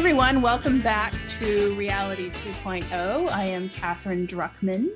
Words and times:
everyone, 0.00 0.40
welcome 0.40 0.80
back 0.80 1.12
to 1.28 1.74
Reality 1.74 2.30
2.0. 2.30 3.30
I 3.30 3.44
am 3.44 3.68
Katherine 3.68 4.26
Druckman. 4.26 4.88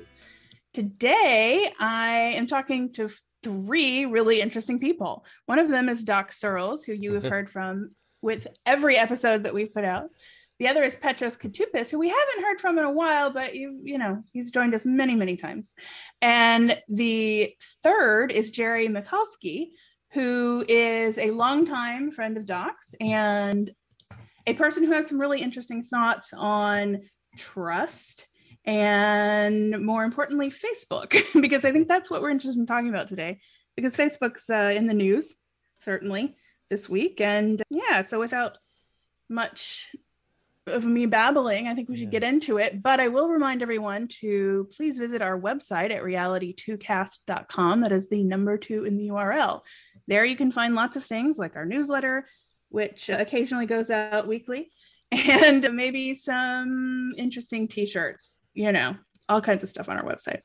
Today, 0.73 1.71
I 1.79 2.33
am 2.35 2.47
talking 2.47 2.91
to 2.93 3.11
three 3.43 4.05
really 4.05 4.41
interesting 4.41 4.79
people. 4.79 5.23
One 5.45 5.59
of 5.59 5.69
them 5.69 5.89
is 5.89 6.01
Doc 6.01 6.31
Searls, 6.31 6.83
who 6.83 6.93
you 6.93 7.13
have 7.13 7.23
heard 7.29 7.51
from 7.51 7.91
with 8.23 8.47
every 8.65 8.97
episode 8.97 9.43
that 9.43 9.53
we've 9.53 9.71
put 9.71 9.85
out. 9.85 10.09
The 10.57 10.69
other 10.69 10.81
is 10.81 10.95
Petros 10.95 11.37
Koutoupis, 11.37 11.91
who 11.91 11.99
we 11.99 12.09
haven't 12.09 12.43
heard 12.43 12.59
from 12.59 12.79
in 12.79 12.85
a 12.85 12.91
while, 12.91 13.31
but 13.31 13.53
you 13.53 13.79
you 13.83 13.99
know 13.99 14.23
he's 14.33 14.49
joined 14.49 14.73
us 14.73 14.87
many 14.87 15.15
many 15.15 15.37
times. 15.37 15.75
And 16.23 16.81
the 16.89 17.53
third 17.83 18.31
is 18.31 18.49
Jerry 18.49 18.87
Michalski, 18.87 19.67
who 20.13 20.65
is 20.67 21.19
a 21.19 21.29
longtime 21.29 22.09
friend 22.09 22.37
of 22.37 22.47
Doc's 22.47 22.95
and 22.99 23.71
a 24.47 24.53
person 24.53 24.83
who 24.83 24.91
has 24.91 25.07
some 25.07 25.19
really 25.19 25.41
interesting 25.41 25.81
thoughts 25.81 26.33
on 26.35 27.01
trust 27.37 28.27
and 28.65 29.85
more 29.85 30.03
importantly, 30.03 30.49
Facebook, 30.49 31.21
because 31.41 31.65
I 31.65 31.71
think 31.71 31.87
that's 31.87 32.09
what 32.09 32.21
we're 32.21 32.31
interested 32.31 32.59
in 32.59 32.65
talking 32.65 32.89
about 32.89 33.07
today, 33.07 33.39
because 33.75 33.95
Facebook's 33.95 34.49
uh, 34.49 34.73
in 34.75 34.87
the 34.87 34.93
news, 34.93 35.35
certainly 35.81 36.35
this 36.69 36.89
week. 36.89 37.21
And 37.21 37.61
yeah, 37.69 38.01
so 38.01 38.19
without 38.19 38.57
much 39.29 39.87
of 40.67 40.83
me 40.83 41.05
babbling, 41.05 41.67
I 41.67 41.75
think 41.75 41.89
we 41.89 41.95
should 41.95 42.05
yeah. 42.05 42.19
get 42.19 42.23
into 42.23 42.57
it. 42.57 42.81
But 42.81 42.99
I 42.99 43.09
will 43.09 43.29
remind 43.29 43.61
everyone 43.61 44.07
to 44.19 44.67
please 44.75 44.97
visit 44.97 45.21
our 45.21 45.39
website 45.39 45.91
at 45.91 46.01
reality2cast.com. 46.01 47.81
That 47.81 47.91
is 47.91 48.09
the 48.09 48.23
number 48.23 48.57
two 48.57 48.85
in 48.85 48.97
the 48.97 49.09
URL. 49.09 49.61
There 50.07 50.25
you 50.25 50.35
can 50.35 50.51
find 50.51 50.73
lots 50.73 50.95
of 50.95 51.05
things 51.05 51.37
like 51.37 51.55
our 51.55 51.65
newsletter, 51.65 52.27
which 52.69 53.09
occasionally 53.09 53.65
goes 53.65 53.89
out 53.89 54.27
weekly, 54.27 54.71
and 55.11 55.67
maybe 55.73 56.13
some 56.13 57.11
interesting 57.17 57.67
t 57.67 57.85
shirts, 57.85 58.39
you 58.53 58.71
know, 58.71 58.95
all 59.29 59.41
kinds 59.41 59.63
of 59.63 59.69
stuff 59.69 59.89
on 59.89 59.97
our 59.97 60.03
website. 60.03 60.41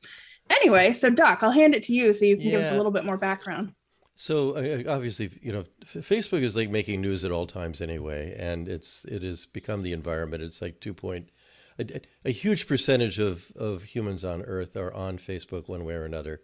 Anyway, 0.50 0.92
so 0.92 1.10
Doc, 1.10 1.42
I'll 1.42 1.50
hand 1.50 1.74
it 1.74 1.84
to 1.84 1.92
you 1.92 2.12
so 2.12 2.24
you 2.24 2.36
can 2.36 2.46
yeah. 2.46 2.50
give 2.52 2.60
us 2.62 2.72
a 2.72 2.76
little 2.76 2.92
bit 2.92 3.04
more 3.04 3.16
background. 3.16 3.72
So 4.16 4.56
obviously, 4.86 5.30
you 5.40 5.50
know, 5.50 5.64
Facebook 5.82 6.42
is 6.42 6.54
like 6.54 6.68
making 6.68 7.00
news 7.00 7.24
at 7.24 7.32
all 7.32 7.46
times 7.46 7.80
anyway, 7.80 8.36
and 8.38 8.68
it's 8.68 9.04
it 9.06 9.22
has 9.22 9.46
become 9.46 9.80
the 9.80 9.94
environment. 9.94 10.42
It's 10.42 10.60
like 10.60 10.78
two 10.78 10.92
point, 10.92 11.30
a, 11.78 12.00
a 12.26 12.30
huge 12.30 12.66
percentage 12.66 13.18
of 13.18 13.50
of 13.56 13.82
humans 13.82 14.22
on 14.22 14.42
Earth 14.42 14.76
are 14.76 14.92
on 14.92 15.16
Facebook 15.16 15.68
one 15.68 15.84
way 15.84 15.94
or 15.94 16.04
another. 16.04 16.42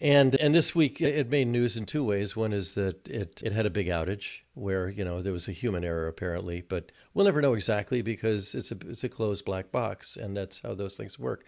And 0.00 0.34
and 0.36 0.54
this 0.54 0.74
week 0.74 1.00
it 1.00 1.30
made 1.30 1.46
news 1.46 1.76
in 1.76 1.86
two 1.86 2.04
ways. 2.04 2.34
One 2.36 2.52
is 2.52 2.74
that 2.74 3.06
it, 3.08 3.40
it 3.44 3.52
had 3.52 3.64
a 3.64 3.70
big 3.70 3.86
outage 3.86 4.40
where 4.54 4.88
you 4.88 5.04
know 5.04 5.22
there 5.22 5.32
was 5.32 5.48
a 5.48 5.52
human 5.52 5.84
error 5.84 6.08
apparently, 6.08 6.62
but 6.62 6.90
we'll 7.12 7.24
never 7.24 7.40
know 7.40 7.54
exactly 7.54 8.02
because 8.02 8.54
it's 8.54 8.72
a 8.72 8.76
it's 8.88 9.04
a 9.04 9.08
closed 9.08 9.44
black 9.44 9.70
box, 9.70 10.16
and 10.16 10.36
that's 10.36 10.60
how 10.62 10.74
those 10.74 10.96
things 10.96 11.18
work. 11.18 11.44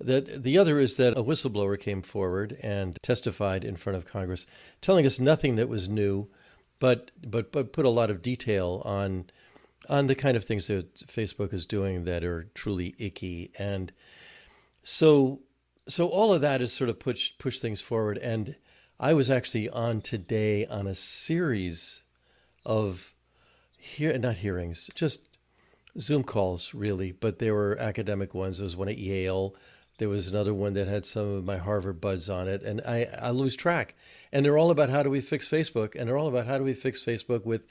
The, 0.00 0.20
the 0.22 0.56
other 0.56 0.78
is 0.78 0.96
that 0.96 1.18
a 1.18 1.22
whistleblower 1.22 1.78
came 1.78 2.00
forward 2.00 2.56
and 2.62 2.96
testified 3.02 3.64
in 3.64 3.76
front 3.76 3.98
of 3.98 4.06
Congress, 4.06 4.46
telling 4.80 5.04
us 5.04 5.20
nothing 5.20 5.56
that 5.56 5.68
was 5.68 5.88
new, 5.88 6.28
but 6.78 7.10
but 7.22 7.52
but 7.52 7.72
put 7.72 7.84
a 7.84 7.90
lot 7.90 8.10
of 8.10 8.22
detail 8.22 8.82
on 8.84 9.26
on 9.88 10.06
the 10.06 10.14
kind 10.14 10.36
of 10.36 10.44
things 10.44 10.68
that 10.68 10.94
Facebook 11.06 11.52
is 11.52 11.66
doing 11.66 12.04
that 12.04 12.22
are 12.22 12.44
truly 12.54 12.94
icky. 12.98 13.50
And 13.58 13.92
so 14.82 15.40
so 15.92 16.08
all 16.08 16.32
of 16.32 16.40
that 16.40 16.60
has 16.60 16.72
sort 16.72 16.90
of 16.90 16.98
pushed 16.98 17.38
pushed 17.38 17.62
things 17.62 17.80
forward. 17.80 18.18
And 18.18 18.56
I 18.98 19.14
was 19.14 19.30
actually 19.30 19.68
on 19.68 20.00
today 20.00 20.66
on 20.66 20.86
a 20.86 20.94
series 20.94 22.02
of 22.64 23.14
here 23.78 24.16
not 24.18 24.36
hearings, 24.36 24.90
just 24.94 25.28
Zoom 25.98 26.22
calls 26.22 26.74
really, 26.74 27.12
but 27.12 27.38
there 27.38 27.54
were 27.54 27.78
academic 27.78 28.34
ones. 28.34 28.58
There 28.58 28.64
was 28.64 28.76
one 28.76 28.88
at 28.88 28.98
Yale. 28.98 29.54
There 29.98 30.08
was 30.08 30.28
another 30.28 30.54
one 30.54 30.74
that 30.74 30.88
had 30.88 31.04
some 31.04 31.28
of 31.28 31.44
my 31.44 31.58
Harvard 31.58 32.00
buds 32.00 32.30
on 32.30 32.48
it, 32.48 32.62
and 32.62 32.80
I, 32.82 33.06
I 33.20 33.30
lose 33.30 33.56
track. 33.56 33.94
And 34.32 34.44
they're 34.44 34.56
all 34.56 34.70
about 34.70 34.88
how 34.88 35.02
do 35.02 35.10
we 35.10 35.20
fix 35.20 35.48
Facebook, 35.48 35.94
and 35.94 36.08
they're 36.08 36.16
all 36.16 36.28
about 36.28 36.46
how 36.46 36.56
do 36.56 36.64
we 36.64 36.72
fix 36.72 37.02
Facebook 37.04 37.44
with 37.44 37.62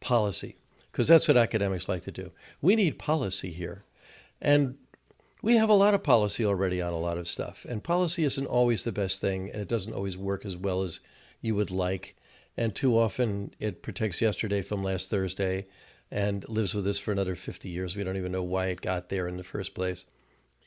policy, 0.00 0.56
because 0.90 1.08
that's 1.08 1.28
what 1.28 1.36
academics 1.36 1.88
like 1.88 2.02
to 2.04 2.12
do. 2.12 2.30
We 2.62 2.74
need 2.74 2.98
policy 2.98 3.52
here. 3.52 3.84
And 4.40 4.76
we 5.44 5.56
have 5.56 5.68
a 5.68 5.74
lot 5.74 5.92
of 5.92 6.02
policy 6.02 6.42
already 6.42 6.80
on 6.80 6.94
a 6.94 6.98
lot 6.98 7.18
of 7.18 7.28
stuff, 7.28 7.66
and 7.68 7.84
policy 7.84 8.24
isn't 8.24 8.46
always 8.46 8.84
the 8.84 8.92
best 8.92 9.20
thing, 9.20 9.50
and 9.50 9.60
it 9.60 9.68
doesn't 9.68 9.92
always 9.92 10.16
work 10.16 10.46
as 10.46 10.56
well 10.56 10.80
as 10.80 11.00
you 11.42 11.54
would 11.54 11.70
like. 11.70 12.16
And 12.56 12.74
too 12.74 12.98
often 12.98 13.52
it 13.60 13.82
protects 13.82 14.22
yesterday 14.22 14.62
from 14.62 14.82
last 14.82 15.10
Thursday 15.10 15.66
and 16.10 16.48
lives 16.48 16.74
with 16.74 16.86
us 16.86 16.98
for 16.98 17.12
another 17.12 17.34
50 17.34 17.68
years. 17.68 17.94
We 17.94 18.04
don't 18.04 18.16
even 18.16 18.32
know 18.32 18.42
why 18.42 18.68
it 18.68 18.80
got 18.80 19.10
there 19.10 19.28
in 19.28 19.36
the 19.36 19.44
first 19.44 19.74
place. 19.74 20.06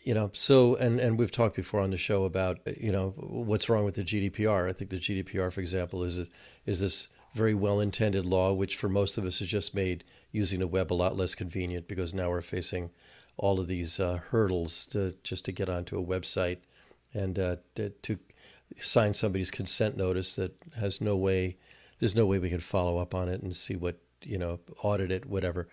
You 0.03 0.13
know, 0.13 0.29
so, 0.33 0.75
and, 0.75 0.99
and 0.99 1.17
we've 1.17 1.31
talked 1.31 1.55
before 1.55 1.81
on 1.81 1.89
the 1.89 1.97
show 1.97 2.25
about, 2.25 2.59
you 2.79 2.91
know, 2.91 3.15
what's 3.17 3.69
wrong 3.69 3.83
with 3.83 3.95
the 3.95 4.03
GDPR. 4.03 4.69
I 4.69 4.73
think 4.73 4.91
the 4.91 4.97
GDPR, 4.97 5.51
for 5.51 5.59
example, 5.59 6.03
is, 6.03 6.19
is 6.67 6.81
this 6.81 7.07
very 7.33 7.55
well 7.55 7.79
intended 7.79 8.27
law, 8.27 8.53
which 8.53 8.75
for 8.75 8.89
most 8.89 9.17
of 9.17 9.25
us 9.25 9.39
has 9.39 9.47
just 9.47 9.73
made 9.73 10.03
using 10.31 10.59
the 10.59 10.67
web 10.67 10.93
a 10.93 10.93
lot 10.93 11.17
less 11.17 11.33
convenient 11.33 11.87
because 11.87 12.13
now 12.13 12.29
we're 12.29 12.41
facing 12.43 12.91
all 13.37 13.59
of 13.59 13.67
these 13.67 13.99
uh, 13.99 14.19
hurdles 14.29 14.85
to 14.87 15.15
just 15.23 15.45
to 15.45 15.51
get 15.51 15.69
onto 15.69 15.97
a 15.97 16.05
website 16.05 16.57
and 17.13 17.39
uh, 17.39 17.55
to, 17.75 17.89
to, 17.89 18.17
sign 18.79 19.13
somebody's 19.13 19.49
consent 19.49 19.95
notice 19.95 20.35
that 20.35 20.53
has 20.75 20.99
no 20.99 21.15
way 21.15 21.55
there's 21.99 22.15
no 22.17 22.25
way 22.25 22.37
we 22.37 22.49
can 22.49 22.59
follow 22.59 22.97
up 22.97 23.15
on 23.15 23.29
it 23.29 23.41
and 23.41 23.55
see 23.55 23.77
what 23.77 23.97
you 24.21 24.37
know 24.37 24.59
audit 24.83 25.09
it 25.09 25.25
whatever. 25.25 25.69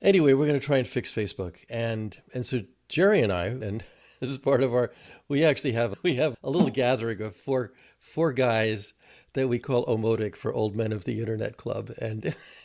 Anyway 0.00 0.32
we're 0.32 0.46
going 0.46 0.58
to 0.58 0.66
try 0.66 0.78
and 0.78 0.88
fix 0.88 1.12
facebook. 1.12 1.56
And 1.68 2.16
and 2.32 2.46
so 2.46 2.62
jerry 2.88 3.20
and 3.20 3.32
i 3.32 3.46
and 3.46 3.84
this 4.20 4.30
is 4.30 4.38
part 4.38 4.62
of 4.62 4.72
our 4.72 4.90
we 5.28 5.44
actually 5.44 5.72
have 5.72 5.94
we 6.02 6.14
have 6.16 6.36
a 6.42 6.50
little 6.50 6.70
gathering 6.70 7.20
of 7.20 7.36
four 7.36 7.72
four 7.98 8.32
guys 8.32 8.94
that 9.34 9.48
we 9.48 9.58
call 9.58 9.84
omotic 9.86 10.34
for 10.34 10.52
old 10.52 10.74
men 10.74 10.92
of 10.92 11.04
the 11.04 11.20
internet 11.20 11.56
club 11.56 11.92
and 12.00 12.34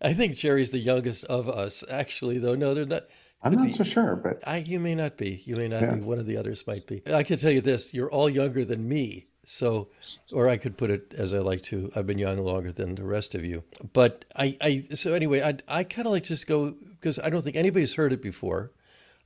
I 0.00 0.12
think 0.12 0.34
Jerry's 0.34 0.70
the 0.70 0.78
youngest 0.78 1.24
of 1.24 1.48
us, 1.48 1.84
actually, 1.90 2.38
though. 2.38 2.54
No, 2.54 2.74
they're 2.74 2.86
not. 2.86 3.04
I'm 3.42 3.54
not 3.54 3.64
be, 3.66 3.70
so 3.70 3.84
sure, 3.84 4.16
but 4.16 4.46
I, 4.46 4.58
you 4.58 4.80
may 4.80 4.94
not 4.94 5.16
be. 5.16 5.42
You 5.44 5.56
may 5.56 5.68
not 5.68 5.82
yeah. 5.82 5.94
be. 5.94 6.00
One 6.00 6.18
of 6.18 6.26
the 6.26 6.36
others 6.36 6.66
might 6.66 6.86
be. 6.86 7.02
I 7.12 7.22
can 7.22 7.38
tell 7.38 7.50
you 7.50 7.60
this: 7.60 7.94
you're 7.94 8.10
all 8.10 8.28
younger 8.28 8.64
than 8.64 8.88
me. 8.88 9.26
So, 9.44 9.88
or 10.32 10.48
I 10.48 10.56
could 10.56 10.76
put 10.76 10.90
it 10.90 11.14
as 11.16 11.32
I 11.32 11.38
like 11.38 11.62
to. 11.64 11.92
I've 11.94 12.06
been 12.06 12.18
young 12.18 12.38
longer 12.38 12.72
than 12.72 12.96
the 12.96 13.04
rest 13.04 13.34
of 13.34 13.44
you. 13.44 13.62
But 13.92 14.24
I, 14.34 14.56
I 14.60 14.84
so 14.94 15.12
anyway, 15.12 15.40
I, 15.42 15.56
I 15.68 15.84
kind 15.84 16.06
of 16.06 16.12
like 16.12 16.24
just 16.24 16.46
go 16.46 16.70
because 16.70 17.18
I 17.18 17.30
don't 17.30 17.42
think 17.42 17.56
anybody's 17.56 17.94
heard 17.94 18.12
it 18.12 18.22
before. 18.22 18.72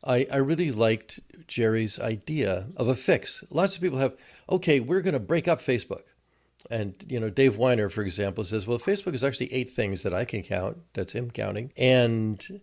I, 0.05 0.27
I 0.33 0.37
really 0.37 0.73
liked 0.73 1.21
Jerry's 1.47 1.99
idea 1.99 2.69
of 2.77 2.89
a 2.89 2.95
fix. 2.95 3.45
Lots 3.51 3.77
of 3.77 3.83
people 3.83 3.99
have, 3.99 4.17
okay, 4.49 4.81
we're 4.81 5.03
going 5.03 5.15
to 5.15 5.21
break 5.21 5.47
up 5.47 5.61
Facebook. 5.61 6.03
And 6.71 6.95
you 7.09 7.19
know, 7.19 7.31
Dave 7.31 7.57
Winer, 7.57 7.91
for 7.91 8.03
example, 8.03 8.45
says, 8.45 8.67
"Well, 8.67 8.79
Facebook 8.79 9.15
is 9.15 9.25
actually 9.25 9.53
eight 9.53 9.71
things 9.71 10.03
that 10.03 10.13
I 10.13 10.25
can 10.25 10.43
count. 10.43 10.77
That's 10.93 11.13
him 11.15 11.31
counting." 11.31 11.73
And 11.77 12.61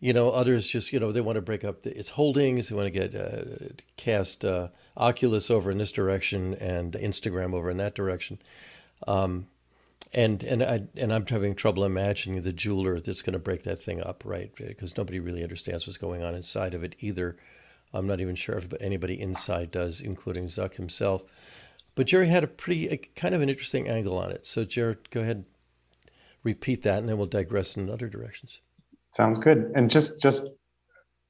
you 0.00 0.12
know, 0.12 0.30
others 0.30 0.66
just 0.66 0.92
you 0.92 1.00
know 1.00 1.12
they 1.12 1.20
want 1.20 1.36
to 1.36 1.42
break 1.42 1.64
up 1.64 1.82
the, 1.82 1.96
its 1.96 2.10
holdings. 2.10 2.68
They 2.68 2.76
want 2.76 2.86
to 2.86 2.90
get 2.90 3.14
uh, 3.14 3.72
cast 3.96 4.44
uh, 4.44 4.68
Oculus 4.96 5.50
over 5.50 5.70
in 5.70 5.78
this 5.78 5.92
direction 5.92 6.54
and 6.54 6.92
Instagram 6.92 7.52
over 7.52 7.68
in 7.68 7.76
that 7.78 7.94
direction. 7.94 8.38
Um, 9.06 9.48
and 10.12 10.42
and 10.44 10.62
I 10.62 10.82
and 10.96 11.12
I'm 11.12 11.26
having 11.26 11.54
trouble 11.54 11.84
imagining 11.84 12.42
the 12.42 12.52
jeweler 12.52 13.00
that's 13.00 13.22
going 13.22 13.32
to 13.32 13.38
break 13.38 13.62
that 13.64 13.82
thing 13.82 14.02
up, 14.02 14.22
right? 14.24 14.54
Because 14.54 14.96
nobody 14.96 15.20
really 15.20 15.42
understands 15.42 15.86
what's 15.86 15.96
going 15.96 16.22
on 16.22 16.34
inside 16.34 16.74
of 16.74 16.84
it 16.84 16.96
either. 17.00 17.36
I'm 17.94 18.06
not 18.06 18.20
even 18.20 18.34
sure 18.34 18.56
if 18.56 18.68
anybody 18.80 19.20
inside 19.20 19.70
does, 19.70 20.00
including 20.00 20.46
Zuck 20.46 20.74
himself. 20.74 21.24
But 21.94 22.06
Jerry 22.06 22.28
had 22.28 22.44
a 22.44 22.48
pretty 22.48 22.88
a, 22.88 22.96
kind 22.96 23.34
of 23.34 23.42
an 23.42 23.50
interesting 23.50 23.88
angle 23.88 24.16
on 24.16 24.30
it. 24.30 24.46
So, 24.46 24.64
Jared, 24.64 25.10
go 25.10 25.20
ahead, 25.20 25.44
repeat 26.42 26.82
that, 26.82 26.98
and 26.98 27.08
then 27.08 27.18
we'll 27.18 27.26
digress 27.26 27.76
in 27.76 27.90
other 27.90 28.08
directions. 28.08 28.60
Sounds 29.10 29.38
good. 29.38 29.72
And 29.74 29.90
just 29.90 30.20
just 30.20 30.42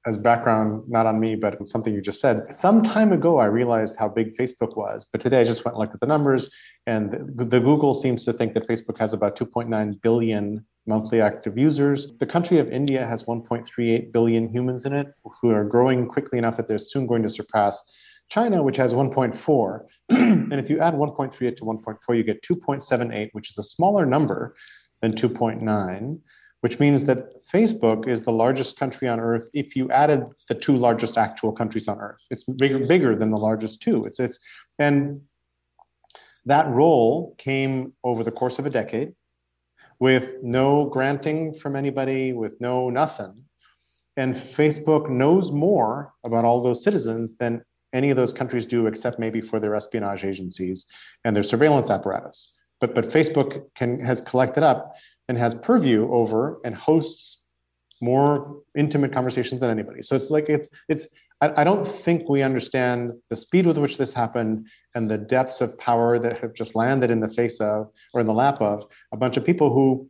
as 0.06 0.16
background, 0.16 0.82
not 0.88 1.06
on 1.06 1.20
me, 1.20 1.36
but 1.36 1.66
something 1.66 1.94
you 1.94 2.00
just 2.00 2.20
said. 2.20 2.54
Some 2.54 2.82
time 2.82 3.12
ago, 3.12 3.38
I 3.38 3.44
realized 3.44 3.96
how 3.96 4.08
big 4.08 4.36
Facebook 4.36 4.76
was, 4.76 5.06
but 5.10 5.20
today 5.20 5.40
I 5.40 5.44
just 5.44 5.64
went 5.64 5.76
and 5.76 5.80
looked 5.80 5.94
at 5.94 6.00
the 6.00 6.06
numbers, 6.06 6.50
and 6.86 7.12
the, 7.36 7.44
the 7.44 7.60
Google 7.60 7.94
seems 7.94 8.24
to 8.24 8.32
think 8.32 8.54
that 8.54 8.66
Facebook 8.68 8.98
has 8.98 9.12
about 9.12 9.38
2.9 9.38 10.02
billion 10.02 10.64
monthly 10.86 11.20
active 11.20 11.56
users. 11.56 12.12
The 12.18 12.26
country 12.26 12.58
of 12.58 12.68
India 12.68 13.06
has 13.06 13.22
1.38 13.22 14.12
billion 14.12 14.48
humans 14.48 14.84
in 14.84 14.92
it, 14.92 15.06
who 15.40 15.50
are 15.50 15.64
growing 15.64 16.08
quickly 16.08 16.38
enough 16.38 16.56
that 16.56 16.66
they're 16.66 16.78
soon 16.78 17.06
going 17.06 17.22
to 17.22 17.28
surpass 17.28 17.82
China, 18.28 18.62
which 18.62 18.78
has 18.78 18.94
1.4, 18.94 19.80
and 20.08 20.54
if 20.54 20.68
you 20.68 20.80
add 20.80 20.94
1.38 20.94 21.56
to 21.56 21.64
1.4, 21.64 22.16
you 22.16 22.24
get 22.24 22.42
2.78, 22.42 23.28
which 23.32 23.50
is 23.50 23.58
a 23.58 23.62
smaller 23.62 24.04
number 24.04 24.56
than 25.00 25.12
2.9, 25.12 26.18
which 26.62 26.78
means 26.78 27.04
that 27.04 27.44
Facebook 27.52 28.08
is 28.08 28.22
the 28.22 28.30
largest 28.30 28.78
country 28.78 29.08
on 29.08 29.18
earth 29.18 29.48
if 29.52 29.74
you 29.74 29.90
added 29.90 30.24
the 30.48 30.54
two 30.54 30.76
largest 30.76 31.18
actual 31.18 31.50
countries 31.50 31.88
on 31.88 32.00
earth. 32.00 32.20
It's 32.30 32.44
bigger, 32.44 32.86
bigger 32.86 33.16
than 33.16 33.32
the 33.32 33.36
largest 33.36 33.82
two. 33.82 34.06
It's, 34.06 34.20
it's, 34.20 34.38
and 34.78 35.20
that 36.46 36.68
role 36.68 37.34
came 37.36 37.92
over 38.04 38.22
the 38.22 38.30
course 38.30 38.60
of 38.60 38.66
a 38.66 38.70
decade 38.70 39.12
with 39.98 40.42
no 40.42 40.86
granting 40.86 41.52
from 41.54 41.74
anybody, 41.74 42.32
with 42.32 42.60
no 42.60 42.90
nothing. 42.90 43.34
And 44.16 44.36
Facebook 44.36 45.10
knows 45.10 45.50
more 45.50 46.12
about 46.22 46.44
all 46.44 46.62
those 46.62 46.84
citizens 46.84 47.36
than 47.36 47.64
any 47.92 48.10
of 48.10 48.16
those 48.16 48.32
countries 48.32 48.66
do, 48.66 48.86
except 48.86 49.18
maybe 49.18 49.40
for 49.40 49.58
their 49.58 49.74
espionage 49.74 50.24
agencies 50.24 50.86
and 51.24 51.34
their 51.34 51.42
surveillance 51.42 51.90
apparatus. 51.90 52.52
But, 52.80 52.94
but 52.94 53.10
Facebook 53.10 53.64
can, 53.74 53.98
has 54.04 54.20
collected 54.20 54.62
up 54.62 54.94
and 55.32 55.38
has 55.38 55.54
purview 55.54 56.12
over 56.12 56.60
and 56.62 56.74
hosts 56.74 57.38
more 58.02 58.60
intimate 58.76 59.14
conversations 59.14 59.62
than 59.62 59.70
anybody. 59.70 60.02
So 60.02 60.14
it's 60.14 60.28
like 60.28 60.50
it's 60.50 60.68
it's 60.90 61.06
I, 61.40 61.62
I 61.62 61.64
don't 61.64 61.86
think 61.86 62.28
we 62.28 62.42
understand 62.42 63.12
the 63.30 63.36
speed 63.36 63.64
with 63.64 63.78
which 63.78 63.96
this 63.96 64.12
happened 64.12 64.66
and 64.94 65.10
the 65.10 65.16
depths 65.16 65.62
of 65.62 65.78
power 65.78 66.18
that 66.18 66.38
have 66.40 66.52
just 66.52 66.74
landed 66.74 67.10
in 67.10 67.18
the 67.18 67.30
face 67.30 67.60
of 67.60 67.90
or 68.12 68.20
in 68.20 68.26
the 68.26 68.34
lap 68.34 68.60
of 68.60 68.84
a 69.10 69.16
bunch 69.16 69.38
of 69.38 69.44
people 69.46 69.72
who 69.72 70.06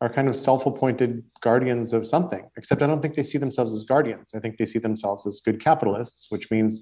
are 0.00 0.12
kind 0.12 0.28
of 0.28 0.34
self-appointed 0.34 1.22
guardians 1.40 1.94
of 1.94 2.06
something 2.06 2.44
except 2.58 2.82
i 2.82 2.86
don't 2.86 3.00
think 3.00 3.14
they 3.14 3.22
see 3.22 3.38
themselves 3.38 3.72
as 3.72 3.82
guardians 3.84 4.28
i 4.34 4.38
think 4.38 4.58
they 4.58 4.66
see 4.66 4.78
themselves 4.78 5.26
as 5.26 5.40
good 5.40 5.58
capitalists 5.58 6.26
which 6.28 6.50
means 6.50 6.72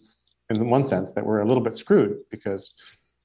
in 0.50 0.68
one 0.68 0.84
sense 0.84 1.12
that 1.12 1.24
we're 1.24 1.42
a 1.42 1.46
little 1.46 1.62
bit 1.62 1.76
screwed 1.76 2.16
because 2.28 2.74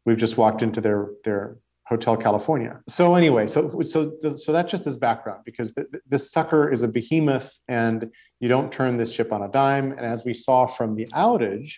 we've 0.06 0.24
just 0.26 0.38
walked 0.38 0.62
into 0.62 0.80
their 0.80 1.10
their 1.24 1.58
hotel 1.90 2.16
california. 2.16 2.80
So 2.88 3.16
anyway 3.16 3.48
so 3.48 3.82
so 3.82 4.14
so 4.36 4.54
that's 4.54 4.72
just 4.72 4.86
as 4.86 4.96
background 4.96 5.42
because 5.44 5.74
th- 5.74 5.88
this 6.08 6.32
sucker 6.32 6.72
is 6.72 6.84
a 6.84 6.88
behemoth 6.88 7.52
and 7.68 8.12
you 8.40 8.48
don't 8.48 8.72
turn 8.72 8.98
this 8.98 9.12
ship 9.12 9.34
on 9.34 9.42
a 9.42 9.50
dime. 9.50 9.92
And 9.92 10.06
as 10.06 10.24
we 10.24 10.34
saw 10.34 10.68
from 10.68 10.96
the 10.96 11.08
outage 11.08 11.74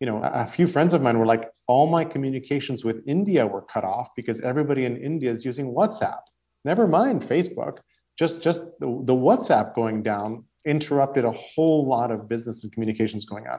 you 0.00 0.06
know 0.06 0.20
a 0.22 0.46
few 0.46 0.66
friends 0.66 0.92
of 0.94 1.02
mine 1.02 1.18
were 1.18 1.26
like 1.26 1.50
all 1.66 1.86
my 1.86 2.04
communications 2.04 2.84
with 2.84 3.02
india 3.06 3.46
were 3.46 3.62
cut 3.62 3.82
off 3.82 4.08
because 4.14 4.40
everybody 4.40 4.84
in 4.84 4.96
india 4.96 5.30
is 5.30 5.44
using 5.44 5.66
whatsapp. 5.72 6.20
Never 6.64 6.86
mind 6.86 7.22
facebook. 7.22 7.78
Just 8.18 8.40
just 8.40 8.60
the, 8.80 8.88
the 9.10 9.14
whatsapp 9.14 9.74
going 9.74 10.02
down 10.02 10.44
interrupted 10.66 11.24
a 11.24 11.32
whole 11.32 11.86
lot 11.86 12.10
of 12.10 12.28
business 12.28 12.62
and 12.62 12.72
communications 12.72 13.24
going 13.24 13.46
on 13.46 13.58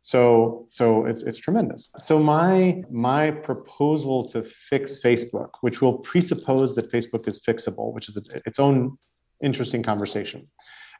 so 0.00 0.64
so 0.68 1.06
it's 1.06 1.22
it's 1.22 1.38
tremendous. 1.38 1.90
So 1.96 2.18
my 2.18 2.82
my 2.90 3.30
proposal 3.30 4.28
to 4.30 4.42
fix 4.42 5.00
Facebook, 5.02 5.50
which 5.60 5.80
will 5.80 5.98
presuppose 5.98 6.74
that 6.76 6.92
Facebook 6.92 7.26
is 7.26 7.40
fixable, 7.46 7.92
which 7.92 8.08
is 8.08 8.16
a, 8.16 8.22
its 8.46 8.58
own 8.58 8.96
interesting 9.42 9.82
conversation, 9.82 10.48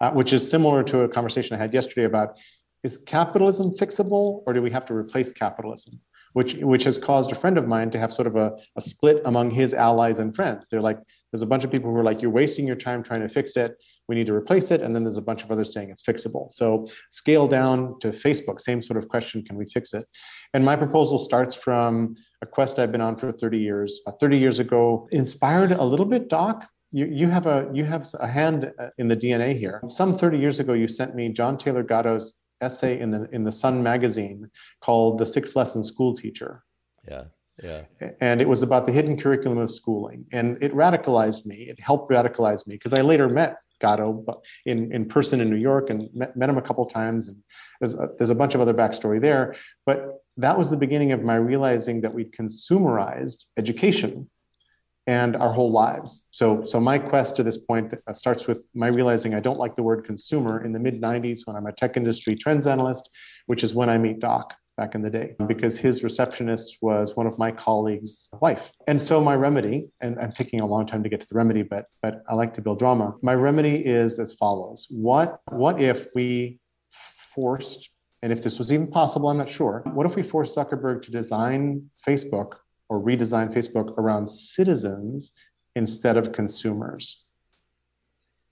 uh, 0.00 0.10
which 0.10 0.32
is 0.32 0.48
similar 0.48 0.82
to 0.84 1.00
a 1.00 1.08
conversation 1.08 1.54
I 1.54 1.58
had 1.58 1.72
yesterday 1.72 2.04
about 2.04 2.36
is 2.84 2.98
capitalism 2.98 3.72
fixable 3.76 4.42
or 4.46 4.52
do 4.52 4.62
we 4.62 4.70
have 4.70 4.86
to 4.86 4.94
replace 4.94 5.30
capitalism? 5.32 6.00
Which 6.32 6.54
which 6.54 6.84
has 6.84 6.98
caused 6.98 7.30
a 7.30 7.36
friend 7.36 7.56
of 7.56 7.68
mine 7.68 7.90
to 7.92 7.98
have 7.98 8.12
sort 8.12 8.26
of 8.26 8.36
a, 8.36 8.56
a 8.76 8.80
split 8.80 9.22
among 9.24 9.50
his 9.52 9.74
allies 9.74 10.18
and 10.18 10.34
friends. 10.34 10.64
They're 10.70 10.80
like, 10.80 10.98
there's 11.30 11.42
a 11.42 11.46
bunch 11.46 11.64
of 11.64 11.70
people 11.70 11.90
who 11.90 11.96
are 11.96 12.04
like, 12.04 12.20
you're 12.20 12.30
wasting 12.30 12.66
your 12.66 12.76
time 12.76 13.02
trying 13.02 13.20
to 13.20 13.28
fix 13.28 13.56
it 13.56 13.76
we 14.08 14.14
need 14.14 14.26
to 14.26 14.34
replace 14.34 14.70
it. 14.70 14.80
And 14.80 14.94
then 14.94 15.04
there's 15.04 15.18
a 15.18 15.22
bunch 15.22 15.42
of 15.42 15.50
others 15.50 15.72
saying 15.72 15.90
it's 15.90 16.02
fixable. 16.02 16.50
So 16.50 16.88
scale 17.10 17.46
down 17.46 17.98
to 18.00 18.08
Facebook, 18.08 18.60
same 18.60 18.82
sort 18.82 18.98
of 18.98 19.08
question, 19.08 19.44
can 19.44 19.56
we 19.56 19.66
fix 19.66 19.92
it? 19.92 20.06
And 20.54 20.64
my 20.64 20.76
proposal 20.76 21.18
starts 21.18 21.54
from 21.54 22.16
a 22.42 22.46
quest 22.46 22.78
I've 22.78 22.90
been 22.90 23.02
on 23.02 23.16
for 23.16 23.30
30 23.32 23.58
years. 23.58 24.00
Uh, 24.06 24.12
30 24.18 24.38
years 24.38 24.58
ago, 24.58 25.08
inspired 25.12 25.72
a 25.72 25.84
little 25.84 26.06
bit, 26.06 26.28
Doc. 26.28 26.66
You, 26.90 27.04
you 27.04 27.28
have 27.28 27.46
a 27.46 27.70
you 27.74 27.84
have 27.84 28.06
a 28.18 28.26
hand 28.26 28.72
uh, 28.80 28.86
in 28.96 29.08
the 29.08 29.16
DNA 29.16 29.58
here. 29.58 29.82
Some 29.90 30.16
30 30.16 30.38
years 30.38 30.58
ago, 30.58 30.72
you 30.72 30.88
sent 30.88 31.14
me 31.14 31.28
John 31.28 31.58
Taylor 31.58 31.82
Gatto's 31.82 32.32
essay 32.62 32.98
in 32.98 33.10
the 33.10 33.28
in 33.32 33.44
the 33.44 33.52
Sun 33.52 33.82
magazine 33.82 34.50
called 34.82 35.18
"The 35.18 35.26
Six 35.26 35.54
Lesson 35.54 35.84
School 35.84 36.14
Teacher." 36.14 36.64
Yeah. 37.06 37.24
Yeah. 37.62 37.82
And 38.20 38.40
it 38.40 38.48
was 38.48 38.62
about 38.62 38.86
the 38.86 38.92
hidden 38.92 39.18
curriculum 39.18 39.58
of 39.58 39.70
schooling. 39.70 40.24
And 40.32 40.62
it 40.62 40.72
radicalized 40.72 41.44
me. 41.44 41.56
It 41.68 41.80
helped 41.80 42.10
radicalize 42.10 42.66
me 42.66 42.76
because 42.76 42.94
I 42.94 43.02
later 43.02 43.28
met 43.28 43.56
Gatto 43.80 44.24
in, 44.66 44.92
in 44.92 45.08
person 45.08 45.40
in 45.40 45.50
New 45.50 45.56
York 45.56 45.90
and 45.90 46.08
met, 46.14 46.36
met 46.36 46.48
him 46.48 46.58
a 46.58 46.62
couple 46.62 46.84
times. 46.86 47.28
And 47.28 47.36
there's 47.80 47.94
a, 47.94 48.08
there's 48.18 48.30
a 48.30 48.34
bunch 48.34 48.54
of 48.54 48.60
other 48.60 48.74
backstory 48.74 49.20
there. 49.20 49.56
But 49.86 50.22
that 50.36 50.56
was 50.56 50.70
the 50.70 50.76
beginning 50.76 51.12
of 51.12 51.22
my 51.22 51.36
realizing 51.36 52.00
that 52.02 52.12
we'd 52.12 52.32
consumerized 52.32 53.46
education 53.56 54.28
and 55.06 55.36
our 55.36 55.52
whole 55.52 55.72
lives. 55.72 56.24
So, 56.32 56.64
so 56.66 56.78
my 56.78 56.98
quest 56.98 57.36
to 57.36 57.42
this 57.42 57.56
point 57.56 57.94
uh, 58.06 58.12
starts 58.12 58.46
with 58.46 58.66
my 58.74 58.88
realizing 58.88 59.34
I 59.34 59.40
don't 59.40 59.58
like 59.58 59.74
the 59.74 59.82
word 59.82 60.04
consumer 60.04 60.64
in 60.64 60.72
the 60.72 60.78
mid 60.78 61.00
90s 61.00 61.46
when 61.46 61.56
I'm 61.56 61.66
a 61.66 61.72
tech 61.72 61.96
industry 61.96 62.36
trends 62.36 62.66
analyst, 62.66 63.08
which 63.46 63.64
is 63.64 63.74
when 63.74 63.88
I 63.88 63.96
meet 63.96 64.20
Doc 64.20 64.54
back 64.78 64.94
in 64.94 65.02
the 65.02 65.10
day 65.10 65.34
because 65.46 65.76
his 65.76 66.02
receptionist 66.02 66.78
was 66.80 67.16
one 67.16 67.26
of 67.26 67.36
my 67.36 67.50
colleagues' 67.50 68.30
wife. 68.40 68.72
And 68.86 69.02
so 69.02 69.20
my 69.20 69.34
remedy, 69.34 69.88
and 70.00 70.18
I'm 70.18 70.32
taking 70.32 70.60
a 70.60 70.66
long 70.66 70.86
time 70.86 71.02
to 71.02 71.10
get 71.10 71.20
to 71.20 71.26
the 71.28 71.34
remedy, 71.34 71.62
but 71.62 71.86
but 72.00 72.22
I 72.30 72.34
like 72.34 72.54
to 72.54 72.62
build 72.62 72.78
drama. 72.78 73.14
My 73.20 73.34
remedy 73.34 73.76
is 73.84 74.18
as 74.18 74.32
follows. 74.32 74.86
What 74.88 75.40
what 75.50 75.82
if 75.82 76.06
we 76.14 76.60
forced, 77.34 77.90
and 78.22 78.32
if 78.32 78.42
this 78.42 78.58
was 78.58 78.72
even 78.72 78.86
possible, 78.86 79.28
I'm 79.28 79.38
not 79.38 79.50
sure, 79.50 79.82
what 79.92 80.06
if 80.06 80.14
we 80.16 80.22
forced 80.22 80.56
Zuckerberg 80.56 81.02
to 81.02 81.10
design 81.10 81.90
Facebook 82.06 82.50
or 82.88 83.00
redesign 83.00 83.54
Facebook 83.54 83.88
around 83.98 84.28
citizens 84.28 85.32
instead 85.76 86.16
of 86.16 86.32
consumers? 86.32 87.04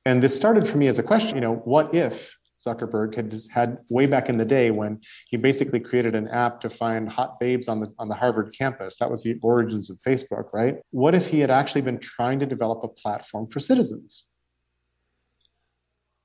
And 0.05 0.23
this 0.23 0.37
started 0.37 0.69
for 0.69 0.77
me 0.77 0.87
as 0.87 0.99
a 1.01 1.03
question, 1.03 1.35
you 1.35 1.41
know, 1.41 1.57
what 1.75 1.95
if 1.95 2.37
Zuckerberg 2.65 3.15
had 3.15 3.35
had 3.51 3.79
way 3.89 4.07
back 4.07 4.29
in 4.29 4.37
the 4.37 4.45
day 4.45 4.71
when 4.71 5.01
he 5.29 5.37
basically 5.37 5.81
created 5.81 6.15
an 6.15 6.29
app 6.29 6.61
to 6.63 6.71
find 6.71 7.09
hot 7.09 7.39
babes 7.39 7.69
on 7.69 7.81
the 7.81 7.93
on 7.99 8.09
the 8.09 8.15
Harvard 8.15 8.55
campus. 8.57 8.97
That 8.99 9.11
was 9.11 9.23
the 9.23 9.39
origins 9.43 9.91
of 9.91 9.99
Facebook, 10.03 10.53
right? 10.53 10.77
What 10.91 11.15
if 11.15 11.27
he 11.27 11.41
had 11.41 11.51
actually 11.51 11.83
been 11.83 11.99
trying 11.99 12.39
to 12.41 12.47
develop 12.47 12.83
a 12.83 12.89
platform 12.89 13.49
for 13.49 13.61
citizens? 13.61 14.25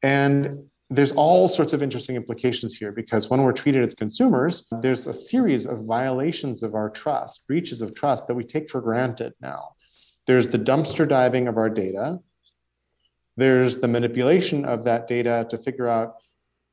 And 0.03 0.65
there's 0.89 1.11
all 1.13 1.47
sorts 1.47 1.71
of 1.71 1.81
interesting 1.81 2.17
implications 2.17 2.75
here 2.75 2.91
because 2.91 3.29
when 3.29 3.43
we're 3.43 3.53
treated 3.53 3.83
as 3.83 3.93
consumers, 3.93 4.67
there's 4.81 5.07
a 5.07 5.13
series 5.13 5.65
of 5.65 5.85
violations 5.85 6.63
of 6.63 6.75
our 6.75 6.89
trust, 6.89 7.47
breaches 7.47 7.81
of 7.81 7.95
trust 7.95 8.27
that 8.27 8.35
we 8.35 8.43
take 8.43 8.69
for 8.69 8.81
granted 8.81 9.33
now. 9.41 9.69
There's 10.27 10.49
the 10.49 10.59
dumpster 10.59 11.07
diving 11.07 11.47
of 11.47 11.57
our 11.57 11.69
data. 11.69 12.19
There's 13.41 13.77
the 13.77 13.87
manipulation 13.87 14.65
of 14.65 14.83
that 14.83 15.07
data 15.07 15.47
to 15.49 15.57
figure 15.57 15.87
out 15.87 16.17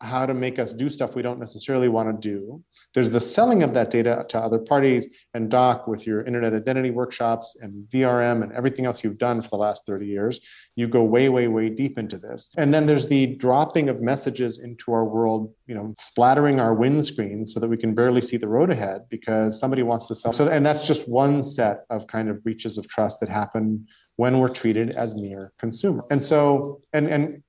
how 0.03 0.26
to 0.26 0.35
make 0.35 0.59
us 0.59 0.75
do 0.75 0.90
stuff 0.90 1.14
we 1.14 1.23
don't 1.23 1.40
necessarily 1.40 1.88
want 1.88 2.09
to 2.11 2.28
do. 2.28 2.62
There's 2.92 3.11
the 3.11 3.23
selling 3.23 3.62
of 3.62 3.73
that 3.73 3.90
data 3.90 4.26
to 4.28 4.38
other 4.38 4.59
parties 4.59 5.09
and 5.33 5.50
Doc 5.50 5.87
with 5.88 6.07
your 6.07 6.26
internet 6.26 6.52
identity 6.52 6.90
workshops 6.90 7.57
and 7.62 7.88
VRM 7.88 8.42
and 8.42 8.52
everything 8.52 8.85
else 8.85 9.02
you've 9.02 9.16
done 9.16 9.40
for 9.40 9.49
the 9.49 9.57
last 9.57 9.87
30 9.87 10.07
years. 10.07 10.40
You 10.76 10.88
go 10.88 11.02
way, 11.04 11.31
way, 11.31 11.49
way 11.49 11.71
deep 11.71 11.99
into 11.99 12.19
this. 12.19 12.50
And 12.59 12.73
then 12.73 12.85
there's 12.85 13.07
the 13.07 13.35
dropping 13.37 13.88
of 13.88 14.02
messages 14.02 14.59
into 14.59 14.92
our 14.92 15.07
world, 15.07 15.54
you 15.66 15.75
know, 15.75 15.95
splattering 15.99 16.61
our 16.61 16.75
windscreen 16.75 17.47
so 17.47 17.61
that 17.61 17.69
we 17.69 17.78
can 17.78 17.95
barely 17.95 18.21
see 18.21 18.37
the 18.37 18.47
road 18.47 18.69
ahead 18.69 19.07
because 19.09 19.59
somebody 19.59 19.83
wants 19.83 20.07
to 20.09 20.14
sell. 20.14 20.35
So, 20.35 20.49
and 20.49 20.66
that's 20.66 20.87
just 20.87 21.09
one 21.09 21.42
set 21.42 21.87
of 21.88 22.07
kind 22.07 22.28
of 22.28 22.45
breaches 22.45 22.76
of 22.76 22.87
trust 22.88 23.21
that 23.21 23.31
happen 23.31 23.87
when 24.18 24.40
we're 24.40 24.48
treated 24.48 24.90
as 24.90 25.14
mere 25.14 25.52
consumer. 25.60 26.04
And 26.10 26.22
so, 26.22 26.80
and 26.92 27.06
and 27.08 27.42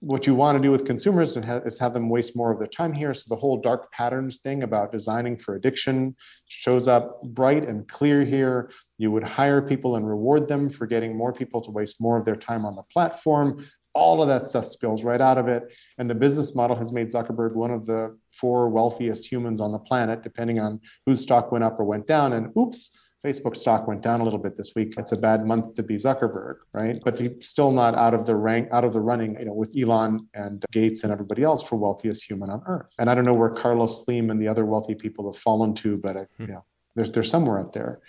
what 0.00 0.26
you 0.26 0.34
want 0.34 0.56
to 0.56 0.62
do 0.62 0.70
with 0.70 0.84
consumers 0.84 1.36
is 1.36 1.78
have 1.78 1.94
them 1.94 2.08
waste 2.10 2.36
more 2.36 2.50
of 2.50 2.58
their 2.58 2.68
time 2.68 2.92
here. 2.92 3.14
So 3.14 3.24
the 3.28 3.36
whole 3.36 3.58
dark 3.60 3.90
patterns 3.92 4.38
thing 4.38 4.62
about 4.62 4.92
designing 4.92 5.36
for 5.38 5.54
addiction 5.54 6.14
shows 6.46 6.88
up 6.88 7.22
bright 7.22 7.66
and 7.66 7.88
clear 7.88 8.22
here. 8.24 8.70
You 8.98 9.10
would 9.12 9.22
hire 9.22 9.62
people 9.62 9.96
and 9.96 10.06
reward 10.06 10.46
them 10.46 10.68
for 10.68 10.86
getting 10.86 11.16
more 11.16 11.32
people 11.32 11.62
to 11.62 11.70
waste 11.70 12.00
more 12.00 12.18
of 12.18 12.24
their 12.26 12.36
time 12.36 12.66
on 12.66 12.74
the 12.74 12.82
platform. 12.92 13.66
All 13.94 14.20
of 14.20 14.28
that 14.28 14.44
stuff 14.44 14.66
spills 14.66 15.02
right 15.02 15.20
out 15.20 15.38
of 15.38 15.48
it. 15.48 15.72
And 15.96 16.08
the 16.08 16.14
business 16.14 16.54
model 16.54 16.76
has 16.76 16.92
made 16.92 17.08
Zuckerberg 17.08 17.54
one 17.54 17.70
of 17.70 17.86
the 17.86 18.18
four 18.38 18.68
wealthiest 18.68 19.30
humans 19.30 19.60
on 19.60 19.72
the 19.72 19.78
planet, 19.78 20.22
depending 20.22 20.58
on 20.58 20.80
whose 21.06 21.20
stock 21.20 21.50
went 21.50 21.64
up 21.64 21.78
or 21.80 21.84
went 21.84 22.06
down. 22.06 22.34
And 22.34 22.52
oops, 22.58 22.90
Facebook 23.24 23.56
stock 23.56 23.88
went 23.88 24.02
down 24.02 24.20
a 24.20 24.24
little 24.24 24.38
bit 24.38 24.56
this 24.56 24.72
week. 24.76 24.94
It's 24.98 25.12
a 25.12 25.16
bad 25.16 25.46
month 25.46 25.74
to 25.76 25.82
be 25.82 25.96
Zuckerberg, 25.96 26.56
right? 26.72 27.00
But 27.02 27.18
he's 27.18 27.30
still 27.40 27.72
not 27.72 27.94
out 27.94 28.12
of 28.12 28.26
the 28.26 28.36
rank, 28.36 28.68
out 28.70 28.84
of 28.84 28.92
the 28.92 29.00
running, 29.00 29.36
you 29.38 29.46
know, 29.46 29.54
with 29.54 29.72
Elon 29.76 30.28
and 30.34 30.62
Gates 30.72 31.04
and 31.04 31.12
everybody 31.12 31.42
else 31.42 31.62
for 31.62 31.76
wealthiest 31.76 32.22
human 32.22 32.50
on 32.50 32.62
earth. 32.66 32.92
And 32.98 33.08
I 33.08 33.14
don't 33.14 33.24
know 33.24 33.34
where 33.34 33.50
Carlos 33.50 34.04
Slim 34.04 34.30
and 34.30 34.40
the 34.40 34.48
other 34.48 34.66
wealthy 34.66 34.94
people 34.94 35.32
have 35.32 35.40
fallen 35.40 35.74
to, 35.76 35.96
but 35.96 36.16
I, 36.16 36.26
hmm. 36.36 36.42
you 36.42 36.46
know, 36.48 36.64
there's 36.96 37.10
there's 37.10 37.30
somewhere 37.30 37.58
out 37.58 37.72
there. 37.72 38.00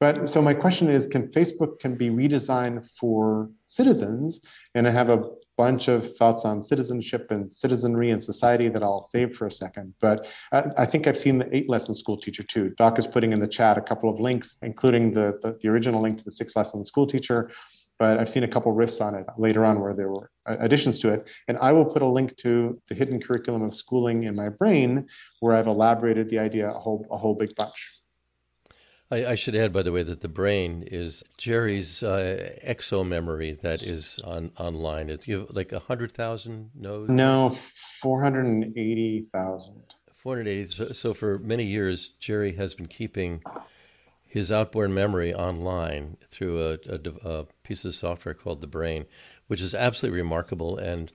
But 0.00 0.28
so 0.28 0.42
my 0.42 0.54
question 0.54 0.90
is, 0.90 1.06
can 1.06 1.28
Facebook 1.28 1.78
can 1.78 1.94
be 1.94 2.08
redesigned 2.08 2.86
for 2.98 3.50
citizens? 3.64 4.40
And 4.74 4.86
I 4.86 4.90
have 4.90 5.08
a 5.08 5.30
bunch 5.56 5.88
of 5.88 6.16
thoughts 6.16 6.44
on 6.44 6.62
citizenship 6.62 7.28
and 7.30 7.50
citizenry 7.50 8.10
and 8.10 8.22
society 8.22 8.68
that 8.68 8.82
I'll 8.82 9.02
save 9.02 9.36
for 9.36 9.46
a 9.46 9.52
second. 9.52 9.94
But 10.00 10.26
I, 10.52 10.64
I, 10.78 10.86
think 10.86 11.06
I've 11.06 11.18
seen 11.18 11.38
the 11.38 11.56
eight 11.56 11.68
lesson 11.68 11.94
school 11.94 12.16
teacher 12.16 12.42
too. 12.42 12.74
Doc 12.76 12.98
is 12.98 13.06
putting 13.06 13.32
in 13.32 13.40
the 13.40 13.48
chat 13.48 13.78
a 13.78 13.80
couple 13.80 14.10
of 14.10 14.20
links, 14.20 14.56
including 14.62 15.12
the, 15.12 15.38
the, 15.42 15.58
the 15.62 15.68
original 15.68 16.02
link 16.02 16.18
to 16.18 16.24
the 16.24 16.30
six 16.30 16.56
lesson 16.56 16.84
school 16.84 17.06
teacher. 17.06 17.50
But 17.98 18.18
I've 18.18 18.28
seen 18.28 18.42
a 18.42 18.48
couple 18.48 18.74
riffs 18.74 19.00
on 19.00 19.14
it 19.14 19.24
later 19.38 19.64
on 19.64 19.80
where 19.80 19.94
there 19.94 20.10
were 20.10 20.30
uh, 20.46 20.56
additions 20.60 20.98
to 20.98 21.08
it. 21.08 21.26
And 21.48 21.56
I 21.58 21.72
will 21.72 21.86
put 21.86 22.02
a 22.02 22.06
link 22.06 22.36
to 22.38 22.78
the 22.88 22.94
hidden 22.94 23.22
curriculum 23.22 23.62
of 23.62 23.74
schooling 23.74 24.24
in 24.24 24.36
my 24.36 24.50
brain 24.50 25.06
where 25.40 25.56
I've 25.56 25.66
elaborated 25.66 26.28
the 26.28 26.38
idea 26.38 26.70
a 26.70 26.78
whole, 26.78 27.06
a 27.10 27.16
whole 27.16 27.34
big 27.34 27.54
bunch. 27.54 27.95
I, 29.10 29.26
I, 29.26 29.34
should 29.36 29.54
add, 29.54 29.72
by 29.72 29.82
the 29.82 29.92
way, 29.92 30.02
that 30.02 30.20
the 30.20 30.28
brain 30.28 30.82
is 30.82 31.22
Jerry's 31.36 32.02
uh, 32.02 32.50
exo 32.66 33.06
memory 33.06 33.58
that 33.62 33.82
is 33.82 34.18
on 34.24 34.50
online. 34.58 35.10
It's 35.10 35.28
you 35.28 35.40
have 35.40 35.50
like 35.50 35.72
a 35.72 35.78
hundred 35.78 36.12
thousand 36.12 36.70
nodes. 36.74 37.08
No, 37.08 37.56
four 38.02 38.22
hundred 38.22 38.46
and 38.46 38.64
eighty 38.76 39.28
thousand. 39.32 39.94
Four 40.12 40.36
hundred 40.36 40.50
eighty. 40.50 40.70
So, 40.70 40.92
so 40.92 41.14
for 41.14 41.38
many 41.38 41.64
years, 41.64 42.08
Jerry 42.18 42.52
has 42.56 42.74
been 42.74 42.88
keeping 42.88 43.42
his 44.24 44.50
outboard 44.50 44.90
memory 44.90 45.32
online 45.32 46.16
through 46.28 46.60
a, 46.60 46.78
a, 46.88 47.30
a, 47.30 47.46
piece 47.62 47.84
of 47.84 47.94
software 47.94 48.34
called 48.34 48.60
the 48.60 48.66
Brain, 48.66 49.06
which 49.46 49.62
is 49.62 49.74
absolutely 49.74 50.20
remarkable. 50.20 50.76
And 50.76 51.12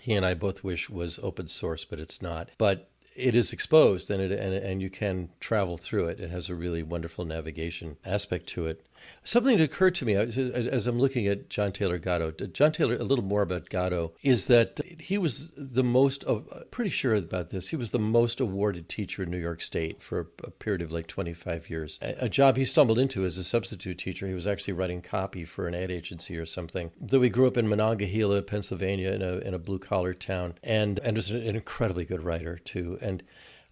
he 0.00 0.12
and 0.14 0.26
I 0.26 0.34
both 0.34 0.64
wish 0.64 0.90
was 0.90 1.20
open 1.22 1.46
source, 1.46 1.84
but 1.84 2.00
it's 2.00 2.20
not. 2.20 2.50
But 2.58 2.90
it 3.14 3.34
is 3.34 3.52
exposed 3.52 4.10
and 4.10 4.22
it 4.22 4.32
and, 4.32 4.54
and 4.54 4.82
you 4.82 4.90
can 4.90 5.28
travel 5.40 5.76
through 5.76 6.08
it. 6.08 6.20
It 6.20 6.30
has 6.30 6.48
a 6.48 6.54
really 6.54 6.82
wonderful 6.82 7.24
navigation 7.24 7.96
aspect 8.04 8.46
to 8.48 8.66
it. 8.66 8.84
Something 9.24 9.56
that 9.56 9.64
occurred 9.64 9.94
to 9.96 10.04
me 10.04 10.14
as 10.14 10.86
I'm 10.86 10.98
looking 10.98 11.28
at 11.28 11.48
John 11.48 11.70
Taylor 11.70 11.98
Gatto, 11.98 12.30
John 12.30 12.72
Taylor, 12.72 12.94
a 12.94 13.04
little 13.04 13.24
more 13.24 13.42
about 13.42 13.68
Gatto, 13.68 14.12
is 14.22 14.46
that 14.48 14.80
he 14.98 15.16
was 15.16 15.52
the 15.56 15.84
most, 15.84 16.24
pretty 16.72 16.90
sure 16.90 17.14
about 17.14 17.50
this, 17.50 17.68
he 17.68 17.76
was 17.76 17.92
the 17.92 18.00
most 18.00 18.40
awarded 18.40 18.88
teacher 18.88 19.22
in 19.22 19.30
New 19.30 19.38
York 19.38 19.62
State 19.62 20.02
for 20.02 20.28
a 20.42 20.50
period 20.50 20.82
of 20.82 20.90
like 20.90 21.06
25 21.06 21.70
years. 21.70 21.98
A 22.02 22.28
job 22.28 22.56
he 22.56 22.64
stumbled 22.64 22.98
into 22.98 23.24
as 23.24 23.38
a 23.38 23.44
substitute 23.44 23.98
teacher. 23.98 24.26
He 24.26 24.34
was 24.34 24.46
actually 24.46 24.74
writing 24.74 25.00
copy 25.00 25.44
for 25.44 25.68
an 25.68 25.74
ad 25.74 25.90
agency 25.90 26.36
or 26.36 26.46
something. 26.46 26.90
Though 27.00 27.22
he 27.22 27.30
grew 27.30 27.46
up 27.46 27.56
in 27.56 27.68
Monongahela, 27.68 28.42
Pennsylvania, 28.42 29.12
in 29.12 29.22
a, 29.22 29.38
in 29.38 29.54
a 29.54 29.58
blue 29.58 29.78
collar 29.78 30.14
town, 30.14 30.54
and, 30.64 30.98
and 31.00 31.16
was 31.16 31.30
an 31.30 31.42
incredibly 31.54 32.04
good 32.04 32.22
writer 32.22 32.58
too. 32.58 32.98
And 33.00 33.22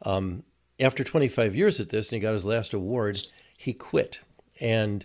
um, 0.02 0.44
after 0.78 1.04
25 1.04 1.54
years 1.54 1.80
at 1.80 1.90
this, 1.90 2.08
and 2.08 2.16
he 2.16 2.20
got 2.20 2.32
his 2.32 2.46
last 2.46 2.72
award, 2.72 3.26
he 3.56 3.72
quit. 3.72 4.20
And 4.60 5.04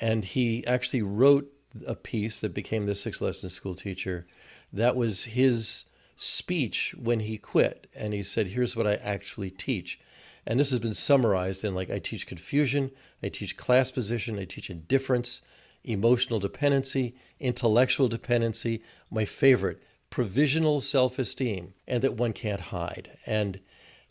and 0.00 0.24
he 0.24 0.66
actually 0.66 1.02
wrote 1.02 1.52
a 1.86 1.94
piece 1.94 2.40
that 2.40 2.54
became 2.54 2.86
the 2.86 2.94
six 2.94 3.20
lesson 3.20 3.50
school 3.50 3.74
teacher. 3.74 4.26
That 4.72 4.96
was 4.96 5.24
his 5.24 5.84
speech 6.16 6.94
when 6.98 7.20
he 7.20 7.38
quit. 7.38 7.86
And 7.94 8.12
he 8.12 8.22
said, 8.22 8.48
Here's 8.48 8.76
what 8.76 8.86
I 8.86 8.94
actually 8.94 9.50
teach. 9.50 10.00
And 10.46 10.58
this 10.58 10.70
has 10.70 10.80
been 10.80 10.94
summarized 10.94 11.64
in 11.64 11.74
like 11.74 11.90
I 11.90 11.98
teach 11.98 12.26
confusion, 12.26 12.90
I 13.22 13.28
teach 13.28 13.56
class 13.56 13.90
position, 13.90 14.38
I 14.38 14.46
teach 14.46 14.70
indifference, 14.70 15.42
emotional 15.84 16.40
dependency, 16.40 17.14
intellectual 17.38 18.08
dependency, 18.08 18.82
my 19.10 19.24
favorite, 19.24 19.82
provisional 20.08 20.80
self 20.80 21.18
esteem, 21.18 21.74
and 21.86 22.02
that 22.02 22.14
one 22.14 22.32
can't 22.32 22.60
hide. 22.60 23.18
And 23.26 23.60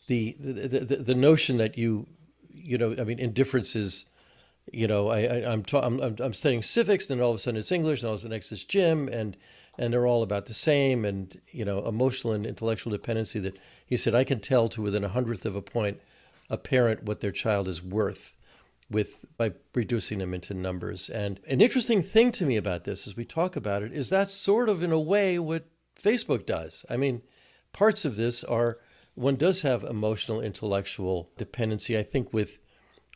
the, 0.06 0.36
the, 0.40 0.78
the, 0.80 0.96
the 0.96 1.14
notion 1.14 1.58
that 1.58 1.76
you, 1.76 2.06
you 2.48 2.78
know, 2.78 2.94
I 2.98 3.04
mean, 3.04 3.18
indifference 3.18 3.76
is 3.76 4.06
you 4.72 4.86
know, 4.86 5.08
I, 5.08 5.20
I 5.20 5.52
am 5.52 5.62
ta- 5.64 5.80
I'm, 5.80 6.00
I'm 6.00 6.34
studying 6.34 6.62
civics, 6.62 7.10
and 7.10 7.20
all 7.20 7.30
of 7.30 7.36
a 7.36 7.38
sudden 7.38 7.58
it's 7.58 7.72
English, 7.72 8.00
and 8.00 8.08
all 8.08 8.14
of 8.14 8.20
a 8.20 8.22
sudden 8.22 8.36
it's 8.36 8.64
gym, 8.64 9.08
and 9.08 9.36
and 9.78 9.92
they're 9.92 10.06
all 10.06 10.22
about 10.22 10.46
the 10.46 10.54
same, 10.54 11.04
and 11.04 11.40
you 11.50 11.64
know, 11.64 11.84
emotional 11.86 12.32
and 12.32 12.46
intellectual 12.46 12.92
dependency. 12.92 13.38
That 13.40 13.58
he 13.86 13.96
said, 13.96 14.14
I 14.14 14.24
can 14.24 14.40
tell 14.40 14.68
to 14.70 14.82
within 14.82 15.04
a 15.04 15.08
hundredth 15.08 15.46
of 15.46 15.56
a 15.56 15.62
point 15.62 16.00
a 16.48 16.56
parent 16.56 17.04
what 17.04 17.20
their 17.20 17.32
child 17.32 17.68
is 17.68 17.82
worth 17.82 18.34
with 18.90 19.24
by 19.36 19.52
reducing 19.74 20.18
them 20.18 20.34
into 20.34 20.52
numbers. 20.52 21.08
And 21.08 21.38
an 21.46 21.60
interesting 21.60 22.02
thing 22.02 22.32
to 22.32 22.44
me 22.44 22.56
about 22.56 22.84
this, 22.84 23.06
as 23.06 23.16
we 23.16 23.24
talk 23.24 23.56
about 23.56 23.82
it, 23.82 23.92
is 23.92 24.10
that's 24.10 24.34
sort 24.34 24.68
of 24.68 24.82
in 24.82 24.92
a 24.92 24.98
way 24.98 25.38
what 25.38 25.66
Facebook 26.02 26.44
does. 26.44 26.84
I 26.90 26.96
mean, 26.96 27.22
parts 27.72 28.04
of 28.04 28.16
this 28.16 28.42
are 28.44 28.78
one 29.14 29.36
does 29.36 29.62
have 29.62 29.84
emotional 29.84 30.40
intellectual 30.40 31.30
dependency. 31.38 31.96
I 31.96 32.02
think 32.02 32.32
with 32.32 32.58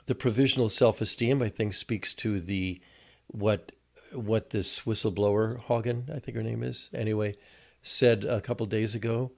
the 0.06 0.14
provisional 0.14 0.68
self-esteem, 0.68 1.42
I 1.42 1.48
think, 1.48 1.74
speaks 1.74 2.12
to 2.14 2.40
the 2.40 2.80
what 3.28 3.72
what 4.12 4.50
this 4.50 4.80
whistleblower 4.80 5.60
Haugen, 5.64 6.14
I 6.14 6.20
think 6.20 6.36
her 6.36 6.42
name 6.42 6.62
is, 6.62 6.88
anyway, 6.94 7.36
said 7.82 8.24
a 8.24 8.40
couple 8.40 8.64
days 8.66 8.94
ago 8.94 9.32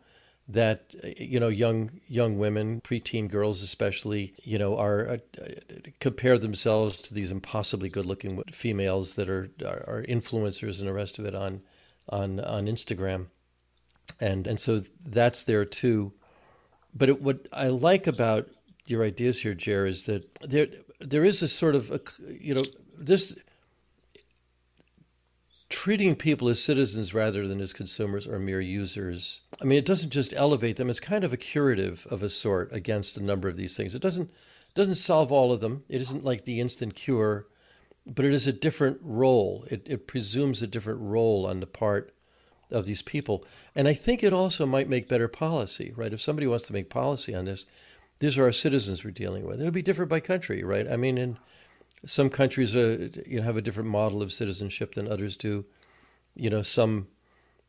that 0.49 0.95
you 1.19 1.41
know 1.41 1.49
young 1.49 1.91
young 2.09 2.39
women, 2.39 2.81
preteen 2.83 3.29
girls 3.29 3.63
especially, 3.63 4.35
you 4.43 4.59
know, 4.59 4.77
are 4.77 5.09
uh, 5.09 5.17
compare 6.01 6.39
themselves 6.39 7.01
to 7.03 7.15
these 7.15 7.33
impossibly 7.33 7.89
good-looking 7.89 8.43
females 8.53 9.15
that 9.17 9.29
are, 9.29 9.51
are 9.65 9.85
are 9.89 10.05
influencers 10.09 10.79
and 10.79 10.89
the 10.89 10.93
rest 10.93 11.19
of 11.19 11.27
it 11.27 11.35
on 11.35 11.63
on 12.09 12.41
on 12.41 12.67
Instagram, 12.67 13.27
and 14.21 14.47
and 14.47 14.61
so 14.61 14.83
that's 15.05 15.45
there 15.45 15.65
too. 15.65 16.13
But 16.95 17.09
it, 17.09 17.23
what 17.23 17.47
I 17.53 17.69
like 17.69 18.07
about 18.07 18.49
your 18.87 19.05
ideas 19.05 19.43
here, 19.43 19.55
Jer, 19.55 19.87
is 19.87 20.05
that 20.05 20.35
there 20.41 20.69
there 21.01 21.25
is 21.25 21.43
a 21.43 21.49
sort 21.49 21.75
of 21.75 21.91
a, 21.91 22.01
you 22.29 22.55
know 22.55 22.63
this 22.97 23.37
treating 25.69 26.15
people 26.15 26.49
as 26.49 26.63
citizens 26.63 27.13
rather 27.13 27.47
than 27.47 27.61
as 27.61 27.73
consumers 27.73 28.27
or 28.27 28.39
mere 28.39 28.61
users. 28.61 29.41
I 29.61 29.65
mean, 29.65 29.79
it 29.79 29.87
doesn't 29.87 30.11
just 30.11 30.33
elevate 30.35 30.77
them; 30.77 30.91
it's 30.91 31.01
kind 31.01 31.25
of 31.25 31.33
a 31.33 31.37
curative 31.37 32.07
of 32.11 32.23
a 32.23 32.31
sort 32.31 32.73
against 32.73 33.17
a 33.17 33.23
number 33.23 33.49
of 33.49 33.57
these 33.57 33.77
things. 33.77 33.95
It 33.95 34.03
doesn't 34.03 34.31
doesn't 34.75 34.95
solve 34.97 35.33
all 35.33 35.53
of 35.53 35.61
them. 35.61 35.85
It 35.89 36.01
isn't 36.03 36.25
like 36.25 36.45
the 36.45 36.61
instant 36.61 36.95
cure, 36.95 37.47
but 38.07 38.25
it 38.25 38.33
is 38.33 38.47
a 38.47 38.53
different 38.53 38.99
role. 39.03 39.67
It 39.71 39.87
it 39.87 40.07
presumes 40.07 40.63
a 40.63 40.67
different 40.67 41.01
role 41.01 41.47
on 41.47 41.61
the 41.61 41.67
part 41.67 42.13
of 42.71 42.85
these 42.85 43.03
people, 43.03 43.45
and 43.75 43.87
I 43.87 43.95
think 43.95 44.23
it 44.23 44.33
also 44.33 44.67
might 44.67 44.89
make 44.89 45.09
better 45.09 45.29
policy. 45.29 45.93
Right? 45.97 46.13
If 46.13 46.21
somebody 46.21 46.47
wants 46.47 46.67
to 46.69 46.73
make 46.73 46.91
policy 46.91 47.35
on 47.35 47.45
this 47.45 47.67
these 48.19 48.39
are 48.39 48.45
our 48.45 48.53
citizens 48.53 49.05
we're 49.05 49.11
dealing 49.11 49.47
with. 49.47 49.61
It'll 49.61 49.73
be 49.73 49.83
different 49.83 50.11
by 50.11 50.21
country, 50.21 50.63
right? 50.63 50.91
I 50.91 50.97
mean, 50.97 51.19
in 51.19 51.39
some 52.07 52.31
countries, 52.31 52.75
uh, 52.75 53.09
you 53.27 53.39
know, 53.39 53.43
have 53.43 53.57
a 53.57 53.63
different 53.63 53.89
model 53.89 54.23
of 54.23 54.33
citizenship 54.33 54.95
than 54.95 55.09
others 55.09 55.37
do. 55.37 55.65
You 56.35 56.51
know, 56.51 56.63
some, 56.63 57.09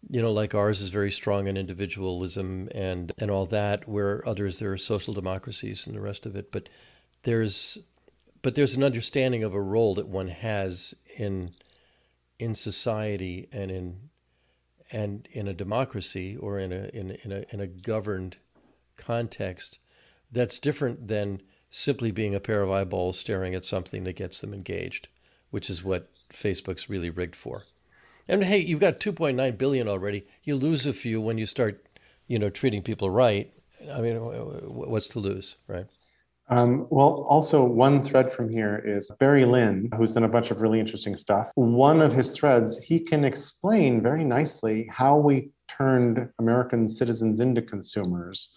you 0.10 0.22
know, 0.22 0.32
like 0.32 0.56
ours 0.56 0.82
is 0.82 0.90
very 0.90 1.12
strong 1.12 1.48
in 1.48 1.58
individualism 1.58 2.70
and 2.74 3.14
and 3.18 3.30
all 3.30 3.46
that. 3.48 3.88
Where 3.88 4.28
others 4.28 4.60
there 4.60 4.72
are 4.72 4.78
social 4.78 5.14
democracies 5.14 5.86
and 5.86 5.96
the 5.96 6.02
rest 6.02 6.26
of 6.26 6.36
it. 6.36 6.52
But 6.52 6.70
there's, 7.24 7.78
but 8.42 8.56
there's 8.56 8.76
an 8.76 8.84
understanding 8.84 9.44
of 9.44 9.54
a 9.54 9.62
role 9.62 9.96
that 9.96 10.08
one 10.08 10.30
has 10.30 10.94
in 11.18 11.52
in 12.40 12.56
society 12.56 13.50
and 13.52 13.72
in 13.72 14.10
and 14.92 15.28
in 15.32 15.48
a 15.48 15.54
democracy 15.54 16.38
or 16.38 16.60
in 16.60 16.72
a 16.72 16.90
in, 16.94 17.12
in 17.12 17.32
a 17.32 17.44
in 17.52 17.60
a 17.60 17.68
governed 17.68 18.38
context 18.96 19.80
that's 20.32 20.60
different 20.60 21.08
than 21.08 21.42
simply 21.70 22.12
being 22.12 22.36
a 22.36 22.40
pair 22.40 22.62
of 22.62 22.72
eyeballs 22.72 23.20
staring 23.20 23.54
at 23.54 23.66
something 23.66 24.04
that 24.04 24.16
gets 24.16 24.42
them 24.42 24.54
engaged, 24.54 25.08
which 25.52 25.70
is 25.70 25.84
what 25.84 26.10
Facebook's 26.32 26.90
really 26.90 27.10
rigged 27.10 27.36
for. 27.36 27.64
And 28.28 28.44
hey, 28.44 28.60
you've 28.60 28.80
got 28.80 29.00
2.9 29.00 29.58
billion 29.58 29.88
already. 29.88 30.26
You 30.44 30.56
lose 30.56 30.86
a 30.86 30.94
few 30.94 31.22
when 31.22 31.38
you 31.38 31.46
start, 31.46 31.86
you 32.28 32.40
know, 32.40 32.50
treating 32.50 32.82
people 32.82 33.10
right. 33.10 33.54
I 33.92 34.02
mean, 34.02 34.18
what's 34.18 35.10
to 35.10 35.20
lose, 35.20 35.56
right? 35.68 35.88
Um, 36.50 36.88
well, 36.90 37.26
also 37.30 37.64
one 37.64 38.06
thread 38.06 38.32
from 38.32 38.50
here 38.50 38.82
is 38.86 39.12
Barry 39.20 39.44
Lynn, 39.44 39.90
who's 39.98 40.14
done 40.14 40.24
a 40.24 40.30
bunch 40.30 40.50
of 40.50 40.62
really 40.62 40.80
interesting 40.80 41.18
stuff. 41.18 41.50
One 41.56 42.02
of 42.02 42.14
his 42.14 42.32
threads, 42.32 42.78
he 42.78 43.00
can 43.00 43.26
explain 43.26 44.02
very 44.02 44.24
nicely 44.24 44.90
how 44.90 45.18
we 45.18 45.52
turned 45.68 46.30
American 46.40 46.88
citizens 46.88 47.42
into 47.42 47.62
consumers 47.62 48.50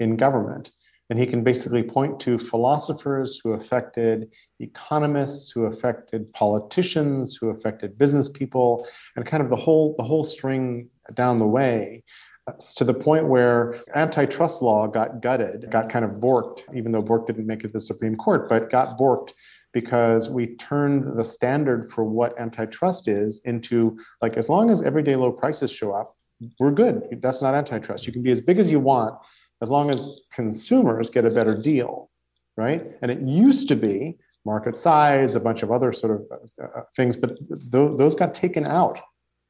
in 0.00 0.16
government. 0.16 0.72
And 1.08 1.18
he 1.18 1.26
can 1.26 1.44
basically 1.44 1.82
point 1.82 2.18
to 2.20 2.36
philosophers 2.36 3.40
who 3.42 3.52
affected 3.52 4.30
economists, 4.58 5.50
who 5.50 5.66
affected 5.66 6.32
politicians, 6.32 7.36
who 7.40 7.50
affected 7.50 7.96
business 7.96 8.28
people, 8.28 8.86
and 9.14 9.24
kind 9.24 9.42
of 9.42 9.50
the 9.50 9.56
whole 9.56 9.94
the 9.98 10.04
whole 10.04 10.24
string 10.24 10.88
down 11.14 11.38
the 11.38 11.46
way 11.46 12.02
uh, 12.48 12.52
to 12.76 12.84
the 12.84 12.94
point 12.94 13.26
where 13.26 13.82
antitrust 13.94 14.62
law 14.62 14.86
got 14.86 15.20
gutted, 15.20 15.70
got 15.70 15.88
kind 15.88 16.04
of 16.04 16.12
borked, 16.12 16.62
even 16.74 16.92
though 16.92 17.02
Bork 17.02 17.26
didn't 17.26 17.46
make 17.46 17.60
it 17.60 17.68
to 17.68 17.72
the 17.74 17.80
Supreme 17.80 18.16
Court, 18.16 18.48
but 18.48 18.70
got 18.70 18.98
borked 18.98 19.32
because 19.72 20.30
we 20.30 20.56
turned 20.56 21.18
the 21.18 21.24
standard 21.24 21.90
for 21.90 22.02
what 22.04 22.38
antitrust 22.40 23.08
is 23.08 23.40
into 23.44 23.98
like 24.22 24.36
as 24.36 24.48
long 24.48 24.70
as 24.70 24.80
everyday 24.80 25.16
low 25.16 25.32
prices 25.32 25.70
show 25.70 25.92
up, 25.92 26.16
we're 26.58 26.70
good. 26.70 27.18
That's 27.20 27.42
not 27.42 27.54
antitrust. 27.54 28.06
You 28.06 28.12
can 28.12 28.22
be 28.22 28.30
as 28.30 28.40
big 28.40 28.58
as 28.58 28.70
you 28.70 28.80
want 28.80 29.14
as 29.62 29.68
long 29.68 29.90
as 29.90 30.04
consumers 30.32 31.10
get 31.10 31.24
a 31.24 31.30
better 31.30 31.54
deal, 31.60 32.10
right? 32.56 32.86
And 33.02 33.10
it 33.10 33.20
used 33.20 33.68
to 33.68 33.76
be 33.76 34.18
market 34.44 34.76
size, 34.76 35.34
a 35.34 35.40
bunch 35.40 35.62
of 35.62 35.72
other 35.72 35.92
sort 35.92 36.12
of 36.12 36.40
uh, 36.62 36.80
things, 36.94 37.16
but 37.16 37.36
th- 37.48 37.96
those 37.98 38.14
got 38.14 38.34
taken 38.34 38.64
out 38.64 39.00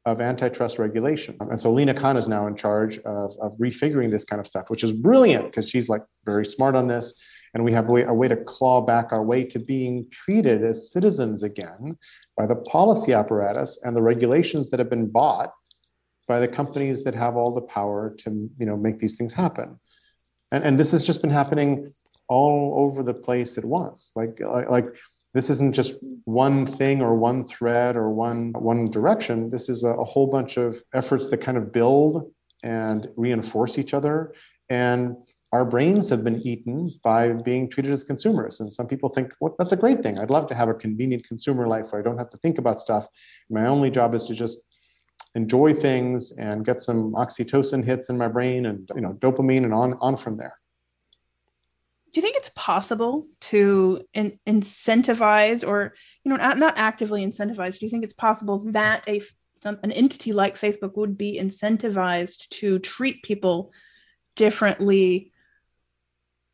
of 0.07 0.21
antitrust 0.21 0.79
regulation. 0.79 1.37
And 1.41 1.61
so 1.61 1.73
Lina 1.73 1.93
Khan 1.93 2.17
is 2.17 2.29
now 2.29 2.47
in 2.47 2.57
charge 2.57 2.99
of, 2.99 3.33
of 3.43 3.53
refiguring 3.59 4.11
this 4.11 4.25
kind 4.25 4.41
of 4.41 4.47
stuff, 4.47 4.71
which 4.71 4.85
is 4.85 4.93
brilliant 4.93 5.47
because 5.47 5.69
she's 5.69 5.89
like 5.89 6.03
very 6.25 6.47
smart 6.47 6.77
on 6.77 6.87
this. 6.87 7.13
And 7.55 7.65
we 7.65 7.73
have 7.73 7.89
a 7.89 7.93
way, 7.93 8.03
a 8.05 8.15
way 8.15 8.29
to 8.29 8.37
claw 8.37 8.83
back 8.83 9.13
our 9.13 9.23
way 9.23 9.43
to 9.45 9.59
being 9.59 10.07
treated 10.11 10.63
as 10.63 10.93
citizens 10.93 11.43
again 11.43 11.97
by 12.37 12.47
the 12.47 12.55
policy 12.55 13.13
apparatus 13.13 13.79
and 13.83 13.97
the 13.97 14.03
regulations 14.03 14.71
that 14.71 14.79
have 14.79 14.91
been 14.91 15.11
bought 15.11 15.53
by 16.29 16.41
the 16.41 16.49
companies 16.49 17.05
that 17.05 17.15
have 17.15 17.37
all 17.37 17.55
the 17.55 17.61
power 17.63 18.15
to 18.19 18.51
you 18.59 18.67
know 18.67 18.77
make 18.77 18.99
these 18.99 19.17
things 19.17 19.33
happen 19.33 19.79
and, 20.57 20.65
and 20.65 20.79
this 20.79 20.91
has 20.93 21.05
just 21.05 21.21
been 21.21 21.31
happening 21.31 21.93
all 22.29 22.75
over 22.77 23.03
the 23.03 23.15
place 23.15 23.57
at 23.59 23.65
once. 23.65 24.13
Like, 24.17 24.41
like, 24.71 24.89
this 25.35 25.51
isn't 25.51 25.75
just 25.75 25.93
one 26.25 26.77
thing 26.77 27.03
or 27.03 27.15
one 27.15 27.47
thread 27.47 27.95
or 27.95 28.11
one 28.11 28.53
one 28.55 28.91
direction. 28.91 29.51
This 29.51 29.69
is 29.69 29.85
a, 29.85 29.91
a 29.91 30.05
whole 30.05 30.27
bunch 30.27 30.57
of 30.57 30.83
efforts 30.95 31.29
that 31.29 31.39
kind 31.43 31.59
of 31.59 31.73
build 31.73 32.33
and 32.63 33.09
reinforce 33.17 33.79
each 33.79 33.93
other. 33.93 34.35
And 34.71 35.17
our 35.53 35.65
brains 35.65 36.09
have 36.09 36.25
been 36.25 36.41
eaten 36.43 36.91
by 37.05 37.33
being 37.33 37.71
treated 37.71 37.93
as 37.93 38.03
consumers. 38.03 38.61
And 38.61 38.73
some 38.73 38.87
people 38.87 39.11
think, 39.11 39.33
well, 39.41 39.55
that's 39.59 39.73
a 39.73 39.77
great 39.77 40.03
thing. 40.03 40.19
I'd 40.19 40.31
love 40.31 40.47
to 40.49 40.55
have 40.55 40.69
a 40.69 40.75
convenient 40.75 41.27
consumer 41.27 41.69
life 41.69 41.87
where 41.91 42.01
I 42.01 42.05
don't 42.05 42.19
have 42.19 42.31
to 42.31 42.39
think 42.39 42.59
about 42.59 42.81
stuff. 42.81 43.07
My 43.51 43.67
only 43.67 43.91
job 43.91 44.15
is 44.15 44.25
to 44.25 44.35
just 44.35 44.59
enjoy 45.37 45.75
things 45.75 46.33
and 46.33 46.65
get 46.65 46.81
some 46.81 47.13
oxytocin 47.13 47.85
hits 47.85 48.09
in 48.09 48.17
my 48.17 48.27
brain 48.27 48.67
and 48.67 48.91
you 48.95 49.03
know 49.03 49.13
dopamine 49.21 49.65
and 49.65 49.75
on 49.75 49.95
on 50.01 50.17
from 50.17 50.37
there. 50.39 50.59
Do 52.13 52.19
you 52.19 52.23
think 52.23 52.39
it's 52.39 52.51
possible 52.57 53.27
to 53.53 54.03
in, 54.15 54.39
incentivize 54.49 55.67
or 55.67 55.95
you 56.25 56.31
know 56.31 56.37
not, 56.37 56.59
not 56.59 56.79
actively 56.79 57.25
incentivize 57.25 57.79
do 57.79 57.85
you 57.85 57.91
think 57.91 58.03
it's 58.03 58.15
possible 58.15 58.59
that 58.71 59.07
a 59.07 59.21
some, 59.59 59.79
an 59.83 59.93
entity 59.93 60.33
like 60.33 60.59
facebook 60.59 60.97
would 60.97 61.17
be 61.19 61.39
incentivized 61.39 62.49
to 62.49 62.79
treat 62.79 63.23
people 63.23 63.73
differently 64.37 65.33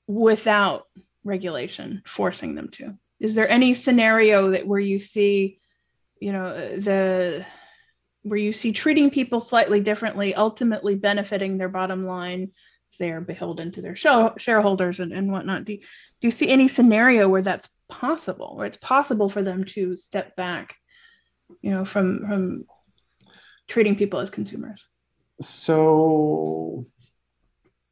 without 0.09 0.87
regulation 1.25 2.03
forcing 2.05 2.57
them 2.57 2.69
to? 2.71 2.95
Is 3.21 3.37
there 3.37 3.49
any 3.49 3.75
scenario 3.75 4.51
that 4.51 4.67
where 4.67 4.81
you 4.81 4.99
see 4.99 5.61
you 6.19 6.33
know 6.33 6.77
the 6.77 7.47
where 8.23 8.38
you 8.38 8.52
see 8.52 8.73
treating 8.73 9.11
people 9.11 9.41
slightly 9.41 9.81
differently 9.81 10.35
ultimately 10.35 10.95
benefiting 10.95 11.59
their 11.59 11.69
bottom 11.69 12.05
line 12.05 12.50
they 12.99 13.11
are 13.11 13.21
beholden 13.21 13.73
to 13.73 13.83
their 13.83 13.97
show, 13.97 14.35
shareholders 14.38 15.00
and, 15.00 15.12
and 15.12 15.31
whatnot. 15.31 15.64
Do 15.64 15.76
do 15.76 16.26
you 16.26 16.31
see 16.31 16.49
any 16.49 16.69
scenario 16.69 17.29
where 17.29 17.43
that's 17.43 17.69
possible 17.88 18.57
where 18.57 18.67
it's 18.67 18.76
possible 18.76 19.29
for 19.29 19.43
them 19.43 19.64
to 19.64 19.97
step 19.97 20.35
back 20.35 20.76
you 21.61 21.71
know 21.71 21.85
from 21.85 22.21
from 22.26 22.64
treating 23.69 23.97
people 23.97 24.21
as 24.21 24.31
consumers? 24.31 24.85
So 25.41 26.87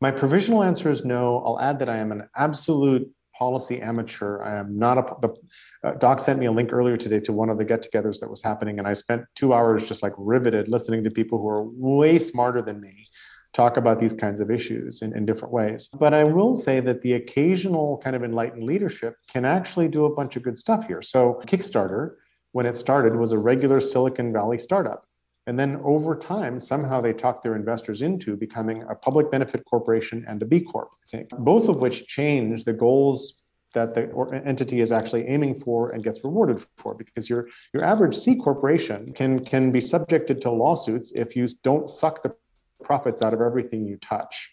my 0.00 0.10
provisional 0.10 0.62
answer 0.62 0.90
is 0.90 1.04
no. 1.04 1.42
I'll 1.44 1.60
add 1.60 1.78
that 1.80 1.88
i 1.88 1.96
am 1.96 2.12
an 2.12 2.28
absolute 2.36 3.10
policy 3.36 3.80
amateur. 3.80 4.42
I 4.42 4.58
am 4.58 4.78
not 4.78 4.98
a 4.98 5.16
the, 5.20 5.34
uh, 5.82 5.92
Doc 5.92 6.20
sent 6.20 6.38
me 6.38 6.46
a 6.46 6.52
link 6.52 6.72
earlier 6.72 6.96
today 6.96 7.20
to 7.20 7.32
one 7.32 7.48
of 7.48 7.58
the 7.58 7.64
get-togethers 7.64 8.20
that 8.20 8.30
was 8.30 8.42
happening, 8.42 8.78
and 8.78 8.86
I 8.86 8.94
spent 8.94 9.24
two 9.34 9.52
hours 9.54 9.88
just 9.88 10.02
like 10.02 10.12
riveted 10.16 10.68
listening 10.68 11.04
to 11.04 11.10
people 11.10 11.38
who 11.38 11.48
are 11.48 11.62
way 11.62 12.18
smarter 12.18 12.62
than 12.62 12.80
me 12.80 13.08
talk 13.52 13.76
about 13.76 13.98
these 13.98 14.12
kinds 14.12 14.40
of 14.40 14.50
issues 14.50 15.02
in, 15.02 15.16
in 15.16 15.26
different 15.26 15.52
ways. 15.52 15.88
But 15.98 16.14
I 16.14 16.22
will 16.22 16.54
say 16.54 16.80
that 16.80 17.00
the 17.02 17.14
occasional 17.14 17.98
kind 17.98 18.14
of 18.14 18.22
enlightened 18.22 18.62
leadership 18.62 19.16
can 19.28 19.44
actually 19.44 19.88
do 19.88 20.04
a 20.04 20.14
bunch 20.14 20.36
of 20.36 20.42
good 20.42 20.56
stuff 20.56 20.86
here. 20.86 21.02
So 21.02 21.42
Kickstarter, 21.46 22.14
when 22.52 22.66
it 22.66 22.76
started, 22.76 23.16
was 23.16 23.32
a 23.32 23.38
regular 23.38 23.80
Silicon 23.80 24.32
Valley 24.32 24.58
startup. 24.58 25.04
And 25.46 25.58
then 25.58 25.80
over 25.82 26.14
time, 26.14 26.60
somehow 26.60 27.00
they 27.00 27.12
talked 27.12 27.42
their 27.42 27.56
investors 27.56 28.02
into 28.02 28.36
becoming 28.36 28.84
a 28.88 28.94
public 28.94 29.32
benefit 29.32 29.64
corporation 29.64 30.24
and 30.28 30.40
a 30.42 30.44
B 30.44 30.60
Corp, 30.60 30.90
I 31.08 31.16
think, 31.16 31.30
both 31.30 31.68
of 31.68 31.80
which 31.80 32.06
change 32.06 32.62
the 32.62 32.72
goals 32.72 33.34
that 33.74 33.94
the 33.94 34.42
entity 34.44 34.80
is 34.80 34.92
actually 34.92 35.26
aiming 35.26 35.60
for 35.60 35.90
and 35.90 36.02
gets 36.02 36.22
rewarded 36.24 36.64
for 36.78 36.94
because 36.94 37.30
your 37.30 37.48
your 37.72 37.84
average 37.84 38.16
C 38.16 38.36
corporation 38.36 39.12
can 39.12 39.44
can 39.44 39.70
be 39.70 39.80
subjected 39.80 40.40
to 40.42 40.50
lawsuits 40.50 41.12
if 41.14 41.36
you 41.36 41.48
don't 41.62 41.90
suck 41.90 42.22
the 42.22 42.34
profits 42.82 43.22
out 43.22 43.32
of 43.34 43.40
everything 43.40 43.86
you 43.86 43.96
touch 43.98 44.50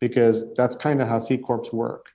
because 0.00 0.44
that's 0.54 0.76
kind 0.76 1.02
of 1.02 1.08
how 1.08 1.18
C 1.18 1.36
corps 1.36 1.72
work. 1.72 2.06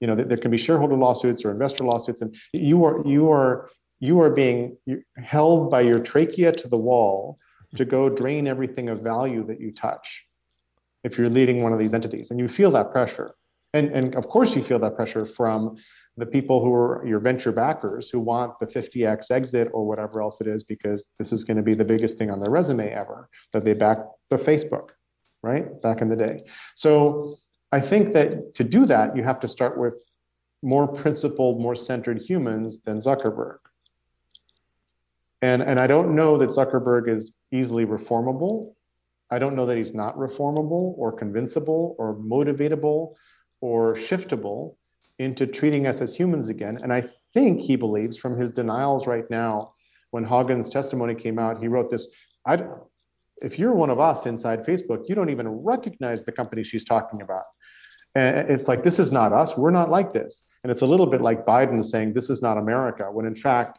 You 0.00 0.08
know 0.08 0.14
there 0.14 0.36
can 0.36 0.50
be 0.50 0.58
shareholder 0.58 0.96
lawsuits 0.96 1.44
or 1.44 1.50
investor 1.50 1.84
lawsuits 1.84 2.22
and 2.22 2.34
you 2.52 2.84
are 2.84 3.06
you 3.06 3.30
are 3.30 3.70
you 4.00 4.20
are 4.20 4.30
being 4.30 4.76
held 5.16 5.70
by 5.70 5.80
your 5.80 6.00
trachea 6.00 6.50
to 6.52 6.68
the 6.68 6.76
wall 6.76 7.38
to 7.76 7.84
go 7.84 8.08
drain 8.08 8.46
everything 8.48 8.88
of 8.88 9.00
value 9.00 9.46
that 9.46 9.60
you 9.60 9.72
touch 9.72 10.24
if 11.04 11.16
you're 11.16 11.30
leading 11.30 11.62
one 11.62 11.72
of 11.72 11.78
these 11.78 11.94
entities 11.94 12.30
and 12.32 12.40
you 12.40 12.48
feel 12.48 12.72
that 12.72 12.90
pressure 12.90 13.32
and 13.74 13.90
and 13.90 14.14
of 14.14 14.28
course 14.28 14.54
you 14.54 14.62
feel 14.62 14.78
that 14.78 14.96
pressure 14.96 15.26
from 15.26 15.76
the 16.16 16.26
people 16.26 16.62
who 16.62 16.72
are 16.74 17.04
your 17.06 17.20
venture 17.20 17.52
backers 17.52 18.10
who 18.10 18.20
want 18.20 18.58
the 18.58 18.66
50x 18.66 19.30
exit 19.30 19.68
or 19.72 19.86
whatever 19.86 20.20
else 20.20 20.40
it 20.40 20.46
is 20.46 20.62
because 20.62 21.04
this 21.18 21.32
is 21.32 21.42
going 21.44 21.56
to 21.56 21.62
be 21.62 21.74
the 21.74 21.84
biggest 21.84 22.18
thing 22.18 22.30
on 22.30 22.38
their 22.38 22.50
resume 22.50 22.90
ever 22.90 23.28
that 23.52 23.64
they 23.64 23.72
backed 23.72 24.06
the 24.28 24.36
facebook 24.36 24.90
right? 25.42 25.80
Back 25.82 26.00
in 26.00 26.08
the 26.08 26.16
day. 26.16 26.44
So 26.74 27.36
i 27.72 27.80
think 27.80 28.12
that 28.12 28.54
to 28.54 28.64
do 28.64 28.84
that 28.86 29.16
you 29.16 29.22
have 29.22 29.40
to 29.40 29.48
start 29.48 29.78
with 29.78 29.94
more 30.62 30.86
principled 30.86 31.60
more 31.60 31.74
centered 31.74 32.18
humans 32.18 32.80
than 32.80 33.00
zuckerberg. 33.00 33.58
And 35.40 35.62
and 35.62 35.80
i 35.80 35.86
don't 35.86 36.14
know 36.14 36.38
that 36.38 36.50
zuckerberg 36.50 37.08
is 37.08 37.32
easily 37.50 37.86
reformable. 37.86 38.74
I 39.30 39.38
don't 39.38 39.56
know 39.56 39.66
that 39.66 39.78
he's 39.78 39.94
not 39.94 40.16
reformable 40.16 40.94
or 40.98 41.10
convincible 41.12 41.96
or 41.98 42.14
motivatable 42.14 43.14
or 43.62 43.94
shiftable 43.94 44.74
into 45.18 45.46
treating 45.46 45.86
us 45.86 46.02
as 46.02 46.14
humans 46.14 46.48
again. 46.48 46.78
And 46.82 46.92
I 46.92 47.04
think 47.32 47.60
he 47.60 47.76
believes 47.76 48.18
from 48.18 48.38
his 48.38 48.50
denials 48.50 49.06
right 49.06 49.24
now, 49.30 49.72
when 50.10 50.26
Haugen's 50.26 50.68
testimony 50.68 51.14
came 51.14 51.38
out, 51.38 51.58
he 51.58 51.68
wrote 51.68 51.88
this 51.88 52.08
I, 52.46 52.62
if 53.40 53.58
you're 53.58 53.72
one 53.72 53.88
of 53.88 53.98
us 53.98 54.26
inside 54.26 54.66
Facebook, 54.66 55.08
you 55.08 55.14
don't 55.14 55.30
even 55.30 55.48
recognize 55.48 56.24
the 56.24 56.32
company 56.32 56.62
she's 56.62 56.84
talking 56.84 57.22
about. 57.22 57.44
And 58.14 58.50
it's 58.50 58.68
like, 58.68 58.84
this 58.84 58.98
is 58.98 59.10
not 59.10 59.32
us. 59.32 59.56
We're 59.56 59.70
not 59.70 59.90
like 59.90 60.12
this. 60.12 60.42
And 60.62 60.70
it's 60.70 60.82
a 60.82 60.86
little 60.86 61.06
bit 61.06 61.22
like 61.22 61.46
Biden 61.46 61.82
saying, 61.82 62.12
this 62.12 62.28
is 62.28 62.42
not 62.42 62.58
America, 62.58 63.04
when 63.10 63.24
in 63.24 63.34
fact, 63.34 63.78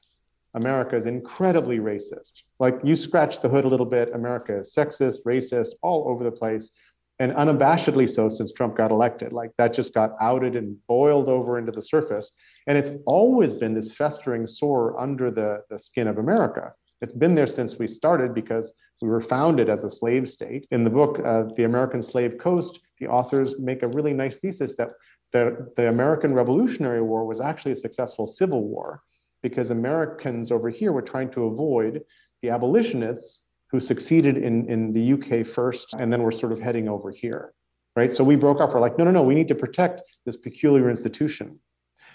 America 0.56 0.96
is 0.96 1.06
incredibly 1.06 1.80
racist. 1.80 2.42
Like 2.60 2.80
you 2.84 2.96
scratch 2.96 3.42
the 3.42 3.50
hood 3.50 3.66
a 3.66 3.68
little 3.68 3.86
bit, 3.86 4.12
America 4.14 4.60
is 4.60 4.74
sexist, 4.74 5.20
racist, 5.26 5.70
all 5.82 6.08
over 6.08 6.24
the 6.24 6.32
place 6.32 6.72
and 7.20 7.32
unabashedly 7.34 8.10
so 8.10 8.30
since 8.30 8.52
Trump 8.52 8.76
got 8.76 8.92
elected. 8.92 9.34
Like 9.34 9.52
that 9.58 9.74
just 9.74 9.94
got 9.94 10.12
outed 10.20 10.56
and 10.56 10.78
boiled 10.88 11.30
over 11.30 11.58
into 11.58 11.72
the 11.72 11.82
surface. 11.82 12.32
And 12.68 12.78
it's 12.78 12.92
always 13.06 13.54
been 13.54 13.74
this 13.74 13.94
festering 13.94 14.48
sore 14.48 15.00
under 15.00 15.30
the, 15.30 15.64
the 15.70 15.80
skin 15.80 16.08
of 16.08 16.18
America. 16.18 16.74
It's 17.02 17.14
been 17.14 17.36
there 17.36 17.48
since 17.48 17.78
we 17.78 17.88
started 17.88 18.34
because 18.34 18.72
we 19.02 19.10
were 19.10 19.22
founded 19.22 19.70
as 19.70 19.84
a 19.84 19.90
slave 19.90 20.30
state. 20.30 20.68
In 20.72 20.84
the 20.84 20.90
book, 20.90 21.20
uh, 21.20 21.44
The 21.56 21.66
American 21.66 22.02
Slave 22.02 22.38
Coast, 22.38 22.80
the 23.00 23.08
authors 23.08 23.60
make 23.60 23.84
a 23.84 23.88
really 23.88 24.14
nice 24.14 24.38
thesis 24.38 24.76
that 24.78 24.92
the, 25.34 25.70
the 25.76 25.90
American 25.90 26.34
Revolutionary 26.34 27.02
War 27.02 27.26
was 27.26 27.42
actually 27.42 27.74
a 27.74 27.76
successful 27.76 28.26
civil 28.26 28.64
war 28.64 29.02
because 29.42 29.72
Americans 29.72 30.52
over 30.52 30.70
here 30.70 30.94
were 30.94 31.02
trying 31.02 31.30
to 31.32 31.46
avoid 31.46 32.04
the 32.42 32.50
abolitionists 32.50 33.42
who 33.74 33.80
succeeded 33.80 34.38
in, 34.38 34.70
in 34.70 34.94
the 34.94 35.14
UK 35.14 35.46
first, 35.46 35.96
and 35.98 36.14
then 36.14 36.22
we're 36.22 36.32
sort 36.32 36.52
of 36.52 36.60
heading 36.60 36.88
over 36.88 37.10
here, 37.10 37.54
right? 37.96 38.14
So 38.14 38.24
we 38.24 38.36
broke 38.36 38.62
up. 38.62 38.72
We're 38.72 38.80
like, 38.80 39.00
no, 39.00 39.04
no, 39.04 39.10
no, 39.10 39.24
we 39.24 39.34
need 39.34 39.48
to 39.48 39.56
protect 39.56 40.04
this 40.28 40.38
peculiar 40.38 40.92
institution. 40.92 41.60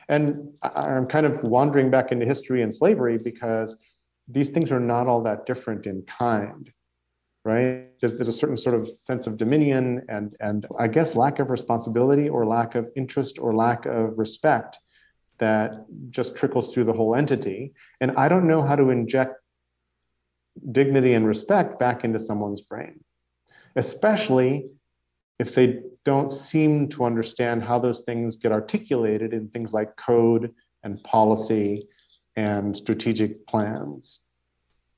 And 0.09 0.53
I'm 0.62 1.07
kind 1.07 1.27
of 1.27 1.42
wandering 1.42 1.90
back 1.90 2.12
into 2.12 2.25
history 2.25 2.62
and 2.62 2.73
slavery 2.73 3.18
because 3.18 3.77
these 4.29 4.51
things 4.51 4.71
are 4.71 4.79
not 4.79 5.09
all 5.09 5.21
that 5.25 5.47
different 5.47 5.87
in 5.87 6.03
kind, 6.03 6.73
right? 7.44 7.88
There's, 8.01 8.14
there's 8.14 8.29
a 8.29 8.33
certain 8.33 8.57
sort 8.57 8.77
of 8.77 8.88
sense 8.88 9.27
of 9.27 9.37
dominion 9.37 10.03
and, 10.09 10.37
and 10.38 10.64
I 10.79 10.87
guess 10.87 11.16
lack 11.16 11.40
of 11.40 11.51
responsibility 11.51 12.29
or 12.29 12.47
lack 12.47 12.77
of 12.77 12.88
interest 12.94 13.40
or 13.40 13.53
lack 13.53 13.85
of 13.85 14.16
respect 14.16 14.79
that 15.38 15.87
just 16.11 16.37
trickles 16.37 16.73
through 16.73 16.85
the 16.85 16.92
whole 16.92 17.16
entity. 17.16 17.73
And 18.01 18.12
I 18.12 18.29
don't 18.29 18.47
know 18.47 18.62
how 18.62 18.77
to 18.77 18.90
inject 18.90 19.35
dignity 20.73 21.14
and 21.14 21.27
respect 21.27 21.79
back 21.79 22.05
into 22.05 22.18
someone's 22.18 22.61
brain, 22.61 23.01
especially 23.77 24.66
if 25.38 25.55
they 25.55 25.81
don't 26.05 26.33
seem 26.33 26.88
to 26.88 27.05
understand 27.05 27.62
how 27.62 27.79
those 27.79 28.01
things 28.01 28.37
get 28.37 28.53
articulated 28.53 29.33
in 29.33 29.49
things 29.49 29.73
like 29.73 29.94
code 29.97 30.53
and 30.83 31.03
policy 31.05 31.87
and 32.37 32.77
strategic 32.77 33.47
plans. 33.47 34.21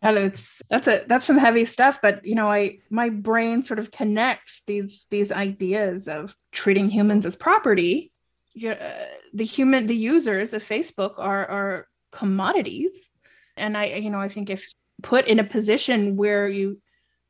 And 0.03 0.16
it's 0.16 0.62
that's 0.70 0.88
a 0.88 1.05
that's 1.07 1.27
some 1.27 1.37
heavy 1.37 1.66
stuff, 1.66 2.01
but 2.01 2.25
you 2.25 2.35
know, 2.35 2.51
I 2.51 2.79
my 2.88 3.11
brain 3.11 3.62
sort 3.62 3.79
of 3.79 3.90
connects 3.90 4.62
these 4.66 5.07
these 5.11 5.31
ideas 5.31 6.09
of 6.09 6.35
treating 6.53 6.88
humans 6.88 7.27
as 7.27 7.37
property. 7.37 8.12
You 8.55 8.70
uh, 8.70 9.07
the 9.35 9.44
human 9.44 9.87
the 9.87 9.96
users 9.96 10.55
of 10.55 10.62
Facebook 10.62 11.14
are 11.18 11.46
are 11.46 11.87
commodities, 12.12 13.11
and 13.59 13.77
I 13.77 13.87
you 13.96 14.09
know 14.09 14.20
I 14.20 14.29
think 14.29 14.49
if 14.49 14.66
put 15.03 15.27
in 15.27 15.39
a 15.39 15.45
position 15.45 16.17
where 16.17 16.49
you 16.49 16.81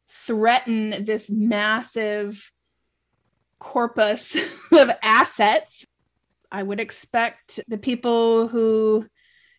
threaten 0.09 1.05
this 1.05 1.31
massive 1.31 2.51
corpus 3.59 4.37
of 4.73 4.91
assets 5.03 5.87
i 6.51 6.63
would 6.63 6.81
expect 6.81 7.61
the 7.69 7.79
people 7.79 8.49
who 8.49 9.05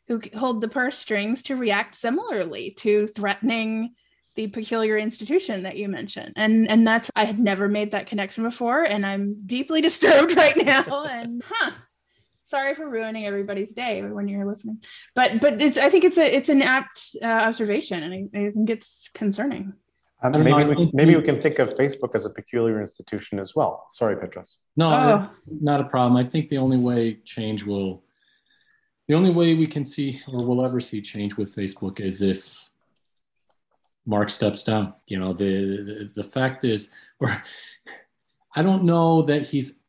who 0.08 0.22
hold 0.38 0.60
the 0.60 0.68
purse 0.68 0.98
strings 0.98 1.44
to 1.44 1.56
react 1.56 1.96
similarly 1.96 2.72
to 2.72 3.08
threatening 3.08 3.94
the 4.36 4.48
peculiar 4.48 4.98
institution 4.98 5.64
that 5.64 5.78
you 5.78 5.88
mentioned. 5.88 6.34
And 6.36 6.70
and 6.70 6.86
that's 6.88 7.12
i 7.16 7.26
had 7.26 7.40
never 7.40 7.68
made 7.68 7.92
that 7.92 8.08
connection 8.08 8.44
before 8.44 8.84
and 8.84 9.06
i'm 9.06 9.46
deeply 9.46 9.82
disturbed 9.90 10.36
right 10.36 10.58
now 10.58 11.06
and 11.06 11.44
huh 11.46 11.72
sorry 12.52 12.76
for 12.76 12.88
ruining 12.88 13.26
everybody's 13.26 13.74
day 13.74 14.04
when 14.04 14.28
you're 14.28 14.46
listening. 14.46 14.84
But 15.16 15.42
but 15.42 15.62
it's 15.62 15.78
I 15.78 15.90
think 15.90 16.04
it's 16.04 16.20
a 16.20 16.36
it's 16.36 16.50
an 16.50 16.62
apt 16.62 17.16
uh, 17.22 17.26
observation, 17.26 18.04
and 18.04 18.14
I, 18.14 18.40
I 18.40 18.52
think 18.52 18.70
it's 18.70 19.10
concerning. 19.16 19.74
Um, 20.24 20.34
maybe 20.34 20.52
know, 20.52 20.70
we, 20.70 20.92
maybe 20.94 21.16
we 21.16 21.24
can 21.24 21.42
think 21.42 21.58
of 21.58 21.70
Facebook 21.70 22.14
as 22.14 22.26
a 22.26 22.30
peculiar 22.30 22.80
institution 22.80 23.40
as 23.40 23.56
well. 23.56 23.88
Sorry, 23.90 24.16
Petros. 24.16 24.60
No, 24.78 24.94
oh. 24.94 25.30
not 25.50 25.82
a 25.82 25.86
problem. 25.86 26.16
I 26.16 26.30
think 26.30 26.50
the 26.50 26.60
only 26.60 26.78
way 26.78 27.16
change 27.26 27.66
will, 27.66 28.04
the 29.08 29.16
only 29.16 29.32
way 29.32 29.56
we 29.56 29.66
can 29.66 29.84
see 29.84 30.22
or 30.32 30.46
will 30.46 30.64
ever 30.64 30.80
see 30.80 31.02
change 31.02 31.38
with 31.38 31.56
Facebook 31.56 32.00
is 32.00 32.22
if 32.22 32.70
Mark 34.06 34.30
steps 34.30 34.64
down. 34.64 34.94
You 35.08 35.20
know, 35.20 35.34
the 35.34 35.54
the, 35.88 36.12
the 36.16 36.24
fact 36.24 36.66
is, 36.66 36.92
or 37.20 37.42
I 38.56 38.62
don't 38.62 38.84
know 38.84 39.24
that 39.24 39.44
he's. 39.44 39.81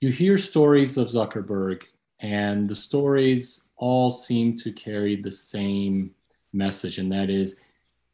You 0.00 0.10
hear 0.10 0.38
stories 0.38 0.96
of 0.96 1.08
Zuckerberg, 1.08 1.82
and 2.20 2.68
the 2.68 2.76
stories 2.76 3.68
all 3.76 4.10
seem 4.10 4.56
to 4.58 4.70
carry 4.70 5.16
the 5.16 5.30
same 5.30 6.12
message, 6.52 6.98
and 6.98 7.10
that 7.10 7.30
is 7.30 7.58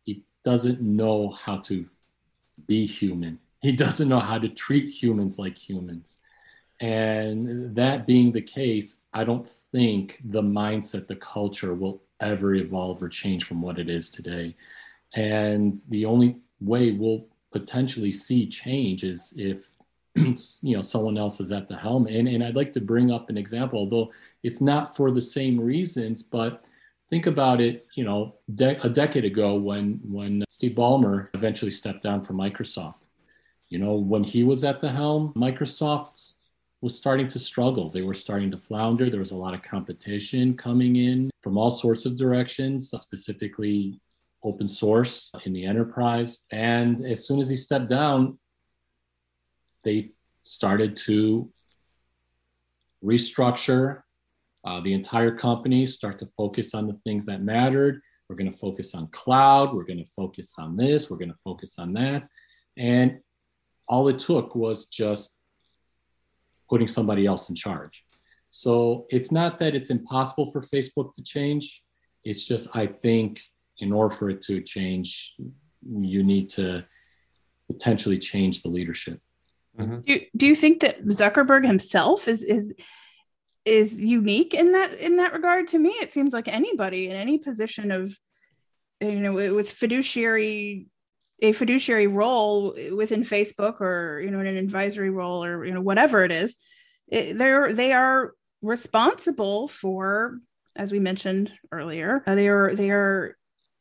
he 0.05 0.25
doesn't 0.45 0.81
know 0.81 1.29
how 1.29 1.59
to 1.59 1.87
be 2.67 2.87
human. 2.87 3.39
He 3.61 3.73
doesn't 3.73 4.09
know 4.09 4.21
how 4.21 4.39
to 4.39 4.49
treat 4.49 4.89
humans 4.89 5.39
like 5.39 5.59
humans. 5.59 6.17
And 6.81 7.75
that 7.77 8.07
being 8.07 8.33
the 8.33 8.43
case, 8.43 8.97
I 9.13 9.25
don't 9.25 9.47
think 9.47 10.21
the 10.25 10.43
mindset, 10.43 11.07
the 11.07 11.17
culture 11.17 11.75
will 11.75 12.03
ever 12.21 12.55
evolve 12.55 13.03
or 13.03 13.11
change 13.11 13.45
from 13.45 13.61
what 13.61 13.79
it 13.79 13.91
is 13.91 14.09
today. 14.09 14.57
And 15.15 15.79
the 15.91 16.07
only 16.07 16.39
way 16.61 16.93
we'll 16.93 17.27
potentially 17.53 18.11
see 18.11 18.47
change 18.47 19.05
is 19.05 19.35
if 19.37 19.74
you 20.63 20.77
know 20.77 20.83
someone 20.83 21.19
else 21.19 21.41
is 21.41 21.53
at 21.53 21.69
the 21.69 21.77
helm. 21.77 22.07
And, 22.07 22.29
and 22.29 22.43
I'd 22.43 22.57
like 22.57 22.73
to 22.75 22.81
bring 22.81 23.11
up 23.11 23.31
an 23.31 23.39
example, 23.39 23.79
although 23.79 24.13
it's 24.43 24.61
not 24.61 24.97
for 24.97 25.11
the 25.11 25.23
same 25.23 25.61
reasons, 25.61 26.23
but 26.23 26.65
think 27.11 27.27
about 27.27 27.61
it, 27.61 27.87
you 27.95 28.05
know, 28.05 28.37
de- 28.55 28.81
a 28.85 28.89
decade 28.89 29.25
ago 29.25 29.57
when 29.57 30.01
when 30.05 30.45
Steve 30.49 30.77
Ballmer 30.77 31.29
eventually 31.35 31.71
stepped 31.71 32.03
down 32.03 32.23
from 32.23 32.37
Microsoft. 32.37 33.07
You 33.69 33.79
know, 33.79 33.95
when 33.95 34.23
he 34.23 34.45
was 34.45 34.63
at 34.63 34.81
the 34.81 34.91
helm, 34.91 35.33
Microsoft 35.37 36.35
was 36.81 36.97
starting 36.97 37.27
to 37.29 37.39
struggle. 37.39 37.91
They 37.91 38.03
were 38.03 38.15
starting 38.15 38.51
to 38.51 38.57
flounder. 38.57 39.09
There 39.09 39.21
was 39.21 39.33
a 39.33 39.37
lot 39.37 39.55
of 39.55 39.63
competition 39.63 40.57
coming 40.57 40.97
in 40.97 41.31
from 41.41 41.57
all 41.57 41.71
sorts 41.71 42.05
of 42.05 42.15
directions, 42.15 42.91
specifically 42.91 44.01
open 44.45 44.69
source 44.69 45.33
in 45.45 45.53
the 45.53 45.65
enterprise. 45.65 46.45
And 46.53 47.05
as 47.05 47.27
soon 47.27 47.41
as 47.41 47.49
he 47.49 47.57
stepped 47.57 47.89
down, 47.89 48.39
they 49.85 50.13
started 50.43 50.97
to 50.97 51.51
restructure 53.05 54.03
uh, 54.65 54.81
the 54.81 54.95
entire 54.95 55.37
company 55.37 55.85
start 55.85 56.19
to 56.19 56.27
focus 56.27 56.75
on 56.75 56.87
the 56.87 56.99
things 57.05 57.27
that 57.27 57.43
mattered. 57.43 58.01
We're 58.29 58.37
going 58.37 58.51
to 58.51 58.57
focus 58.57 58.95
on 58.95 59.09
cloud. 59.09 59.75
We're 59.75 59.85
going 59.85 60.03
to 60.03 60.11
focus 60.17 60.55
on 60.59 60.77
this. 60.77 61.11
We're 61.11 61.19
going 61.19 61.33
to 61.33 61.39
focus 61.45 61.79
on 61.79 61.93
that. 61.95 62.27
And 62.79 63.21
all 63.87 64.09
it 64.09 64.19
took 64.19 64.55
was 64.55 64.87
just 64.87 65.39
putting 66.71 66.89
somebody 66.89 67.27
else 67.27 67.51
in 67.51 67.55
charge. 67.55 68.05
So 68.49 69.07
it's 69.11 69.31
not 69.31 69.59
that 69.59 69.75
it's 69.75 69.91
impossible 69.91 70.51
for 70.51 70.63
Facebook 70.63 71.13
to 71.15 71.23
change. 71.23 71.83
It's 72.25 72.47
just, 72.47 72.75
I 72.75 72.87
think, 72.87 73.41
in 73.81 73.93
order 73.93 74.15
for 74.15 74.31
it 74.31 74.41
to 74.43 74.63
change, 74.63 75.35
you 75.87 76.23
need 76.23 76.49
to 76.51 76.87
potentially 77.71 78.17
change 78.17 78.63
the 78.63 78.71
leadership. 78.71 79.21
Mm-hmm. 79.79 80.01
Do, 80.07 80.21
do 80.37 80.47
you 80.47 80.55
think 80.55 80.81
that 80.81 81.05
Zuckerberg 81.07 81.67
himself 81.67 82.29
is 82.29 82.45
is 82.45 82.75
is 83.65 84.01
unique 84.01 84.55
in 84.55 84.73
that 84.73 84.95
in 84.95 85.17
that 85.17 85.33
regard 85.33 85.69
to 85.69 85.79
me 85.79 85.91
it 85.91 86.13
seems 86.13 86.33
like 86.33 86.49
anybody 86.49 87.07
in 87.07 87.17
any 87.17 87.39
position 87.39 87.91
of 87.91 88.17
you 89.01 89.21
know 89.21 89.33
with 89.33 89.71
fiduciary 89.71 90.87
a 91.41 91.53
fiduciary 91.53 92.07
role 92.07 92.77
within 92.95 93.23
facebook 93.23 93.81
or 93.81 94.21
you 94.21 94.31
know 94.31 94.41
in 94.41 94.47
an 94.47 94.57
advisory 94.57 95.11
role 95.11 95.43
or 95.43 95.65
you 95.65 95.73
know 95.73 95.81
whatever 95.81 96.25
it 96.25 96.31
is 96.31 96.55
it, 97.09 97.39
they're 97.39 97.73
they 97.73 97.93
are 97.93 98.33
responsible 98.61 99.67
for 99.67 100.39
as 100.77 100.93
we 100.93 100.99
mentioned 100.99 101.51
earlier 101.73 102.23
uh, 102.27 102.35
they 102.35 102.49
are 102.49 102.75
they 102.75 102.91
are 102.91 103.37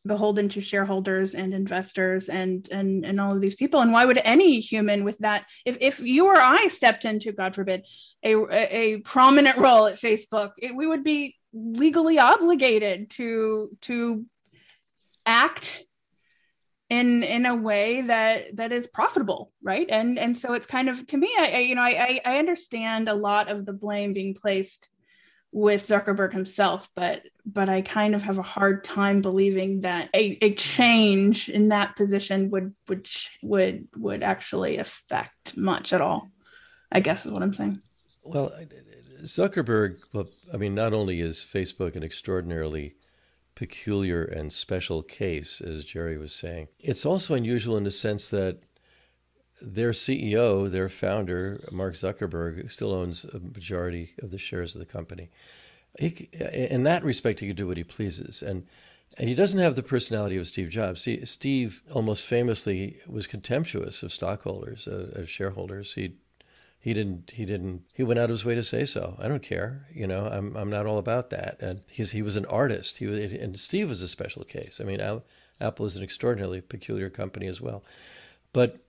beholden 0.06 0.50
to 0.50 0.62
shareholders 0.62 1.34
and 1.34 1.54
investors 1.54 2.30
and 2.30 2.68
and 2.70 3.06
and 3.06 3.20
all 3.20 3.34
of 3.34 3.42
these 3.42 3.56
people? 3.56 3.82
And 3.82 3.92
why 3.92 4.06
would 4.06 4.20
any 4.24 4.60
human 4.60 5.04
with 5.04 5.18
that 5.20 5.46
if 5.66 5.78
if 5.82 6.00
you 6.00 6.26
or 6.28 6.36
i 6.36 6.68
stepped 6.68 7.06
into 7.06 7.32
god 7.32 7.56
forbid 7.56 7.86
a 8.24 8.36
a 8.52 8.98
prominent 9.00 9.58
role 9.58 9.88
at 9.88 10.00
facebook 10.00 10.52
it, 10.58 10.76
we 10.76 10.88
would 10.88 11.04
be 11.04 11.36
legally 11.54 12.20
obligated 12.20 13.10
to 13.12 13.70
to 13.82 14.26
act 15.26 15.84
in 16.90 17.24
in 17.24 17.46
a 17.46 17.56
way 17.56 18.02
that 18.02 18.56
that 18.58 18.72
is 18.72 18.88
profitable 18.88 19.52
right? 19.62 19.88
And 19.90 20.20
and 20.20 20.38
so 20.38 20.54
it's 20.54 20.68
kind 20.68 20.90
of 20.90 21.06
to 21.08 21.18
me 21.18 21.34
i, 21.38 21.52
I 21.56 21.60
you 21.60 21.76
know 21.76 21.82
I 21.82 22.20
i 22.26 22.38
understand 22.38 23.08
a 23.08 23.14
lot 23.14 23.50
of 23.50 23.66
the 23.66 23.74
blame 23.74 24.14
being 24.14 24.34
placed 24.34 24.90
with 25.54 25.88
Zuckerberg 25.88 26.34
himself, 26.34 26.90
but 26.96 27.24
but 27.46 27.70
I 27.70 27.82
kind 27.82 28.16
of 28.16 28.24
have 28.24 28.40
a 28.40 28.44
hard 28.44 28.84
time 28.84 29.22
believing 29.22 29.82
that 29.82 30.10
a, 30.16 30.38
a 30.42 30.56
change 30.56 31.48
in 31.48 31.70
that 31.70 31.96
position 31.96 32.50
would 32.50 32.74
would 32.90 33.08
would 33.44 33.88
would 33.96 34.24
actually 34.24 34.78
affect 34.78 35.56
much 35.56 35.94
at 35.94 36.02
all. 36.02 36.32
I 36.92 37.00
guess 37.00 37.26
is 37.26 37.32
what 37.32 37.44
I'm 37.44 37.54
saying. 37.54 37.82
Well, 38.24 38.52
Zuckerberg, 39.24 39.98
well, 40.12 40.28
I 40.54 40.58
mean, 40.58 40.76
not 40.76 40.94
only 40.94 41.20
is 41.20 41.38
Facebook 41.38 41.96
an 41.96 42.04
extraordinarily 42.04 42.96
peculiar 43.56 44.24
and 44.24 44.52
special 44.52 45.04
case, 45.04 45.62
as 45.62 45.86
Jerry 45.86 46.18
was 46.18 46.34
saying, 46.34 46.68
it's 46.80 47.06
also 47.06 47.36
unusual 47.36 47.78
in 47.78 47.84
the 47.84 47.92
sense 47.92 48.28
that 48.30 48.60
their 49.64 49.92
CEO, 49.92 50.70
their 50.70 50.90
founder, 50.90 51.64
Mark 51.72 51.94
Zuckerberg, 51.94 52.70
still 52.70 52.92
owns 52.92 53.24
a 53.24 53.40
majority 53.40 54.12
of 54.22 54.30
the 54.30 54.38
shares 54.38 54.76
of 54.76 54.80
the 54.80 54.86
company. 54.86 55.30
He, 56.00 56.30
in 56.34 56.84
that 56.84 57.04
respect, 57.04 57.40
he 57.40 57.48
can 57.48 57.56
do 57.56 57.68
what 57.68 57.78
he 57.78 57.84
pleases, 57.84 58.44
and 58.44 58.68
and 59.18 59.30
he 59.30 59.36
doesn't 59.36 59.60
have 59.60 59.76
the 59.76 59.84
personality 59.84 60.38
of 60.38 60.48
Steve 60.48 60.70
Jobs. 60.70 61.04
See, 61.04 61.24
Steve 61.26 61.84
almost 61.92 62.26
famously 62.26 62.98
was 63.06 63.28
contemptuous 63.28 64.02
of 64.02 64.12
stockholders, 64.12 64.88
uh, 64.88 65.12
of 65.14 65.30
shareholders. 65.30 65.94
He 65.94 66.16
he 66.80 66.94
didn't 66.94 67.32
he 67.32 67.46
didn't 67.46 67.84
he 67.94 68.04
went 68.04 68.20
out 68.20 68.26
of 68.26 68.32
his 68.32 68.44
way 68.44 68.56
to 68.56 68.64
say 68.64 68.86
so. 68.86 69.16
I 69.20 69.28
don't 69.28 69.44
care, 69.44 69.88
you 69.94 70.08
know. 70.08 70.26
I'm 70.26 70.56
I'm 70.58 70.70
not 70.70 70.88
all 70.88 70.98
about 70.98 71.30
that. 71.30 71.58
And 71.62 71.82
he's 71.92 72.12
he 72.12 72.24
was 72.24 72.36
an 72.36 72.46
artist. 72.48 72.98
He 72.98 73.06
was, 73.06 73.20
and 73.20 73.58
Steve 73.60 73.88
was 73.88 74.02
a 74.02 74.08
special 74.08 74.44
case. 74.44 74.82
I 74.82 74.84
mean, 74.84 75.00
Apple 75.62 75.86
is 75.86 75.96
an 75.96 76.04
extraordinarily 76.04 76.62
peculiar 76.62 77.10
company 77.12 77.46
as 77.46 77.62
well, 77.62 77.84
but 78.52 78.80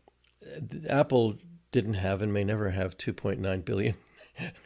Apple 0.89 1.39
didn't 1.73 1.95
have 1.95 2.23
and 2.23 2.33
may 2.33 2.45
never 2.45 2.71
have 2.71 2.97
2.9 2.97 3.65
billion 3.65 3.95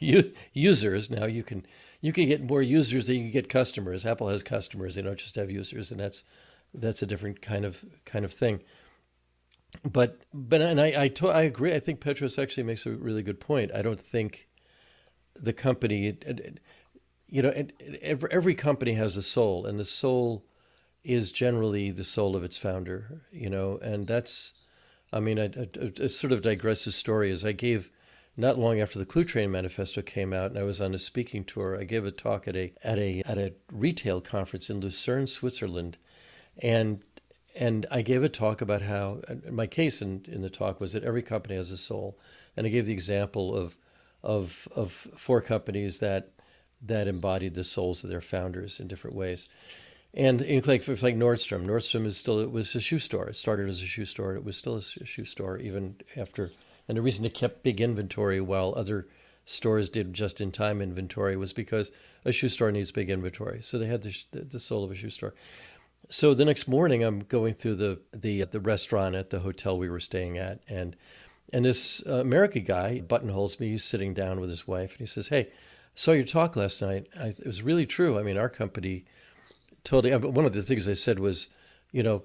users. 0.52 1.10
Now 1.10 1.26
you 1.26 1.42
can 1.42 1.66
you 2.00 2.12
can 2.12 2.26
get 2.26 2.42
more 2.42 2.62
users 2.62 3.06
than 3.06 3.16
you 3.16 3.22
can 3.22 3.32
get 3.32 3.48
customers. 3.48 4.06
Apple 4.06 4.28
has 4.28 4.42
customers; 4.42 4.94
they 4.94 5.02
don't 5.02 5.18
just 5.18 5.34
have 5.36 5.50
users, 5.50 5.90
and 5.90 6.00
that's 6.00 6.24
that's 6.74 7.02
a 7.02 7.06
different 7.06 7.42
kind 7.42 7.64
of 7.64 7.84
kind 8.04 8.24
of 8.24 8.32
thing. 8.32 8.60
But 9.90 10.20
but 10.32 10.60
and 10.60 10.80
I 10.80 11.02
I, 11.02 11.08
to, 11.08 11.28
I 11.28 11.42
agree. 11.42 11.74
I 11.74 11.80
think 11.80 12.00
Petros 12.00 12.38
actually 12.38 12.64
makes 12.64 12.86
a 12.86 12.92
really 12.92 13.22
good 13.22 13.40
point. 13.40 13.70
I 13.74 13.82
don't 13.82 14.00
think 14.00 14.48
the 15.34 15.52
company, 15.52 16.16
you 17.28 17.42
know, 17.42 17.52
every, 18.02 18.30
every 18.32 18.54
company 18.54 18.94
has 18.94 19.16
a 19.16 19.22
soul, 19.22 19.66
and 19.66 19.78
the 19.78 19.84
soul 19.84 20.44
is 21.04 21.32
generally 21.32 21.90
the 21.90 22.04
soul 22.04 22.34
of 22.34 22.44
its 22.44 22.56
founder. 22.56 23.22
You 23.30 23.50
know, 23.50 23.78
and 23.82 24.06
that's 24.06 24.54
I 25.12 25.20
mean, 25.20 25.38
a, 25.38 26.08
sort 26.08 26.32
of 26.32 26.42
digressive 26.42 26.94
story 26.94 27.30
is 27.30 27.44
I 27.44 27.52
gave 27.52 27.90
not 28.36 28.58
long 28.58 28.80
after 28.80 28.98
the 28.98 29.06
Cluetrain 29.06 29.50
Manifesto 29.50 30.02
came 30.02 30.32
out, 30.32 30.50
and 30.50 30.58
I 30.58 30.62
was 30.62 30.80
on 30.80 30.94
a 30.94 30.98
speaking 30.98 31.44
tour. 31.44 31.78
I 31.78 31.84
gave 31.84 32.04
a 32.04 32.10
talk 32.10 32.46
at 32.46 32.56
a 32.56 32.72
at 32.82 32.98
a 32.98 33.22
at 33.22 33.38
a 33.38 33.54
retail 33.72 34.20
conference 34.20 34.70
in 34.70 34.80
Lucerne, 34.80 35.26
Switzerland, 35.26 35.96
and 36.58 37.02
and 37.58 37.86
I 37.90 38.02
gave 38.02 38.22
a 38.22 38.28
talk 38.28 38.60
about 38.60 38.82
how 38.82 39.22
my 39.50 39.66
case 39.66 40.00
in, 40.02 40.24
in 40.28 40.42
the 40.42 40.50
talk 40.50 40.80
was 40.80 40.92
that 40.92 41.04
every 41.04 41.22
company 41.22 41.56
has 41.56 41.72
a 41.72 41.76
soul, 41.76 42.18
and 42.56 42.66
I 42.66 42.70
gave 42.70 42.86
the 42.86 42.92
example 42.92 43.54
of 43.54 43.76
of 44.22 44.68
of 44.76 44.92
four 44.92 45.40
companies 45.40 45.98
that 45.98 46.30
that 46.82 47.08
embodied 47.08 47.54
the 47.54 47.64
souls 47.64 48.04
of 48.04 48.10
their 48.10 48.20
founders 48.20 48.78
in 48.78 48.88
different 48.88 49.16
ways. 49.16 49.48
And 50.14 50.40
in 50.42 50.62
like 50.66 50.82
for 50.82 50.96
like 50.96 51.16
Nordstrom, 51.16 51.66
Nordstrom 51.66 52.06
is 52.06 52.16
still 52.16 52.40
it 52.40 52.50
was 52.50 52.74
a 52.74 52.80
shoe 52.80 52.98
store. 52.98 53.28
It 53.28 53.36
started 53.36 53.68
as 53.68 53.82
a 53.82 53.86
shoe 53.86 54.06
store. 54.06 54.34
It 54.34 54.44
was 54.44 54.56
still 54.56 54.76
a 54.76 54.82
shoe 54.82 55.24
store 55.24 55.58
even 55.58 55.96
after. 56.16 56.50
And 56.88 56.96
the 56.96 57.02
reason 57.02 57.24
it 57.24 57.34
kept 57.34 57.62
big 57.62 57.80
inventory 57.80 58.40
while 58.40 58.72
other 58.76 59.06
stores 59.44 59.88
did 59.88 60.14
just 60.14 60.40
in 60.40 60.52
time 60.52 60.80
inventory 60.80 61.36
was 61.36 61.52
because 61.52 61.90
a 62.24 62.32
shoe 62.32 62.48
store 62.48 62.72
needs 62.72 62.90
big 62.90 63.10
inventory. 63.10 63.62
So 63.62 63.78
they 63.78 63.86
had 63.86 64.02
the, 64.02 64.14
the 64.32 64.58
soul 64.58 64.84
of 64.84 64.90
a 64.90 64.94
shoe 64.94 65.10
store. 65.10 65.34
So 66.10 66.32
the 66.32 66.44
next 66.44 66.68
morning, 66.68 67.02
I'm 67.02 67.20
going 67.20 67.54
through 67.54 67.76
the 67.76 68.00
the 68.12 68.44
the 68.44 68.60
restaurant 68.60 69.14
at 69.14 69.30
the 69.30 69.40
hotel 69.40 69.76
we 69.76 69.90
were 69.90 70.00
staying 70.00 70.38
at, 70.38 70.60
and 70.68 70.96
and 71.52 71.64
this 71.64 72.02
uh, 72.06 72.16
American 72.16 72.64
guy 72.64 73.00
buttonholes 73.00 73.60
me. 73.60 73.70
He's 73.70 73.84
sitting 73.84 74.14
down 74.14 74.40
with 74.40 74.48
his 74.48 74.66
wife, 74.66 74.92
and 74.92 75.00
he 75.00 75.06
says, 75.06 75.28
"Hey, 75.28 75.48
saw 75.94 76.12
your 76.12 76.24
talk 76.24 76.56
last 76.56 76.80
night. 76.80 77.08
I, 77.18 77.28
it 77.28 77.46
was 77.46 77.62
really 77.62 77.84
true. 77.84 78.18
I 78.18 78.22
mean, 78.22 78.38
our 78.38 78.48
company 78.48 79.04
totally. 79.84 80.14
One 80.16 80.44
of 80.44 80.52
the 80.52 80.62
things 80.62 80.88
I 80.88 80.94
said 80.94 81.18
was, 81.18 81.48
you 81.92 82.02
know, 82.02 82.22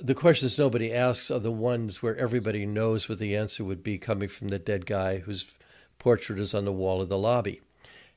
the 0.00 0.14
questions 0.14 0.58
nobody 0.58 0.92
asks 0.92 1.30
are 1.30 1.38
the 1.38 1.52
ones 1.52 2.02
where 2.02 2.16
everybody 2.16 2.66
knows 2.66 3.08
what 3.08 3.18
the 3.18 3.36
answer 3.36 3.64
would 3.64 3.82
be 3.82 3.98
coming 3.98 4.28
from 4.28 4.48
the 4.48 4.58
dead 4.58 4.86
guy 4.86 5.18
whose 5.18 5.54
portrait 5.98 6.38
is 6.38 6.54
on 6.54 6.64
the 6.64 6.72
wall 6.72 7.00
of 7.00 7.08
the 7.08 7.18
lobby. 7.18 7.60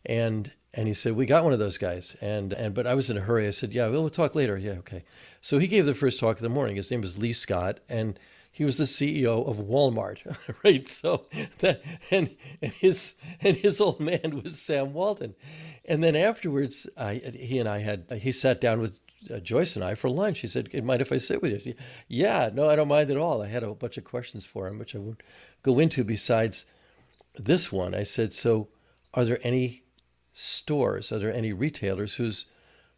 And 0.06 0.52
and 0.74 0.88
he 0.88 0.94
said, 0.94 1.16
We 1.16 1.26
got 1.26 1.44
one 1.44 1.54
of 1.54 1.60
those 1.60 1.78
guys. 1.78 2.16
And 2.22 2.54
and 2.54 2.74
but 2.74 2.88
I 2.88 2.96
was 2.96 3.10
in 3.10 3.18
a 3.18 3.22
hurry. 3.22 3.48
I 3.48 3.52
said, 3.52 3.74
Yeah, 3.74 3.88
we'll 3.88 4.10
talk 4.10 4.36
later. 4.36 4.58
Yeah, 4.58 4.74
okay. 4.74 5.04
So 5.42 5.60
he 5.60 5.68
gave 5.68 5.86
the 5.86 5.94
first 5.94 6.20
talk 6.20 6.38
of 6.38 6.42
the 6.42 6.50
morning. 6.50 6.76
His 6.76 6.92
name 6.92 7.02
was 7.02 7.18
Lee 7.18 7.34
Scott, 7.34 7.80
and 7.88 8.20
he 8.58 8.66
was 8.66 8.78
the 8.78 8.86
CEO 8.86 9.48
of 9.48 9.58
Walmart, 9.58 10.36
right? 10.64 10.90
So 10.90 11.28
that 11.60 11.84
and 12.10 12.36
and 12.60 12.74
his 12.74 13.14
and 13.40 13.56
his 13.56 13.80
old 13.80 14.00
man 14.00 14.42
was 14.44 14.60
Sam 14.60 14.94
Walton. 14.94 15.36
And 15.86 16.04
then 16.04 16.16
afterwards, 16.16 16.88
I, 16.98 17.22
he 17.36 17.60
and 17.60 17.70
I 17.70 17.78
had 17.78 18.12
he 18.14 18.32
sat 18.32 18.60
down 18.60 18.80
with 18.80 19.00
uh, 19.32 19.38
Joyce 19.42 19.76
and 19.76 19.86
I 19.86 19.94
for 19.94 20.10
lunch. 20.10 20.40
He 20.40 20.48
said, 20.48 20.74
"Mind 20.84 21.02
if 21.02 21.12
I 21.12 21.18
sit 21.18 21.40
with 21.40 21.52
you?" 21.52 21.60
Said, 21.60 21.76
yeah, 22.08 22.50
no, 22.52 22.68
I 22.68 22.76
don't 22.76 22.88
mind 22.88 23.12
at 23.12 23.18
all. 23.18 23.44
I 23.44 23.48
had 23.48 23.62
a 23.62 23.76
bunch 23.76 23.96
of 24.00 24.06
questions 24.06 24.44
for 24.44 24.68
him, 24.68 24.80
which 24.80 24.96
I 24.96 24.98
won't 24.98 25.22
go 25.62 25.78
into. 25.78 26.04
Besides 26.04 26.66
this 27.36 27.72
one, 27.72 27.94
I 27.94 28.02
said, 28.02 28.34
"So, 28.34 28.70
are 29.14 29.24
there 29.24 29.40
any 29.44 29.84
stores? 30.32 31.12
Are 31.12 31.20
there 31.20 31.32
any 31.32 31.54
retailers 31.54 32.16
who's 32.16 32.46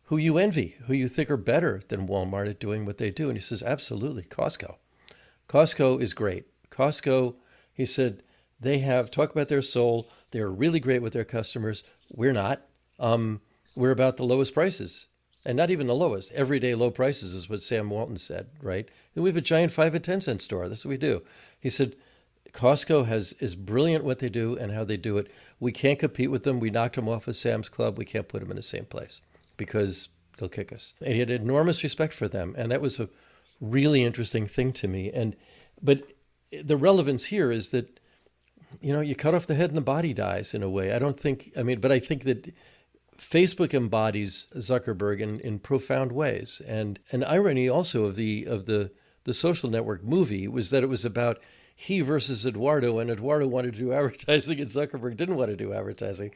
who 0.03 0.15
you 0.15 0.37
envy, 0.37 0.77
who 0.85 0.93
you 0.93 1.09
think 1.09 1.29
are 1.29 1.35
better 1.35 1.81
than 1.89 2.07
Walmart 2.07 2.49
at 2.49 2.61
doing 2.61 2.85
what 2.85 2.97
they 2.97 3.11
do?" 3.11 3.27
And 3.27 3.37
he 3.37 3.41
says, 3.41 3.61
"Absolutely, 3.61 4.23
Costco. 4.23 4.77
Costco 5.49 6.01
is 6.01 6.13
great. 6.13 6.45
Costco," 6.71 7.35
he 7.73 7.85
said, 7.85 8.23
"they 8.61 8.77
have 8.77 9.11
talk 9.11 9.31
about 9.31 9.49
their 9.49 9.61
soul. 9.61 10.09
They're 10.31 10.49
really 10.49 10.79
great 10.79 11.01
with 11.01 11.11
their 11.11 11.25
customers. 11.25 11.83
We're 12.09 12.31
not. 12.31 12.61
Um, 12.99 13.41
we're 13.75 13.91
about 13.91 14.15
the 14.15 14.25
lowest 14.25 14.53
prices." 14.53 15.07
and 15.45 15.55
not 15.55 15.71
even 15.71 15.87
the 15.87 15.95
lowest. 15.95 16.31
Everyday 16.33 16.75
low 16.75 16.91
prices 16.91 17.33
is 17.33 17.49
what 17.49 17.63
Sam 17.63 17.89
Walton 17.89 18.17
said, 18.17 18.47
right? 18.61 18.87
And 19.15 19.23
we 19.23 19.29
have 19.29 19.37
a 19.37 19.41
giant 19.41 19.71
five 19.71 19.95
and 19.95 20.03
ten 20.03 20.21
cent 20.21 20.41
store. 20.41 20.67
That's 20.67 20.85
what 20.85 20.89
we 20.89 20.97
do. 20.97 21.21
He 21.59 21.69
said, 21.69 21.95
Costco 22.51 23.05
has 23.05 23.33
is 23.33 23.55
brilliant 23.55 24.03
what 24.03 24.19
they 24.19 24.29
do 24.29 24.57
and 24.57 24.71
how 24.71 24.83
they 24.83 24.97
do 24.97 25.17
it. 25.17 25.27
We 25.59 25.71
can't 25.71 25.99
compete 25.99 26.31
with 26.31 26.43
them. 26.43 26.59
We 26.59 26.69
knocked 26.69 26.95
them 26.95 27.07
off 27.07 27.27
of 27.27 27.35
Sam's 27.35 27.69
Club. 27.69 27.97
We 27.97 28.05
can't 28.05 28.27
put 28.27 28.41
them 28.41 28.49
in 28.49 28.57
the 28.57 28.63
same 28.63 28.85
place 28.85 29.21
because 29.55 30.09
they'll 30.37 30.49
kick 30.49 30.73
us. 30.73 30.93
And 30.99 31.13
he 31.13 31.19
had 31.19 31.29
enormous 31.29 31.83
respect 31.83 32.13
for 32.13 32.27
them, 32.27 32.55
and 32.57 32.71
that 32.71 32.81
was 32.81 32.99
a 32.99 33.09
really 33.59 34.03
interesting 34.03 34.47
thing 34.47 34.73
to 34.73 34.87
me. 34.87 35.11
And 35.11 35.35
but 35.81 36.03
the 36.63 36.77
relevance 36.77 37.25
here 37.25 37.51
is 37.51 37.69
that 37.69 37.99
you 38.81 38.93
know 38.93 39.01
you 39.01 39.15
cut 39.15 39.33
off 39.35 39.47
the 39.47 39.55
head 39.55 39.69
and 39.69 39.77
the 39.77 39.81
body 39.81 40.13
dies 40.13 40.53
in 40.53 40.63
a 40.63 40.69
way. 40.69 40.93
I 40.93 40.99
don't 40.99 41.19
think. 41.19 41.51
I 41.57 41.63
mean, 41.63 41.79
but 41.79 41.91
I 41.91 41.99
think 41.99 42.23
that 42.23 42.53
Facebook 43.17 43.73
embodies 43.73 44.47
Zuckerberg 44.55 45.19
in, 45.19 45.39
in 45.41 45.59
profound 45.59 46.11
ways. 46.11 46.61
And 46.65 46.99
an 47.11 47.23
irony 47.23 47.69
also 47.69 48.05
of 48.05 48.15
the 48.15 48.45
of 48.45 48.65
the 48.65 48.91
the 49.25 49.33
social 49.33 49.69
network 49.69 50.03
movie 50.03 50.47
was 50.47 50.69
that 50.69 50.83
it 50.83 50.89
was 50.89 51.05
about 51.05 51.39
he 51.75 52.01
versus 52.01 52.45
Eduardo, 52.45 52.99
and 52.99 53.09
Eduardo 53.09 53.47
wanted 53.47 53.73
to 53.73 53.79
do 53.79 53.93
advertising, 53.93 54.59
and 54.59 54.69
Zuckerberg 54.69 55.17
didn't 55.17 55.37
want 55.37 55.49
to 55.49 55.55
do 55.55 55.73
advertising. 55.73 56.31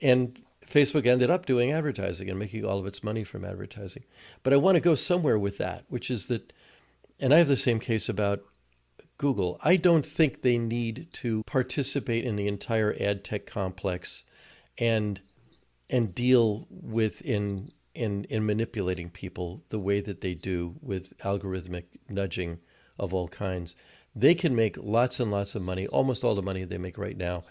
And 0.00 0.40
Facebook 0.68 1.06
ended 1.06 1.30
up 1.30 1.46
doing 1.46 1.72
advertising 1.72 2.28
and 2.28 2.38
making 2.38 2.64
all 2.64 2.78
of 2.78 2.86
its 2.86 3.02
money 3.02 3.24
from 3.24 3.44
advertising. 3.44 4.04
But 4.42 4.52
I 4.52 4.56
want 4.56 4.76
to 4.76 4.80
go 4.80 4.94
somewhere 4.94 5.38
with 5.38 5.58
that, 5.58 5.84
which 5.88 6.10
is 6.10 6.26
that, 6.26 6.52
and 7.18 7.32
I 7.32 7.38
have 7.38 7.48
the 7.48 7.56
same 7.56 7.80
case 7.80 8.08
about 8.08 8.42
Google. 9.16 9.58
I 9.62 9.76
don't 9.76 10.06
think 10.06 10.42
they 10.42 10.58
need 10.58 11.08
to 11.14 11.42
participate 11.44 12.24
in 12.24 12.36
the 12.36 12.46
entire 12.46 12.94
ad 13.00 13.24
tech 13.24 13.46
complex 13.46 14.24
and 14.78 15.20
and 15.90 16.14
deal 16.14 16.66
with 16.70 17.22
in 17.22 17.72
in 17.94 18.24
in 18.24 18.46
manipulating 18.46 19.10
people 19.10 19.64
the 19.70 19.78
way 19.78 20.00
that 20.00 20.20
they 20.20 20.34
do 20.34 20.76
with 20.80 21.16
algorithmic 21.18 21.84
nudging 22.08 22.58
of 22.98 23.12
all 23.12 23.28
kinds. 23.28 23.74
They 24.14 24.34
can 24.34 24.54
make 24.54 24.76
lots 24.76 25.20
and 25.20 25.30
lots 25.30 25.54
of 25.54 25.62
money, 25.62 25.86
almost 25.88 26.24
all 26.24 26.34
the 26.34 26.42
money 26.42 26.64
they 26.64 26.78
make 26.78 26.98
right 26.98 27.16
now, 27.16 27.44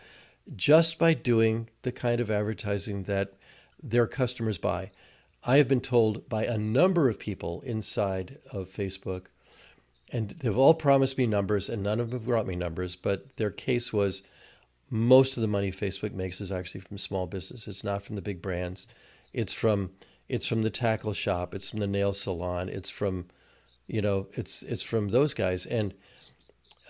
just 0.55 0.97
by 0.97 1.13
doing 1.13 1.69
the 1.81 1.91
kind 1.91 2.21
of 2.21 2.31
advertising 2.31 3.03
that 3.03 3.33
their 3.81 4.07
customers 4.07 4.57
buy. 4.57 4.91
I 5.43 5.57
have 5.57 5.67
been 5.67 5.81
told 5.81 6.27
by 6.29 6.45
a 6.45 6.57
number 6.57 7.07
of 7.10 7.19
people 7.19 7.62
inside 7.62 8.39
of 8.51 8.69
Facebook, 8.69 9.27
and 10.12 10.31
they've 10.31 10.57
all 10.57 10.73
promised 10.73 11.17
me 11.17 11.27
numbers, 11.27 11.69
and 11.69 11.83
none 11.83 11.99
of 11.99 12.10
them 12.10 12.19
have 12.19 12.27
brought 12.27 12.47
me 12.47 12.55
numbers, 12.55 12.95
but 12.95 13.36
their 13.38 13.51
case 13.51 13.91
was 13.93 14.23
most 14.89 15.36
of 15.36 15.41
the 15.41 15.47
money 15.47 15.71
Facebook 15.71 16.13
makes 16.13 16.39
is 16.39 16.51
actually 16.51 16.81
from 16.81 16.97
small 16.97 17.27
business. 17.27 17.67
It's 17.67 17.83
not 17.83 18.03
from 18.03 18.15
the 18.15 18.21
big 18.21 18.41
brands. 18.41 18.88
It's 19.33 19.53
from 19.53 19.91
it's 20.29 20.47
from 20.47 20.62
the 20.62 20.69
tackle 20.69 21.13
shop. 21.13 21.53
It's 21.53 21.69
from 21.69 21.79
the 21.79 21.88
nail 21.88 22.13
salon. 22.13 22.69
It's 22.69 22.89
from, 22.89 23.25
you 23.88 24.01
know, 24.01 24.27
it's 24.33 24.63
it's 24.63 24.83
from 24.83 25.10
those 25.10 25.33
guys. 25.33 25.65
And 25.65 25.93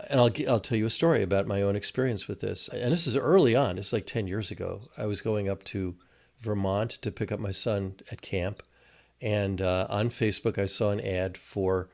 and 0.10 0.20
I'll 0.20 0.32
I'll 0.48 0.60
tell 0.60 0.78
you 0.78 0.86
a 0.86 0.92
story 0.92 1.24
about 1.24 1.48
my 1.48 1.62
own 1.62 1.76
experience 1.76 2.28
with 2.28 2.42
this. 2.42 2.68
And 2.70 2.92
this 2.92 3.08
is 3.08 3.16
early 3.16 3.56
on. 3.56 3.78
It's 3.78 3.94
like 3.94 4.06
ten 4.06 4.28
years 4.28 4.52
ago. 4.52 4.90
I 4.98 5.06
was 5.06 5.22
going 5.22 5.50
up 5.50 5.64
to 5.66 5.96
Vermont 6.42 6.92
to 7.02 7.12
pick 7.12 7.32
up 7.32 7.40
my 7.40 7.52
son 7.52 7.96
at 8.12 8.22
camp, 8.22 8.64
and 9.22 9.62
uh, 9.62 9.88
on 9.90 10.10
Facebook 10.10 10.58
I 10.58 10.66
saw 10.66 10.92
an 10.92 11.02
ad 11.02 11.38
for 11.38 11.90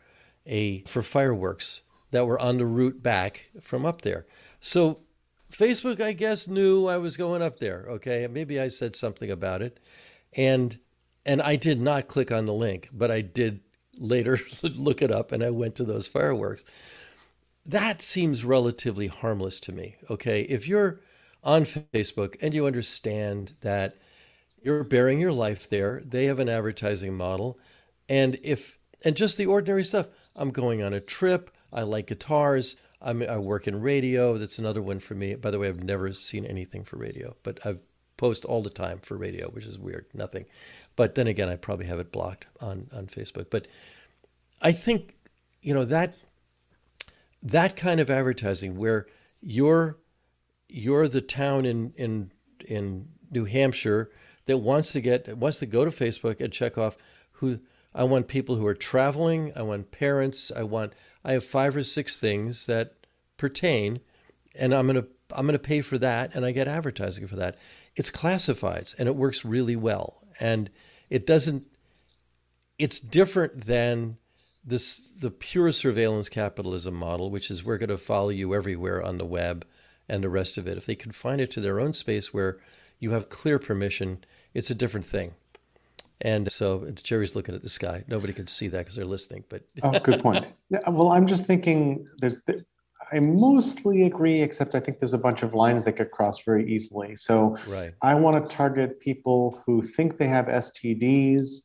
a 0.45 0.81
for 0.83 1.01
fireworks 1.01 1.81
that 2.11 2.27
were 2.27 2.39
on 2.39 2.57
the 2.57 2.65
route 2.65 3.01
back 3.01 3.49
from 3.61 3.85
up 3.85 4.01
there. 4.01 4.25
So 4.59 4.99
Facebook, 5.51 6.01
I 6.01 6.13
guess, 6.13 6.47
knew 6.47 6.87
I 6.87 6.97
was 6.97 7.15
going 7.15 7.41
up 7.41 7.59
there. 7.59 7.85
Okay, 7.89 8.27
maybe 8.27 8.59
I 8.59 8.67
said 8.67 8.95
something 8.95 9.29
about 9.29 9.61
it, 9.61 9.79
and 10.33 10.77
and 11.25 11.41
I 11.41 11.55
did 11.55 11.79
not 11.79 12.07
click 12.07 12.31
on 12.31 12.45
the 12.45 12.53
link, 12.53 12.89
but 12.91 13.11
I 13.11 13.21
did 13.21 13.61
later 13.97 14.39
look 14.63 15.01
it 15.01 15.11
up, 15.11 15.31
and 15.31 15.43
I 15.43 15.51
went 15.51 15.75
to 15.75 15.83
those 15.83 16.07
fireworks. 16.07 16.63
That 17.65 18.01
seems 18.01 18.43
relatively 18.43 19.07
harmless 19.07 19.59
to 19.61 19.71
me. 19.71 19.95
Okay, 20.09 20.41
if 20.41 20.67
you're 20.67 20.99
on 21.43 21.63
Facebook 21.63 22.35
and 22.41 22.53
you 22.53 22.65
understand 22.65 23.53
that 23.61 23.95
you're 24.61 24.83
baring 24.83 25.19
your 25.19 25.31
life 25.31 25.69
there, 25.69 26.01
they 26.05 26.25
have 26.25 26.39
an 26.39 26.49
advertising 26.49 27.15
model, 27.15 27.57
and 28.09 28.37
if 28.43 28.79
and 29.05 29.15
just 29.15 29.37
the 29.37 29.45
ordinary 29.45 29.83
stuff. 29.83 30.07
I'm 30.35 30.51
going 30.51 30.81
on 30.81 30.93
a 30.93 30.99
trip. 30.99 31.51
I 31.71 31.83
like 31.83 32.07
guitars. 32.07 32.77
I'm, 33.01 33.21
I 33.21 33.37
work 33.37 33.67
in 33.67 33.81
radio. 33.81 34.37
That's 34.37 34.59
another 34.59 34.81
one 34.81 34.99
for 34.99 35.13
me. 35.13 35.35
By 35.35 35.51
the 35.51 35.59
way, 35.59 35.67
I've 35.67 35.83
never 35.83 36.13
seen 36.13 36.45
anything 36.45 36.83
for 36.85 36.97
radio, 36.97 37.35
but 37.43 37.59
I've 37.65 37.79
post 38.17 38.45
all 38.45 38.61
the 38.61 38.69
time 38.69 38.99
for 38.99 39.17
radio, 39.17 39.49
which 39.49 39.65
is 39.65 39.77
weird. 39.77 40.05
Nothing. 40.13 40.45
But 40.95 41.15
then 41.15 41.27
again, 41.27 41.49
I 41.49 41.55
probably 41.55 41.87
have 41.87 41.99
it 41.99 42.11
blocked 42.11 42.45
on, 42.61 42.87
on 42.93 43.07
Facebook. 43.07 43.49
But 43.49 43.67
I 44.61 44.71
think, 44.71 45.15
you 45.61 45.73
know, 45.73 45.85
that 45.85 46.15
that 47.43 47.75
kind 47.75 47.99
of 47.99 48.09
advertising 48.09 48.77
where 48.77 49.05
you're 49.41 49.97
you're 50.69 51.07
the 51.07 51.21
town 51.21 51.65
in 51.65 51.93
in 51.95 52.31
in 52.65 53.09
New 53.29 53.45
Hampshire 53.45 54.09
that 54.45 54.57
wants 54.57 54.91
to 54.93 55.01
get 55.01 55.37
wants 55.37 55.59
to 55.59 55.65
go 55.65 55.85
to 55.85 55.91
Facebook 55.91 56.41
and 56.41 56.51
check 56.51 56.77
off 56.77 56.97
who 57.33 57.59
I 57.93 58.05
want 58.05 58.27
people 58.27 58.55
who 58.55 58.65
are 58.65 58.73
traveling, 58.73 59.51
I 59.55 59.61
want 59.61 59.91
parents, 59.91 60.51
I 60.55 60.63
want 60.63 60.93
I 61.23 61.33
have 61.33 61.43
five 61.43 61.75
or 61.75 61.83
six 61.83 62.17
things 62.17 62.65
that 62.65 62.93
pertain, 63.37 63.99
and 64.55 64.73
I'm 64.73 64.87
gonna 64.87 65.05
I'm 65.31 65.45
gonna 65.45 65.59
pay 65.59 65.81
for 65.81 65.97
that, 65.97 66.33
and 66.33 66.45
I 66.45 66.51
get 66.51 66.67
advertising 66.67 67.27
for 67.27 67.35
that. 67.35 67.57
It's 67.95 68.09
classifieds, 68.09 68.95
and 68.97 69.07
it 69.07 69.15
works 69.15 69.45
really 69.45 69.75
well, 69.75 70.23
and 70.39 70.69
it 71.09 71.27
doesn't. 71.27 71.65
It's 72.79 72.99
different 72.99 73.65
than 73.67 74.17
this 74.65 74.99
the 75.19 75.31
pure 75.31 75.71
surveillance 75.71 76.29
capitalism 76.29 76.93
model, 76.93 77.29
which 77.29 77.51
is 77.51 77.63
we're 77.63 77.77
going 77.77 77.89
to 77.89 77.97
follow 77.97 78.29
you 78.29 78.55
everywhere 78.55 79.03
on 79.03 79.17
the 79.17 79.25
web 79.25 79.65
and 80.07 80.23
the 80.23 80.29
rest 80.29 80.57
of 80.57 80.67
it. 80.67 80.77
If 80.77 80.85
they 80.85 80.95
confine 80.95 81.39
it 81.39 81.51
to 81.51 81.61
their 81.61 81.79
own 81.79 81.93
space 81.93 82.33
where 82.33 82.59
you 82.99 83.11
have 83.11 83.29
clear 83.29 83.59
permission, 83.59 84.23
it's 84.53 84.69
a 84.69 84.75
different 84.75 85.05
thing. 85.05 85.33
And 86.21 86.51
so 86.51 86.89
Jerry's 87.03 87.35
looking 87.35 87.53
at 87.53 87.61
the 87.61 87.69
sky. 87.69 88.03
Nobody 88.07 88.31
can 88.31 88.47
see 88.47 88.69
that 88.69 88.79
because 88.79 88.95
they're 88.95 89.05
listening. 89.05 89.43
But 89.49 89.63
oh, 89.81 89.99
good 89.99 90.21
point. 90.21 90.45
Yeah, 90.69 90.89
well, 90.89 91.11
I'm 91.11 91.27
just 91.27 91.45
thinking. 91.45 92.07
There's. 92.19 92.37
I 93.11 93.19
mostly 93.19 94.03
agree, 94.03 94.41
except 94.41 94.73
I 94.73 94.79
think 94.79 94.99
there's 94.99 95.13
a 95.13 95.19
bunch 95.19 95.43
of 95.43 95.53
lines 95.53 95.85
that 95.85 95.97
get 95.97 96.11
crossed 96.11 96.45
very 96.45 96.71
easily. 96.73 97.15
So 97.15 97.57
right. 97.67 97.93
I 98.01 98.15
want 98.15 98.49
to 98.49 98.55
target 98.55 98.99
people 99.01 99.61
who 99.65 99.83
think 99.83 100.17
they 100.17 100.27
have 100.27 100.45
STDs 100.45 101.63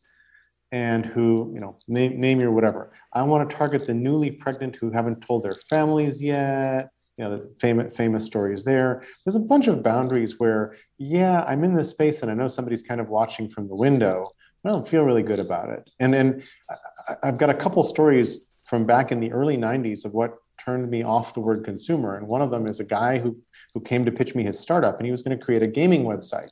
and 0.72 1.06
who, 1.06 1.50
you 1.54 1.60
know, 1.60 1.78
name, 1.88 2.20
name 2.20 2.40
your 2.40 2.50
whatever. 2.52 2.92
I 3.14 3.22
want 3.22 3.48
to 3.48 3.56
target 3.56 3.86
the 3.86 3.94
newly 3.94 4.30
pregnant 4.30 4.76
who 4.76 4.90
haven't 4.90 5.22
told 5.22 5.42
their 5.42 5.54
families 5.54 6.20
yet. 6.20 6.90
You 7.16 7.24
know, 7.24 7.36
the 7.36 7.52
famous 7.60 7.96
famous 7.96 8.24
stories 8.24 8.62
there. 8.62 9.02
There's 9.24 9.34
a 9.34 9.40
bunch 9.40 9.66
of 9.66 9.82
boundaries 9.82 10.38
where, 10.38 10.76
yeah, 10.98 11.42
I'm 11.48 11.64
in 11.64 11.74
this 11.74 11.90
space 11.90 12.22
and 12.22 12.30
I 12.30 12.34
know 12.34 12.46
somebody's 12.46 12.82
kind 12.82 13.00
of 13.00 13.08
watching 13.08 13.50
from 13.50 13.66
the 13.66 13.74
window, 13.74 14.30
I 14.64 14.68
don't 14.68 14.88
feel 14.88 15.02
really 15.02 15.22
good 15.22 15.40
about 15.40 15.70
it. 15.70 15.88
And 16.00 16.12
then 16.12 16.42
I've 17.22 17.38
got 17.38 17.50
a 17.50 17.54
couple 17.54 17.82
stories 17.82 18.40
from 18.66 18.84
back 18.84 19.12
in 19.12 19.20
the 19.20 19.32
early 19.32 19.56
90s 19.56 20.04
of 20.04 20.12
what 20.12 20.34
turned 20.62 20.90
me 20.90 21.02
off 21.02 21.34
the 21.34 21.40
word 21.40 21.64
consumer. 21.64 22.16
And 22.16 22.28
one 22.28 22.42
of 22.42 22.50
them 22.50 22.66
is 22.66 22.80
a 22.80 22.84
guy 22.84 23.18
who 23.18 23.36
who 23.74 23.80
came 23.80 24.04
to 24.04 24.12
pitch 24.12 24.34
me 24.34 24.44
his 24.44 24.58
startup, 24.58 24.96
and 24.98 25.06
he 25.06 25.10
was 25.10 25.22
going 25.22 25.38
to 25.38 25.44
create 25.44 25.62
a 25.62 25.66
gaming 25.66 26.04
website. 26.04 26.50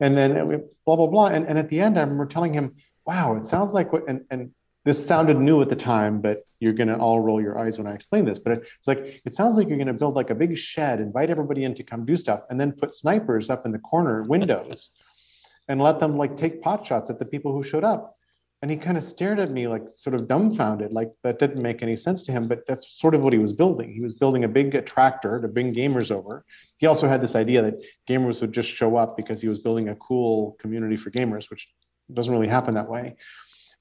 And 0.00 0.16
then 0.16 0.62
blah 0.84 0.96
blah 0.96 1.06
blah. 1.06 1.26
And, 1.26 1.46
and 1.46 1.58
at 1.58 1.68
the 1.68 1.80
end, 1.80 1.98
I 1.98 2.00
remember 2.00 2.26
telling 2.26 2.52
him, 2.52 2.74
"Wow, 3.06 3.36
it 3.36 3.44
sounds 3.44 3.72
like 3.72 3.92
what." 3.92 4.08
And, 4.08 4.24
and 4.30 4.50
this 4.84 5.04
sounded 5.04 5.38
new 5.38 5.62
at 5.62 5.68
the 5.68 5.76
time, 5.76 6.20
but 6.20 6.44
you're 6.60 6.72
going 6.72 6.88
to 6.88 6.96
all 6.96 7.20
roll 7.20 7.40
your 7.40 7.58
eyes 7.58 7.78
when 7.78 7.86
I 7.86 7.94
explain 7.94 8.24
this. 8.24 8.38
But 8.38 8.52
it's 8.52 8.88
like 8.88 9.20
it 9.24 9.34
sounds 9.34 9.56
like 9.56 9.68
you're 9.68 9.76
going 9.76 9.86
to 9.86 9.92
build 9.92 10.14
like 10.14 10.30
a 10.30 10.34
big 10.34 10.56
shed, 10.56 11.00
invite 11.00 11.30
everybody 11.30 11.64
in 11.64 11.74
to 11.76 11.82
come 11.82 12.04
do 12.04 12.16
stuff, 12.16 12.40
and 12.50 12.60
then 12.60 12.72
put 12.72 12.94
snipers 12.94 13.50
up 13.50 13.64
in 13.66 13.72
the 13.72 13.78
corner 13.78 14.22
windows, 14.22 14.90
and 15.68 15.80
let 15.80 16.00
them 16.00 16.16
like 16.16 16.36
take 16.36 16.62
pot 16.62 16.86
shots 16.86 17.10
at 17.10 17.18
the 17.18 17.24
people 17.24 17.52
who 17.52 17.62
showed 17.62 17.84
up. 17.84 18.16
And 18.60 18.70
he 18.70 18.76
kind 18.76 18.96
of 18.96 19.02
stared 19.02 19.40
at 19.40 19.50
me 19.50 19.66
like 19.66 19.82
sort 19.96 20.14
of 20.14 20.28
dumbfounded, 20.28 20.92
like 20.92 21.10
that 21.24 21.40
didn't 21.40 21.60
make 21.60 21.82
any 21.82 21.96
sense 21.96 22.22
to 22.24 22.32
him. 22.32 22.46
But 22.46 22.64
that's 22.68 22.96
sort 23.00 23.16
of 23.16 23.20
what 23.20 23.32
he 23.32 23.40
was 23.40 23.52
building. 23.52 23.92
He 23.92 24.00
was 24.00 24.14
building 24.14 24.44
a 24.44 24.48
big 24.48 24.76
attractor 24.76 25.40
to 25.40 25.48
bring 25.48 25.74
gamers 25.74 26.12
over. 26.12 26.44
He 26.76 26.86
also 26.86 27.08
had 27.08 27.20
this 27.20 27.34
idea 27.34 27.62
that 27.62 27.74
gamers 28.08 28.40
would 28.40 28.52
just 28.52 28.68
show 28.68 28.96
up 28.96 29.16
because 29.16 29.40
he 29.40 29.48
was 29.48 29.58
building 29.58 29.88
a 29.88 29.96
cool 29.96 30.56
community 30.60 30.96
for 30.96 31.10
gamers, 31.10 31.50
which 31.50 31.68
doesn't 32.12 32.32
really 32.32 32.48
happen 32.48 32.74
that 32.74 32.88
way. 32.88 33.16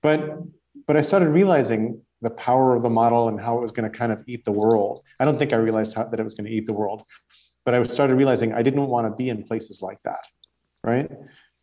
But 0.02 0.40
but 0.88 0.98
I 0.98 1.02
started 1.02 1.30
realizing 1.30 2.02
the 2.22 2.30
power 2.30 2.76
of 2.76 2.84
the 2.84 2.90
model 2.90 3.28
and 3.30 3.40
how 3.40 3.58
it 3.58 3.62
was 3.62 3.72
going 3.72 3.90
to 3.90 3.98
kind 3.98 4.12
of 4.12 4.24
eat 4.28 4.46
the 4.46 4.52
world. 4.52 5.04
I 5.20 5.26
don't 5.26 5.38
think 5.38 5.54
I 5.54 5.58
realized 5.58 5.96
how, 5.96 6.06
that 6.06 6.20
it 6.20 6.24
was 6.24 6.36
going 6.36 6.46
to 6.46 6.52
eat 6.52 6.68
the 6.68 6.74
world, 6.74 7.04
but 7.66 7.74
I 7.74 7.84
started 7.84 8.16
realizing 8.16 8.54
I 8.54 8.62
didn't 8.62 8.88
want 8.88 9.08
to 9.08 9.16
be 9.16 9.30
in 9.30 9.44
places 9.44 9.82
like 9.82 10.02
that, 10.04 10.24
right? 10.84 11.10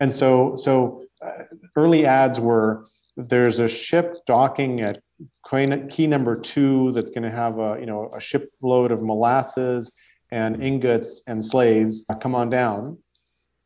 And 0.00 0.12
so, 0.12 0.54
so 0.56 1.04
uh, 1.24 1.44
early 1.76 2.06
ads 2.06 2.40
were 2.40 2.86
there's 3.16 3.58
a 3.58 3.68
ship 3.68 4.14
docking 4.26 4.80
at 4.80 5.00
quay 5.44 5.66
number 6.06 6.38
two 6.38 6.92
that's 6.92 7.10
going 7.10 7.24
to 7.24 7.30
have 7.30 7.58
a 7.58 7.76
you 7.80 7.86
know 7.86 8.10
a 8.16 8.20
shipload 8.20 8.92
of 8.92 9.02
molasses 9.02 9.90
and 10.30 10.62
ingots 10.62 11.22
and 11.26 11.44
slaves. 11.44 12.04
Come 12.20 12.34
on 12.34 12.50
down. 12.50 12.98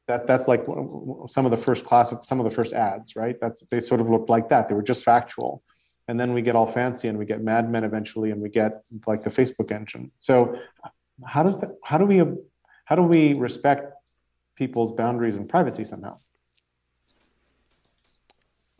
That 0.08 0.26
that's 0.26 0.48
like 0.48 0.64
some 1.28 1.44
of 1.44 1.50
the 1.50 1.56
first 1.56 1.84
class 1.84 2.12
of 2.12 2.24
some 2.24 2.40
of 2.40 2.44
the 2.44 2.50
first 2.50 2.72
ads, 2.72 3.14
right? 3.14 3.36
That's 3.40 3.62
they 3.70 3.80
sort 3.80 4.00
of 4.00 4.10
looked 4.10 4.28
like 4.28 4.48
that. 4.48 4.68
They 4.68 4.74
were 4.74 4.82
just 4.82 5.04
factual 5.04 5.62
and 6.08 6.18
then 6.18 6.32
we 6.32 6.42
get 6.42 6.56
all 6.56 6.66
fancy 6.66 7.08
and 7.08 7.18
we 7.18 7.24
get 7.24 7.42
Mad 7.42 7.70
Men 7.70 7.84
eventually, 7.84 8.30
and 8.32 8.40
we 8.40 8.48
get 8.48 8.82
like 9.06 9.24
the 9.24 9.30
Facebook 9.30 9.70
engine. 9.70 10.10
So, 10.20 10.56
how 11.24 11.42
does 11.42 11.58
that? 11.60 11.70
How 11.82 11.98
do 11.98 12.06
we? 12.06 12.22
How 12.84 12.96
do 12.96 13.02
we 13.02 13.34
respect 13.34 13.92
people's 14.56 14.92
boundaries 14.92 15.36
and 15.36 15.48
privacy 15.48 15.84
somehow? 15.84 16.18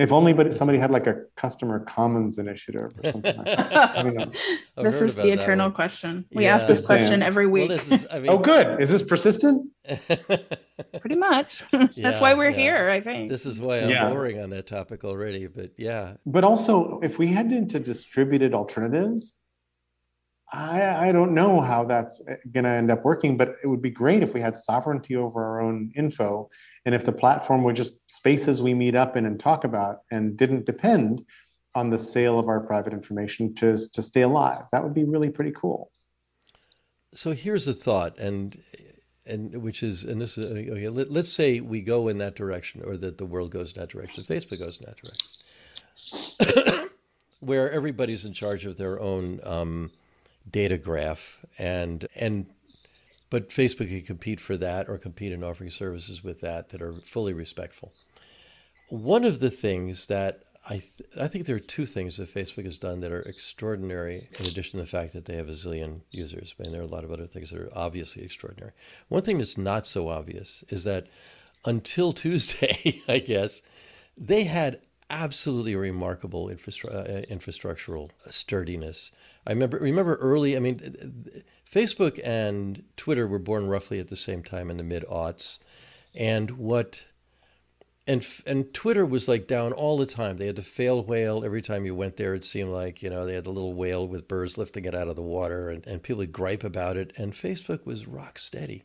If 0.03 0.11
only, 0.11 0.33
but 0.33 0.53
somebody 0.53 0.81
had 0.81 0.91
like 0.91 1.07
a 1.07 1.23
customer 1.37 1.79
commons 1.79 2.39
initiative 2.39 2.91
or 2.99 3.11
something. 3.13 3.37
Like 3.37 3.47
that. 3.47 4.35
this 4.77 5.01
is 5.01 5.15
the 5.15 5.29
eternal 5.29 5.69
one. 5.69 5.75
question. 5.75 6.25
We 6.33 6.43
yeah. 6.43 6.57
ask 6.57 6.67
this 6.67 6.85
question 6.85 7.23
every 7.23 7.47
week. 7.47 7.69
Well, 7.69 7.79
is, 7.79 8.05
I 8.11 8.19
mean, 8.19 8.29
oh, 8.29 8.39
good. 8.39 8.83
Is 8.83 8.89
this 8.89 9.03
persistent? 9.03 9.71
Pretty 10.09 11.15
much. 11.15 11.63
That's 11.73 11.97
yeah, 11.97 12.21
why 12.21 12.35
we're 12.35 12.51
yeah. 12.51 12.57
here. 12.57 12.89
I 12.89 12.99
think 12.99 13.31
this 13.31 13.47
is 13.47 13.61
why 13.61 13.79
I'm 13.79 14.13
boring 14.13 14.41
on 14.41 14.51
that 14.51 14.67
topic 14.67 15.05
already. 15.05 15.47
But 15.47 15.71
yeah. 15.77 16.15
But 16.27 16.43
also, 16.43 16.99
if 17.05 17.21
we 17.21 17.29
head 17.29 17.53
into 17.53 17.79
distributed 17.79 18.55
alternatives, 18.55 19.37
I, 20.53 21.09
I 21.09 21.13
don't 21.13 21.33
know 21.33 21.61
how 21.61 21.85
that's 21.85 22.21
eh, 22.29 22.35
going 22.51 22.65
to 22.65 22.71
end 22.71 22.91
up 22.91 23.05
working, 23.05 23.37
but 23.37 23.55
it 23.63 23.69
would 23.69 23.81
be 23.81 23.91
great 23.91 24.25
if 24.25 24.35
we 24.35 24.41
had 24.41 24.57
sovereignty 24.57 25.15
over 25.15 25.45
our 25.45 25.61
own 25.61 25.93
info. 25.95 26.51
And 26.85 26.95
if 26.95 27.05
the 27.05 27.13
platform 27.13 27.63
were 27.63 27.73
just 27.73 27.95
spaces 28.11 28.61
we 28.61 28.75
meet 28.75 28.95
up 28.95 29.17
in 29.17 29.25
and 29.25 29.39
talk 29.39 29.65
about 29.65 30.01
and 30.11 30.37
didn't 30.37 30.67
depend 30.67 31.25
on 31.75 31.91
the 31.91 31.99
sale 31.99 32.39
of 32.39 32.49
our 32.49 32.61
private 32.61 32.93
information 32.93 33.55
to, 33.57 33.79
to 33.93 34.03
stay 34.03 34.23
alive, 34.23 34.65
that 34.73 34.83
would 34.83 34.95
be 34.95 35.05
really 35.05 35.31
pretty 35.31 35.53
cool. 35.53 35.91
So 37.15 37.33
here's 37.33 37.69
a 37.69 37.75
thought, 37.75 38.19
and 38.19 38.59
and 39.25 39.63
which 39.63 39.83
is, 39.83 40.03
and 40.05 40.21
this 40.21 40.37
is, 40.37 40.51
okay, 40.51 40.89
let, 40.89 41.17
us 41.17 41.29
say 41.29 41.61
we 41.61 41.81
go 41.81 42.09
in 42.09 42.19
that 42.19 42.35
direction, 42.35 42.83
or 42.85 42.97
that 42.97 43.19
the 43.19 43.27
world 43.27 43.53
goes 43.53 43.73
in 43.73 43.81
that 43.81 43.91
direction, 43.91 44.25
Facebook 44.25 44.59
goes 44.59 44.81
in 44.81 44.87
that 44.87 44.97
direction, 46.57 46.89
where 47.41 47.71
everybody's 47.71 48.25
in 48.25 48.33
charge 48.33 48.65
of 48.67 48.79
their 48.79 48.99
own 48.99 49.39
um, 49.45 49.93
data 50.51 50.77
graph 50.77 51.45
and 51.59 52.09
and 52.17 52.47
but 53.33 53.49
Facebook 53.49 53.89
can 53.89 54.03
compete 54.03 54.39
for 54.39 54.59
that 54.59 54.91
or 54.91 54.99
compete 54.99 55.33
in 55.33 55.43
offering 55.43 55.71
services 55.71 56.23
with 56.23 56.43
that 56.43 56.69
that 56.69 56.83
are 56.83 56.93
fully 57.03 57.33
respectful. 57.33 57.95
One 58.91 59.25
of 59.25 59.41
the 59.41 59.49
things 59.49 60.09
that 60.09 60.43
I 60.69 60.81
th- 60.81 61.09
I 61.19 61.29
think 61.29 61.47
there 61.47 61.57
are 61.57 61.71
two 61.77 61.87
things 61.87 62.19
that 62.19 62.33
Facebook 62.33 62.67
has 62.67 62.79
done 62.79 63.01
that 63.01 63.11
are 63.11 63.23
extraordinary. 63.23 64.29
In 64.39 64.45
addition 64.45 64.79
to 64.79 64.85
the 64.85 64.87
fact 64.87 65.15
that 65.15 65.25
they 65.25 65.37
have 65.37 65.49
a 65.49 65.53
zillion 65.53 66.03
users, 66.11 66.55
mean 66.59 66.73
there 66.73 66.83
are 66.83 66.85
a 66.85 66.87
lot 66.87 67.05
of 67.05 67.11
other 67.11 67.27
things 67.27 67.51
that 67.51 67.59
are 67.59 67.71
obviously 67.73 68.23
extraordinary. 68.23 68.73
One 69.09 69.23
thing 69.23 69.39
that's 69.39 69.57
not 69.57 69.87
so 69.87 70.09
obvious 70.09 70.63
is 70.69 70.85
that 70.85 71.07
until 71.65 72.13
Tuesday, 72.25 73.03
I 73.09 73.19
guess, 73.19 73.63
they 74.15 74.45
had 74.45 74.79
absolutely 75.09 75.75
remarkable 75.75 76.49
uh, 76.49 76.53
infrastructural 76.55 78.11
sturdiness. 78.29 79.11
I 79.47 79.53
remember 79.53 79.79
remember 79.79 80.17
early. 80.17 80.55
I 80.55 80.61
mean, 80.61 81.43
Facebook 81.73 82.21
and 82.23 82.85
Twitter 82.97 83.27
were 83.27 83.39
born 83.39 83.67
roughly 83.67 83.99
at 83.99 84.09
the 84.09 84.17
same 84.17 84.43
time 84.43 84.71
in 84.71 84.77
the 84.77 84.83
mid 84.83 85.05
aughts, 85.05 85.59
and 86.15 86.53
what. 86.53 87.05
And, 88.05 88.27
and 88.47 88.75
Twitter 88.75 89.07
was 89.07 89.29
like 89.29 89.47
down 89.47 89.73
all 89.73 89.97
the 89.97 90.07
time. 90.07 90.37
They 90.37 90.49
had 90.49 90.57
the 90.57 90.63
fail 90.63 91.05
whale. 91.05 91.45
Every 91.45 91.63
time 91.63 91.87
you 91.87 91.95
went 91.95 92.17
there, 92.17 92.35
it 92.35 92.45
seemed 92.45 92.71
like, 92.71 93.01
you 93.01 93.09
know, 93.09 93.25
they 93.25 93.35
had 93.35 93.45
the 93.45 93.53
little 93.53 93.75
whale 93.75 94.09
with 94.09 94.27
birds 94.27 94.59
lifting 94.59 94.87
it 94.87 94.95
out 94.97 95.07
of 95.07 95.15
the 95.15 95.23
water 95.23 95.71
and, 95.71 95.87
and 95.87 96.03
people 96.03 96.19
would 96.19 96.33
gripe 96.33 96.65
about 96.65 96.97
it. 96.97 97.13
And 97.17 97.33
Facebook 97.33 97.87
was 97.87 98.09
rock 98.09 98.41
steady. 98.41 98.83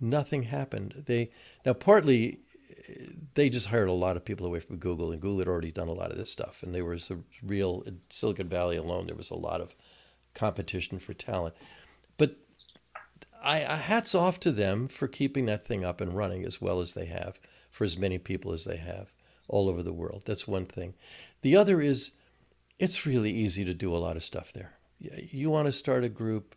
Nothing 0.00 0.44
happened. 0.44 1.02
They 1.06 1.30
now 1.66 1.72
partly 1.72 2.38
they 3.34 3.48
just 3.48 3.66
hired 3.66 3.88
a 3.88 3.92
lot 3.92 4.16
of 4.16 4.24
people 4.24 4.46
away 4.46 4.60
from 4.60 4.76
Google, 4.76 5.12
and 5.12 5.20
Google 5.20 5.38
had 5.38 5.48
already 5.48 5.70
done 5.70 5.88
a 5.88 5.92
lot 5.92 6.10
of 6.10 6.18
this 6.18 6.30
stuff. 6.30 6.62
And 6.62 6.74
there 6.74 6.84
was 6.84 7.10
a 7.10 7.18
real 7.42 7.84
Silicon 8.10 8.48
Valley 8.48 8.76
alone. 8.76 9.06
There 9.06 9.16
was 9.16 9.30
a 9.30 9.36
lot 9.36 9.60
of 9.60 9.74
competition 10.34 10.98
for 10.98 11.14
talent. 11.14 11.54
But 12.16 12.36
I, 13.42 13.64
I, 13.64 13.76
hats 13.76 14.14
off 14.14 14.40
to 14.40 14.52
them 14.52 14.88
for 14.88 15.08
keeping 15.08 15.46
that 15.46 15.64
thing 15.64 15.84
up 15.84 16.00
and 16.00 16.16
running 16.16 16.44
as 16.44 16.60
well 16.60 16.80
as 16.80 16.94
they 16.94 17.06
have 17.06 17.40
for 17.70 17.84
as 17.84 17.98
many 17.98 18.18
people 18.18 18.52
as 18.52 18.64
they 18.64 18.76
have 18.76 19.12
all 19.48 19.68
over 19.68 19.82
the 19.82 19.92
world. 19.92 20.22
That's 20.26 20.48
one 20.48 20.66
thing. 20.66 20.94
The 21.42 21.56
other 21.56 21.80
is 21.80 22.12
it's 22.78 23.06
really 23.06 23.30
easy 23.30 23.64
to 23.64 23.74
do 23.74 23.94
a 23.94 23.98
lot 23.98 24.16
of 24.16 24.24
stuff 24.24 24.52
there. 24.52 24.72
You 24.98 25.50
want 25.50 25.66
to 25.66 25.72
start 25.72 26.04
a 26.04 26.08
group, 26.08 26.54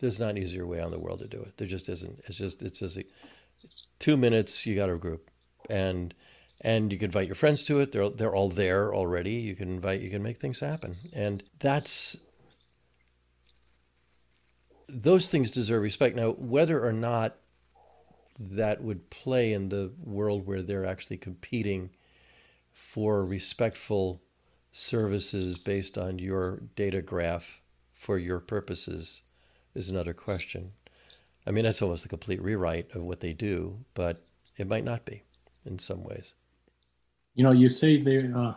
there's 0.00 0.20
not 0.20 0.30
an 0.30 0.38
easier 0.38 0.66
way 0.66 0.80
on 0.80 0.90
the 0.90 1.00
world 1.00 1.18
to 1.20 1.26
do 1.26 1.40
it. 1.40 1.56
There 1.56 1.66
just 1.66 1.88
isn't. 1.88 2.20
It's 2.26 2.38
just 2.38 2.62
it's 2.62 2.78
just 2.78 2.98
two 3.98 4.16
minutes. 4.16 4.64
You 4.66 4.76
got 4.76 4.90
a 4.90 4.96
group 4.96 5.30
and 5.68 6.14
and 6.60 6.92
you 6.92 6.98
can 6.98 7.06
invite 7.06 7.26
your 7.26 7.34
friends 7.34 7.62
to 7.64 7.80
it. 7.80 7.92
They're 7.92 8.10
they're 8.10 8.34
all 8.34 8.48
there 8.48 8.94
already. 8.94 9.34
You 9.34 9.54
can 9.54 9.68
invite. 9.68 10.00
You 10.00 10.10
can 10.10 10.22
make 10.22 10.38
things 10.38 10.60
happen, 10.60 10.96
and 11.12 11.42
that's 11.58 12.18
those 14.88 15.30
things 15.30 15.50
deserve 15.50 15.82
respect. 15.82 16.16
Now, 16.16 16.30
whether 16.32 16.84
or 16.84 16.92
not 16.92 17.36
that 18.38 18.82
would 18.82 19.10
play 19.10 19.52
in 19.52 19.68
the 19.68 19.92
world 20.02 20.46
where 20.46 20.62
they're 20.62 20.86
actually 20.86 21.18
competing 21.18 21.90
for 22.72 23.24
respectful 23.24 24.22
services 24.72 25.58
based 25.58 25.98
on 25.98 26.18
your 26.18 26.62
data 26.76 27.02
graph 27.02 27.60
for 27.92 28.18
your 28.18 28.38
purposes 28.38 29.22
is 29.74 29.88
another 29.88 30.14
question. 30.14 30.72
I 31.46 31.50
mean, 31.50 31.64
that's 31.64 31.82
almost 31.82 32.04
a 32.04 32.08
complete 32.08 32.40
rewrite 32.40 32.94
of 32.94 33.02
what 33.02 33.20
they 33.20 33.32
do, 33.32 33.76
but 33.94 34.22
it 34.56 34.68
might 34.68 34.84
not 34.84 35.04
be 35.04 35.22
in 35.64 35.78
some 35.78 36.04
ways. 36.04 36.34
You 37.34 37.44
know, 37.44 37.52
you 37.52 37.68
say 37.68 38.00
they, 38.00 38.30
uh, 38.32 38.52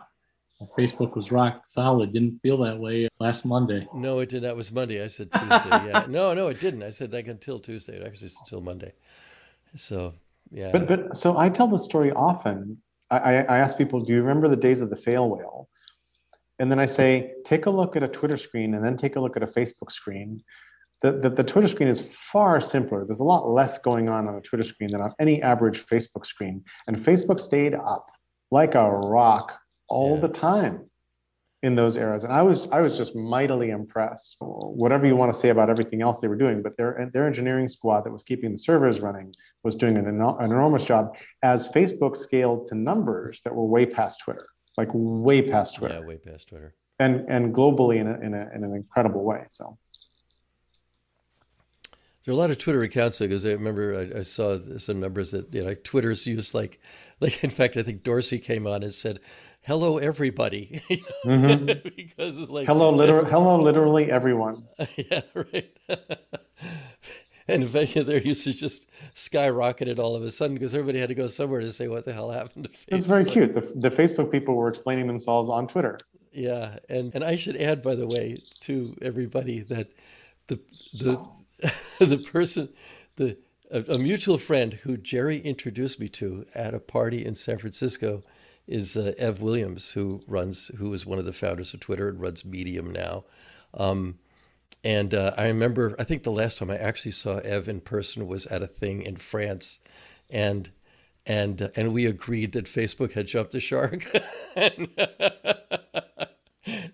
Facebook 0.76 1.14
was 1.14 1.32
rock 1.32 1.66
solid. 1.66 2.12
Didn't 2.12 2.38
feel 2.40 2.56
that 2.58 2.78
way 2.78 3.08
last 3.20 3.44
Monday. 3.44 3.86
No, 3.94 4.20
it 4.20 4.28
did. 4.28 4.42
That 4.42 4.56
was 4.56 4.72
Monday. 4.72 5.02
I 5.02 5.08
said 5.08 5.30
Tuesday. 5.32 5.68
yeah. 5.68 6.04
No, 6.08 6.34
no, 6.34 6.48
it 6.48 6.60
didn't. 6.60 6.82
I 6.82 6.90
said 6.90 7.12
like 7.12 7.28
until 7.28 7.58
Tuesday. 7.58 7.96
It 7.96 8.06
actually 8.06 8.30
until 8.40 8.60
Monday. 8.60 8.92
So 9.76 10.14
yeah. 10.50 10.70
But 10.72 10.88
but 10.88 11.16
so 11.16 11.38
I 11.38 11.48
tell 11.48 11.68
the 11.68 11.78
story 11.78 12.12
often. 12.12 12.80
I, 13.10 13.44
I 13.44 13.58
ask 13.58 13.76
people, 13.76 14.00
do 14.00 14.14
you 14.14 14.22
remember 14.22 14.48
the 14.48 14.56
days 14.56 14.80
of 14.80 14.88
the 14.88 14.96
fail 14.96 15.28
whale? 15.28 15.68
And 16.58 16.70
then 16.70 16.78
I 16.78 16.86
say, 16.86 17.34
take 17.44 17.66
a 17.66 17.70
look 17.70 17.94
at 17.94 18.02
a 18.02 18.08
Twitter 18.08 18.38
screen 18.38 18.72
and 18.72 18.82
then 18.82 18.96
take 18.96 19.16
a 19.16 19.20
look 19.20 19.36
at 19.36 19.42
a 19.42 19.46
Facebook 19.46 19.92
screen 19.92 20.42
the, 21.02 21.12
the, 21.12 21.30
the, 21.30 21.44
Twitter 21.44 21.68
screen 21.68 21.88
is 21.88 22.00
far 22.00 22.60
simpler. 22.60 23.04
There's 23.04 23.20
a 23.20 23.24
lot 23.24 23.48
less 23.48 23.78
going 23.78 24.08
on 24.08 24.28
on 24.28 24.36
a 24.36 24.40
Twitter 24.40 24.62
screen 24.62 24.92
than 24.92 25.00
on 25.00 25.12
any 25.18 25.42
average 25.42 25.84
Facebook 25.86 26.24
screen. 26.24 26.64
And 26.86 26.96
Facebook 26.96 27.40
stayed 27.40 27.74
up 27.74 28.06
like 28.52 28.76
a 28.76 28.88
rock 28.88 29.58
all 29.92 30.14
yeah. 30.14 30.26
the 30.26 30.28
time 30.28 30.90
in 31.62 31.76
those 31.76 31.96
eras. 31.96 32.24
And 32.24 32.32
I 32.32 32.42
was 32.42 32.68
I 32.72 32.80
was 32.80 32.96
just 32.96 33.14
mightily 33.14 33.70
impressed. 33.70 34.36
Whatever 34.40 35.06
you 35.06 35.14
want 35.14 35.32
to 35.32 35.38
say 35.38 35.50
about 35.50 35.70
everything 35.70 36.02
else 36.02 36.20
they 36.20 36.28
were 36.28 36.36
doing, 36.36 36.62
but 36.62 36.76
their 36.76 37.08
their 37.12 37.26
engineering 37.26 37.68
squad 37.68 38.00
that 38.04 38.10
was 38.10 38.22
keeping 38.22 38.52
the 38.52 38.58
servers 38.58 39.00
running 39.00 39.32
was 39.62 39.74
doing 39.74 39.96
an, 39.96 40.06
an 40.06 40.44
enormous 40.44 40.84
job 40.84 41.16
as 41.42 41.68
Facebook 41.68 42.16
scaled 42.16 42.66
to 42.68 42.74
numbers 42.74 43.40
that 43.44 43.54
were 43.54 43.66
way 43.66 43.86
past 43.86 44.20
Twitter, 44.20 44.48
like 44.76 44.88
way 44.92 45.42
past 45.42 45.76
Twitter. 45.76 46.00
Yeah, 46.00 46.06
way 46.06 46.16
past 46.16 46.48
Twitter. 46.48 46.74
And 46.98 47.24
and 47.28 47.54
globally 47.54 48.00
in 48.00 48.08
a, 48.08 48.18
in, 48.20 48.34
a, 48.34 48.50
in 48.54 48.64
an 48.64 48.74
incredible 48.74 49.24
way. 49.24 49.44
So 49.48 49.78
There 52.24 52.32
are 52.32 52.36
a 52.36 52.38
lot 52.38 52.50
of 52.50 52.58
Twitter 52.58 52.82
accounts 52.82 53.20
because 53.20 53.46
I 53.46 53.52
remember 53.52 54.10
I, 54.14 54.20
I, 54.20 54.22
saw 54.22 54.58
some 54.78 55.00
numbers 55.00 55.30
that 55.30 55.54
you 55.54 55.64
know 55.64 55.74
Twitter's 55.74 56.26
used 56.26 56.54
like 56.54 56.80
like 57.20 57.44
in 57.44 57.50
fact 57.50 57.76
I 57.76 57.82
think 57.82 58.02
Dorsey 58.02 58.38
came 58.40 58.66
on 58.66 58.82
and 58.82 58.92
said 58.92 59.20
hello 59.64 59.98
everybody 59.98 60.82
mm-hmm. 61.24 61.88
because 61.96 62.38
it's 62.38 62.50
like 62.50 62.66
hello 62.66 62.90
liter- 62.90 63.24
hello 63.24 63.60
literally 63.60 64.10
everyone 64.10 64.64
yeah 64.96 65.20
right 65.34 65.76
and 67.48 67.68
fact 67.68 67.94
their 68.06 68.18
usage 68.18 68.58
just 68.58 68.88
skyrocketed 69.14 69.98
all 69.98 70.16
of 70.16 70.22
a 70.22 70.32
sudden 70.32 70.54
because 70.54 70.74
everybody 70.74 70.98
had 70.98 71.08
to 71.08 71.14
go 71.14 71.28
somewhere 71.28 71.60
to 71.60 71.72
say 71.72 71.86
what 71.86 72.04
the 72.04 72.12
hell 72.12 72.30
happened 72.30 72.64
to 72.64 72.70
Facebook. 72.70 72.84
It's 72.88 73.06
very 73.06 73.24
cute. 73.24 73.54
The, 73.54 73.60
the 73.60 73.90
Facebook 73.90 74.30
people 74.30 74.54
were 74.54 74.68
explaining 74.68 75.06
themselves 75.06 75.48
on 75.48 75.66
Twitter. 75.66 75.98
Yeah, 76.32 76.78
and 76.88 77.14
and 77.14 77.24
I 77.24 77.36
should 77.36 77.56
add, 77.56 77.82
by 77.82 77.94
the 77.94 78.06
way, 78.06 78.38
to 78.60 78.96
everybody 79.02 79.60
that 79.60 79.90
the 80.46 80.60
the 80.94 81.18
the 81.98 82.18
person 82.18 82.68
the 83.16 83.36
a, 83.70 83.80
a 83.94 83.98
mutual 83.98 84.38
friend 84.38 84.74
who 84.74 84.96
Jerry 84.96 85.38
introduced 85.38 86.00
me 86.00 86.08
to 86.10 86.46
at 86.54 86.74
a 86.74 86.80
party 86.80 87.24
in 87.24 87.34
San 87.34 87.58
Francisco 87.58 88.22
is 88.66 88.96
uh, 88.96 89.12
Ev 89.18 89.40
Williams, 89.40 89.90
who 89.90 90.22
runs, 90.26 90.70
who 90.78 90.92
is 90.94 91.04
one 91.04 91.18
of 91.18 91.24
the 91.24 91.32
founders 91.32 91.74
of 91.74 91.80
Twitter 91.80 92.08
and 92.08 92.20
runs 92.20 92.44
Medium 92.44 92.90
now. 92.90 93.24
Um, 93.74 94.18
and 94.84 95.14
uh, 95.14 95.32
I 95.36 95.46
remember, 95.46 95.94
I 95.98 96.04
think 96.04 96.22
the 96.22 96.32
last 96.32 96.58
time 96.58 96.70
I 96.70 96.76
actually 96.76 97.12
saw 97.12 97.38
Ev 97.38 97.68
in 97.68 97.80
person 97.80 98.26
was 98.26 98.46
at 98.46 98.62
a 98.62 98.66
thing 98.66 99.02
in 99.02 99.16
France, 99.16 99.78
and 100.28 100.70
and 101.24 101.62
uh, 101.62 101.68
and 101.76 101.92
we 101.92 102.06
agreed 102.06 102.52
that 102.52 102.64
Facebook 102.64 103.12
had 103.12 103.26
jumped 103.28 103.52
the 103.52 103.60
shark. 103.60 104.10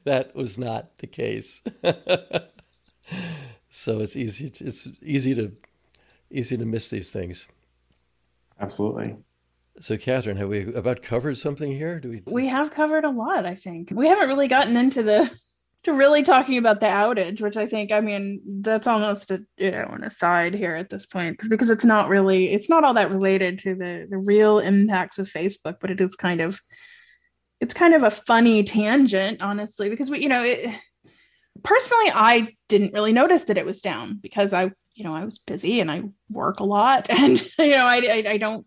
that 0.04 0.34
was 0.34 0.58
not 0.58 0.98
the 0.98 1.06
case. 1.06 1.62
so 3.70 4.00
it's 4.00 4.16
easy. 4.16 4.50
To, 4.50 4.66
it's 4.66 4.88
easy 5.02 5.34
to 5.34 5.52
easy 6.30 6.58
to 6.58 6.64
miss 6.66 6.90
these 6.90 7.10
things. 7.10 7.48
Absolutely. 8.60 9.16
So, 9.80 9.96
Katherine, 9.96 10.36
have 10.36 10.48
we 10.48 10.72
about 10.74 11.02
covered 11.02 11.38
something 11.38 11.70
here? 11.70 12.00
Do 12.00 12.10
we? 12.10 12.22
We 12.30 12.46
have 12.46 12.70
covered 12.70 13.04
a 13.04 13.10
lot. 13.10 13.46
I 13.46 13.54
think 13.54 13.90
we 13.94 14.08
haven't 14.08 14.28
really 14.28 14.48
gotten 14.48 14.76
into 14.76 15.02
the 15.02 15.30
to 15.84 15.92
really 15.92 16.22
talking 16.22 16.58
about 16.58 16.80
the 16.80 16.86
outage, 16.86 17.40
which 17.40 17.56
I 17.56 17.66
think, 17.66 17.92
I 17.92 18.00
mean, 18.00 18.42
that's 18.60 18.86
almost 18.86 19.30
a 19.30 19.40
you 19.56 19.70
know 19.70 19.88
an 19.92 20.04
aside 20.04 20.54
here 20.54 20.74
at 20.74 20.90
this 20.90 21.06
point 21.06 21.38
because 21.48 21.70
it's 21.70 21.84
not 21.84 22.08
really 22.08 22.52
it's 22.52 22.68
not 22.68 22.84
all 22.84 22.94
that 22.94 23.10
related 23.10 23.60
to 23.60 23.74
the 23.74 24.06
the 24.10 24.18
real 24.18 24.58
impacts 24.58 25.18
of 25.18 25.30
Facebook, 25.30 25.76
but 25.80 25.90
it 25.90 26.00
is 26.00 26.16
kind 26.16 26.40
of 26.40 26.60
it's 27.60 27.74
kind 27.74 27.94
of 27.94 28.02
a 28.02 28.10
funny 28.10 28.62
tangent, 28.64 29.40
honestly, 29.42 29.88
because 29.88 30.10
we 30.10 30.22
you 30.22 30.28
know 30.28 30.42
it, 30.42 30.74
personally 31.62 32.10
I 32.12 32.48
didn't 32.68 32.94
really 32.94 33.12
notice 33.12 33.44
that 33.44 33.58
it 33.58 33.66
was 33.66 33.80
down 33.80 34.18
because 34.20 34.52
I 34.52 34.72
you 34.94 35.04
know 35.04 35.14
I 35.14 35.24
was 35.24 35.38
busy 35.38 35.80
and 35.80 35.90
I 35.90 36.02
work 36.28 36.60
a 36.60 36.64
lot 36.64 37.08
and 37.10 37.40
you 37.58 37.70
know 37.70 37.86
I 37.86 37.96
I, 37.96 38.24
I 38.30 38.36
don't 38.38 38.66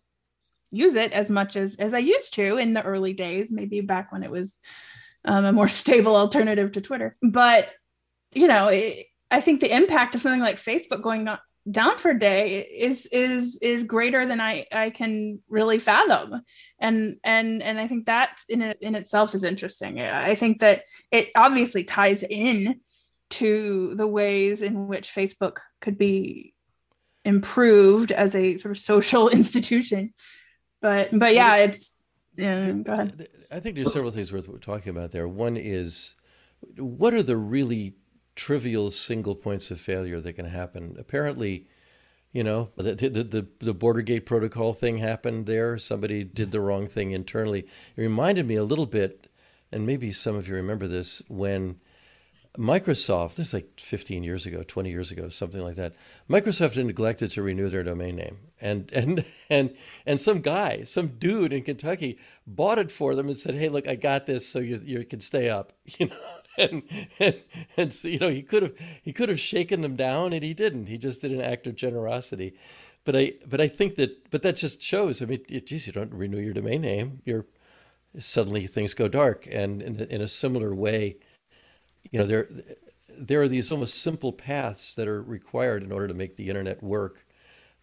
use 0.71 0.95
it 0.95 1.11
as 1.13 1.29
much 1.29 1.55
as 1.55 1.75
as 1.75 1.93
I 1.93 1.99
used 1.99 2.33
to 2.35 2.57
in 2.57 2.73
the 2.73 2.83
early 2.83 3.13
days, 3.13 3.51
maybe 3.51 3.81
back 3.81 4.11
when 4.11 4.23
it 4.23 4.31
was 4.31 4.57
um, 5.25 5.45
a 5.45 5.53
more 5.53 5.67
stable 5.81 6.15
alternative 6.15 6.71
to 6.73 6.81
Twitter. 6.81 7.17
But 7.21 7.69
you 8.33 8.47
know, 8.47 8.69
it, 8.69 9.07
I 9.29 9.41
think 9.41 9.61
the 9.61 9.75
impact 9.75 10.15
of 10.15 10.21
something 10.21 10.41
like 10.41 10.57
Facebook 10.57 11.01
going 11.01 11.29
down 11.69 11.97
for 11.97 12.11
a 12.11 12.19
day 12.19 12.61
is 12.61 13.05
is 13.07 13.59
is 13.61 13.83
greater 13.83 14.25
than 14.25 14.41
I 14.41 14.65
I 14.71 14.89
can 14.89 15.39
really 15.47 15.79
fathom, 15.79 16.41
and 16.79 17.17
and 17.23 17.61
and 17.61 17.79
I 17.79 17.87
think 17.87 18.07
that 18.07 18.37
in 18.49 18.61
in 18.81 18.95
itself 18.95 19.35
is 19.35 19.43
interesting. 19.43 20.01
I 20.01 20.35
think 20.35 20.59
that 20.59 20.83
it 21.11 21.29
obviously 21.35 21.83
ties 21.83 22.23
in 22.23 22.79
to 23.31 23.93
the 23.95 24.07
ways 24.07 24.61
in 24.61 24.87
which 24.87 25.13
Facebook 25.13 25.57
could 25.79 25.97
be 25.97 26.53
improved 27.23 28.11
as 28.11 28.35
a 28.35 28.57
sort 28.57 28.75
of 28.75 28.83
social 28.83 29.29
institution. 29.39 30.13
But 30.81 31.09
but 31.17 31.33
yeah, 31.33 31.57
it's 31.57 31.93
yeah. 32.35 32.71
Go 32.71 32.93
ahead. 32.93 33.27
I 33.51 33.59
think 33.59 33.75
there's 33.75 33.93
several 33.93 34.11
things 34.11 34.31
worth 34.33 34.47
talking 34.61 34.89
about 34.89 35.11
there. 35.11 35.27
One 35.27 35.57
is 35.57 36.15
what 36.77 37.13
are 37.13 37.23
the 37.23 37.37
really 37.37 37.95
trivial 38.35 38.91
single 38.91 39.35
points 39.35 39.71
of 39.71 39.79
failure 39.79 40.19
that 40.19 40.33
can 40.33 40.45
happen? 40.45 40.95
Apparently, 40.99 41.67
you 42.31 42.43
know, 42.43 42.69
the, 42.77 42.95
the, 42.95 43.23
the, 43.23 43.47
the 43.59 43.73
Border 43.73 44.01
Gateway 44.01 44.25
Protocol 44.25 44.73
thing 44.73 44.97
happened 44.97 45.45
there. 45.45 45.77
Somebody 45.77 46.23
did 46.23 46.51
the 46.51 46.61
wrong 46.61 46.87
thing 46.87 47.11
internally. 47.11 47.59
It 47.59 48.01
reminded 48.01 48.47
me 48.47 48.55
a 48.55 48.63
little 48.63 48.85
bit, 48.85 49.27
and 49.71 49.85
maybe 49.85 50.11
some 50.11 50.35
of 50.35 50.47
you 50.47 50.55
remember 50.55 50.87
this, 50.87 51.21
when 51.27 51.79
Microsoft, 52.57 53.35
this 53.35 53.47
is 53.47 53.53
like 53.53 53.79
15 53.79 54.23
years 54.23 54.45
ago, 54.45 54.63
20 54.67 54.89
years 54.89 55.09
ago, 55.09 55.29
something 55.29 55.61
like 55.61 55.75
that. 55.75 55.93
Microsoft 56.29 56.83
neglected 56.83 57.31
to 57.31 57.41
renew 57.41 57.69
their 57.69 57.83
domain 57.83 58.17
name. 58.17 58.39
And 58.59 58.91
and 58.93 59.25
and 59.49 59.75
and 60.05 60.19
some 60.19 60.41
guy, 60.41 60.83
some 60.83 61.07
dude 61.17 61.53
in 61.53 61.63
Kentucky 61.63 62.19
bought 62.45 62.79
it 62.79 62.91
for 62.91 63.15
them 63.15 63.27
and 63.27 63.39
said, 63.39 63.55
"Hey, 63.55 63.69
look, 63.69 63.87
I 63.87 63.95
got 63.95 64.25
this 64.25 64.47
so 64.47 64.59
you 64.59 64.79
you 64.83 65.05
can 65.05 65.19
stay 65.19 65.49
up." 65.49 65.73
You 65.99 66.07
know. 66.07 66.15
And, 66.57 66.83
and 67.17 67.41
and 67.77 67.93
so, 67.93 68.09
you 68.09 68.19
know 68.19 68.29
he 68.29 68.41
could 68.41 68.61
have 68.61 68.73
he 69.01 69.13
could 69.13 69.29
have 69.29 69.39
shaken 69.39 69.79
them 69.81 69.95
down 69.95 70.33
and 70.33 70.43
he 70.43 70.53
didn't 70.53 70.87
he 70.87 70.97
just 70.97 71.21
did 71.21 71.31
an 71.31 71.41
act 71.41 71.65
of 71.65 71.75
generosity 71.75 72.55
but 73.05 73.15
I 73.15 73.33
but 73.47 73.61
I 73.61 73.69
think 73.69 73.95
that 73.95 74.29
but 74.31 74.41
that 74.41 74.57
just 74.57 74.81
shows 74.81 75.21
I 75.21 75.25
mean 75.25 75.45
geez 75.47 75.87
you 75.87 75.93
don't 75.93 76.13
renew 76.13 76.41
your 76.41 76.53
domain 76.53 76.81
name 76.81 77.21
you're 77.23 77.45
suddenly 78.19 78.67
things 78.67 78.93
go 78.93 79.07
dark 79.07 79.47
and 79.49 79.81
in, 79.81 80.01
in 80.01 80.21
a 80.21 80.27
similar 80.27 80.75
way 80.75 81.15
you 82.11 82.19
know 82.19 82.25
there 82.25 82.47
there 83.17 83.41
are 83.41 83.47
these 83.47 83.71
almost 83.71 84.01
simple 84.01 84.31
paths 84.31 84.93
that 84.95 85.07
are 85.07 85.21
required 85.21 85.83
in 85.83 85.91
order 85.91 86.07
to 86.07 86.13
make 86.13 86.35
the 86.35 86.49
internet 86.49 86.81
work 86.81 87.25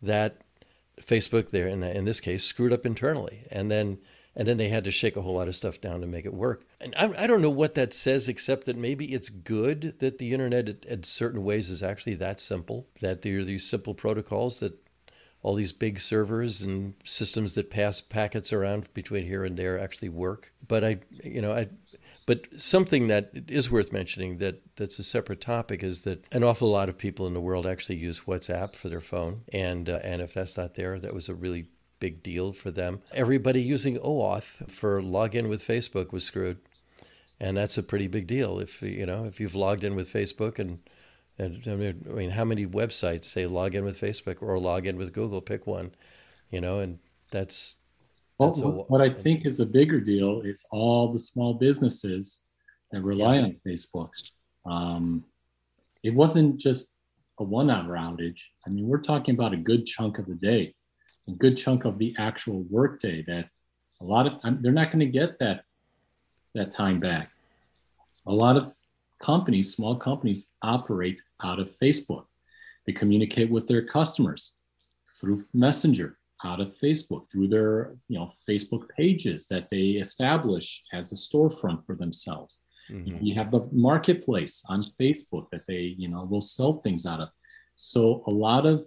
that 0.02 0.38
Facebook 1.00 1.50
there 1.50 1.68
in, 1.68 1.82
in 1.82 2.04
this 2.04 2.20
case 2.20 2.44
screwed 2.44 2.72
up 2.72 2.86
internally. 2.86 3.44
And 3.50 3.70
then 3.70 3.98
and 4.36 4.46
then 4.46 4.56
they 4.56 4.68
had 4.68 4.84
to 4.84 4.92
shake 4.92 5.16
a 5.16 5.22
whole 5.22 5.34
lot 5.34 5.48
of 5.48 5.56
stuff 5.56 5.80
down 5.80 6.00
to 6.00 6.06
make 6.06 6.24
it 6.24 6.32
work. 6.32 6.64
And 6.80 6.94
I, 6.96 7.24
I 7.24 7.26
don't 7.26 7.42
know 7.42 7.50
what 7.50 7.74
that 7.74 7.92
says 7.92 8.28
except 8.28 8.66
that 8.66 8.76
maybe 8.76 9.06
it's 9.06 9.30
good 9.30 9.94
that 9.98 10.18
the 10.18 10.32
internet 10.32 10.84
in 10.84 11.02
certain 11.02 11.42
ways 11.42 11.70
is 11.70 11.82
actually 11.82 12.14
that 12.16 12.40
simple 12.40 12.86
that 13.00 13.22
there 13.22 13.40
are 13.40 13.44
these 13.44 13.68
simple 13.68 13.94
protocols 13.94 14.60
that 14.60 14.78
all 15.42 15.54
these 15.54 15.72
big 15.72 15.98
servers 15.98 16.62
and 16.62 16.94
systems 17.04 17.54
that 17.54 17.70
pass 17.70 18.00
packets 18.00 18.52
around 18.52 18.92
between 18.94 19.24
here 19.24 19.44
and 19.44 19.56
there 19.56 19.78
actually 19.78 20.08
work. 20.08 20.52
But 20.66 20.84
I 20.84 20.98
you 21.24 21.42
know 21.42 21.52
I 21.52 21.68
but 22.28 22.46
something 22.58 23.08
that 23.08 23.30
is 23.48 23.70
worth 23.70 23.90
mentioning 23.90 24.36
that 24.36 24.60
that's 24.76 24.98
a 24.98 25.02
separate 25.02 25.40
topic 25.40 25.82
is 25.82 26.02
that 26.02 26.22
an 26.30 26.44
awful 26.44 26.70
lot 26.70 26.90
of 26.90 26.98
people 26.98 27.26
in 27.26 27.32
the 27.32 27.40
world 27.40 27.66
actually 27.66 27.96
use 27.96 28.20
WhatsApp 28.26 28.76
for 28.76 28.90
their 28.90 29.00
phone, 29.00 29.40
and 29.50 29.88
uh, 29.88 30.00
and 30.04 30.20
if 30.20 30.34
that's 30.34 30.58
not 30.58 30.74
there, 30.74 30.98
that 30.98 31.14
was 31.14 31.30
a 31.30 31.34
really 31.34 31.70
big 32.00 32.22
deal 32.22 32.52
for 32.52 32.70
them. 32.70 33.00
Everybody 33.14 33.62
using 33.62 33.96
OAuth 34.00 34.70
for 34.70 35.00
login 35.00 35.48
with 35.48 35.66
Facebook 35.66 36.12
was 36.12 36.22
screwed, 36.22 36.58
and 37.40 37.56
that's 37.56 37.78
a 37.78 37.82
pretty 37.82 38.08
big 38.08 38.26
deal. 38.26 38.58
If 38.58 38.82
you 38.82 39.06
know 39.06 39.24
if 39.24 39.40
you've 39.40 39.54
logged 39.54 39.82
in 39.82 39.96
with 39.96 40.12
Facebook 40.12 40.58
and 40.58 40.80
and 41.38 41.66
I 41.66 41.76
mean, 41.76 42.28
how 42.28 42.44
many 42.44 42.66
websites 42.66 43.24
say 43.24 43.46
log 43.46 43.74
in 43.74 43.86
with 43.86 43.98
Facebook 43.98 44.42
or 44.42 44.58
log 44.58 44.86
in 44.86 44.98
with 44.98 45.14
Google? 45.14 45.40
Pick 45.40 45.66
one, 45.66 45.92
you 46.50 46.60
know, 46.60 46.80
and 46.80 46.98
that's 47.30 47.76
well, 48.38 48.84
what 48.88 49.00
I 49.00 49.10
think 49.10 49.44
is 49.44 49.58
a 49.58 49.66
bigger 49.66 50.00
deal 50.00 50.42
is 50.42 50.64
all 50.70 51.12
the 51.12 51.18
small 51.18 51.54
businesses 51.54 52.44
that 52.92 53.02
rely 53.02 53.36
yeah. 53.36 53.42
on 53.42 53.56
Facebook. 53.66 54.10
Um, 54.64 55.24
it 56.02 56.14
wasn't 56.14 56.58
just 56.58 56.92
a 57.38 57.44
one 57.44 57.70
hour 57.70 57.96
outage. 57.96 58.40
I 58.66 58.70
mean, 58.70 58.86
we're 58.86 58.98
talking 58.98 59.34
about 59.34 59.52
a 59.52 59.56
good 59.56 59.86
chunk 59.86 60.18
of 60.18 60.26
the 60.26 60.34
day, 60.34 60.74
a 61.26 61.32
good 61.32 61.56
chunk 61.56 61.84
of 61.84 61.98
the 61.98 62.14
actual 62.18 62.62
workday 62.70 63.22
that 63.22 63.48
a 64.00 64.04
lot 64.04 64.26
of 64.26 64.62
they're 64.62 64.72
not 64.72 64.92
going 64.92 65.00
to 65.00 65.06
get 65.06 65.38
that 65.38 65.64
that 66.54 66.70
time 66.70 67.00
back. 67.00 67.30
A 68.26 68.32
lot 68.32 68.56
of 68.56 68.72
companies, 69.20 69.74
small 69.74 69.96
companies, 69.96 70.54
operate 70.62 71.20
out 71.42 71.58
of 71.58 71.70
Facebook. 71.70 72.26
They 72.86 72.92
communicate 72.92 73.50
with 73.50 73.66
their 73.66 73.84
customers 73.84 74.54
through 75.20 75.44
Messenger 75.52 76.17
out 76.44 76.60
of 76.60 76.76
Facebook 76.76 77.30
through 77.30 77.48
their 77.48 77.94
you 78.08 78.18
know 78.18 78.30
Facebook 78.48 78.88
pages 78.96 79.46
that 79.46 79.68
they 79.70 79.90
establish 79.92 80.84
as 80.92 81.12
a 81.12 81.16
storefront 81.16 81.84
for 81.84 81.94
themselves. 81.94 82.60
Mm-hmm. 82.90 83.24
You 83.24 83.34
have 83.34 83.50
the 83.50 83.68
marketplace 83.72 84.64
on 84.68 84.84
Facebook 85.00 85.50
that 85.50 85.66
they 85.66 85.94
you 85.98 86.08
know 86.08 86.24
will 86.24 86.42
sell 86.42 86.74
things 86.74 87.06
out 87.06 87.20
of. 87.20 87.30
So 87.74 88.24
a 88.26 88.30
lot 88.30 88.66
of 88.66 88.86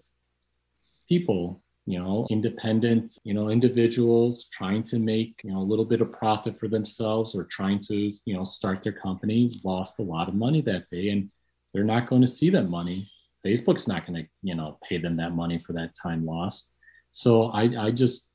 people, 1.07 1.61
you 1.85 1.99
know, 1.99 2.27
independent, 2.29 3.17
you 3.23 3.33
know, 3.33 3.49
individuals 3.49 4.49
trying 4.49 4.83
to 4.83 4.99
make 4.99 5.41
you 5.43 5.51
know 5.51 5.59
a 5.59 5.69
little 5.71 5.85
bit 5.85 6.01
of 6.01 6.11
profit 6.11 6.57
for 6.57 6.67
themselves 6.67 7.35
or 7.35 7.43
trying 7.43 7.79
to 7.81 8.13
you 8.25 8.33
know 8.33 8.43
start 8.43 8.81
their 8.81 8.93
company 8.93 9.59
lost 9.63 9.99
a 9.99 10.03
lot 10.03 10.29
of 10.29 10.35
money 10.35 10.61
that 10.61 10.89
day, 10.89 11.09
and 11.09 11.29
they're 11.73 11.83
not 11.83 12.07
going 12.07 12.21
to 12.21 12.27
see 12.27 12.49
that 12.49 12.69
money. 12.69 13.09
Facebook's 13.45 13.87
not 13.87 14.05
going 14.05 14.23
to 14.23 14.29
you 14.41 14.55
know 14.55 14.77
pay 14.87 14.97
them 14.97 15.15
that 15.15 15.33
money 15.33 15.59
for 15.59 15.73
that 15.73 15.93
time 16.01 16.25
lost 16.25 16.69
so 17.12 17.47
I, 17.47 17.88
I 17.88 17.91
just, 17.91 18.28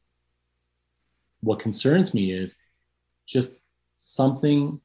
what 1.40 1.58
concerns 1.58 2.14
me 2.14 2.32
is 2.32 2.56
just 3.26 3.58
something 3.96 4.80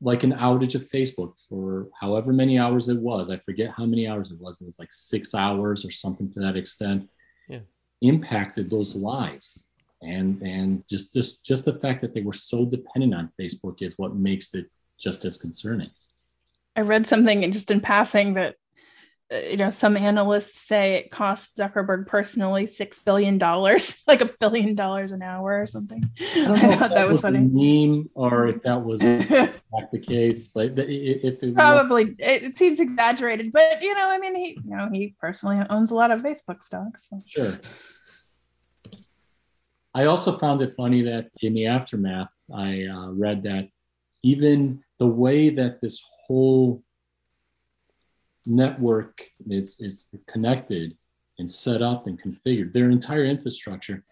like 0.00 0.24
an 0.24 0.32
outage 0.32 0.74
of 0.74 0.82
Facebook 0.82 1.34
for 1.48 1.88
however 1.98 2.32
many 2.32 2.58
hours 2.58 2.88
it 2.88 2.98
was. 2.98 3.30
I 3.30 3.36
forget 3.36 3.70
how 3.70 3.86
many 3.86 4.08
hours 4.08 4.32
it 4.32 4.40
was. 4.40 4.60
It 4.60 4.66
was 4.66 4.78
like 4.78 4.92
six 4.92 5.34
hours 5.34 5.84
or 5.84 5.90
something 5.90 6.32
to 6.32 6.40
that 6.40 6.56
extent. 6.56 7.08
Yeah. 7.48 7.60
Impacted 8.00 8.68
those 8.68 8.96
lives. 8.96 9.64
And 10.02 10.42
and 10.42 10.82
just 10.88 11.14
just 11.14 11.44
just 11.44 11.64
the 11.64 11.74
fact 11.74 12.00
that 12.00 12.12
they 12.12 12.22
were 12.22 12.32
so 12.32 12.66
dependent 12.66 13.14
on 13.14 13.30
Facebook 13.40 13.82
is 13.82 13.96
what 13.96 14.16
makes 14.16 14.54
it 14.54 14.68
just 14.98 15.24
as 15.24 15.36
concerning. 15.36 15.90
I 16.74 16.80
read 16.80 17.06
something 17.06 17.44
and 17.44 17.52
just 17.52 17.70
in 17.70 17.80
passing 17.80 18.34
that 18.34 18.56
you 19.50 19.56
know 19.56 19.70
some 19.70 19.96
analysts 19.96 20.60
say 20.60 20.94
it 20.94 21.10
cost 21.10 21.56
Zuckerberg 21.56 22.06
personally 22.06 22.66
six 22.66 22.98
billion 22.98 23.38
dollars, 23.38 24.02
like 24.06 24.20
a 24.20 24.30
billion 24.40 24.74
dollars 24.74 25.12
an 25.12 25.22
hour 25.22 25.60
or 25.60 25.66
something. 25.66 26.08
I, 26.20 26.34
don't 26.34 26.48
know 26.48 26.54
I 26.68 26.72
if 26.72 26.78
thought 26.78 26.94
that 26.94 27.08
was 27.08 27.18
a 27.20 27.22
funny. 27.22 27.38
meme 27.40 28.10
or 28.14 28.48
if 28.48 28.62
that 28.62 28.82
was 28.82 29.00
not 29.72 29.90
the 29.90 29.98
case, 29.98 30.48
but 30.48 30.78
if 30.78 31.42
it 31.42 31.46
was, 31.46 31.54
Probably 31.54 32.14
it, 32.18 32.42
it 32.42 32.58
seems 32.58 32.80
exaggerated, 32.80 33.52
but 33.52 33.82
you 33.82 33.94
know, 33.94 34.10
I 34.10 34.18
mean, 34.18 34.34
he 34.34 34.58
you 34.64 34.76
know 34.76 34.88
he 34.92 35.14
personally 35.20 35.64
owns 35.70 35.90
a 35.90 35.94
lot 35.94 36.10
of 36.10 36.20
Facebook 36.20 36.62
stocks. 36.62 37.08
So. 37.08 37.20
Sure. 37.26 37.52
I 39.94 40.06
also 40.06 40.32
found 40.38 40.62
it 40.62 40.72
funny 40.74 41.02
that 41.02 41.28
in 41.42 41.52
the 41.52 41.66
aftermath, 41.66 42.30
I 42.52 42.84
uh, 42.84 43.10
read 43.10 43.42
that 43.42 43.68
even 44.22 44.82
the 44.98 45.06
way 45.06 45.50
that 45.50 45.80
this 45.80 46.02
whole 46.26 46.82
network 48.46 49.22
is, 49.46 49.76
is 49.80 50.14
connected 50.26 50.96
and 51.38 51.50
set 51.50 51.82
up 51.82 52.06
and 52.06 52.20
configured, 52.20 52.72
their 52.72 52.90
entire 52.90 53.24
infrastructure, 53.24 54.04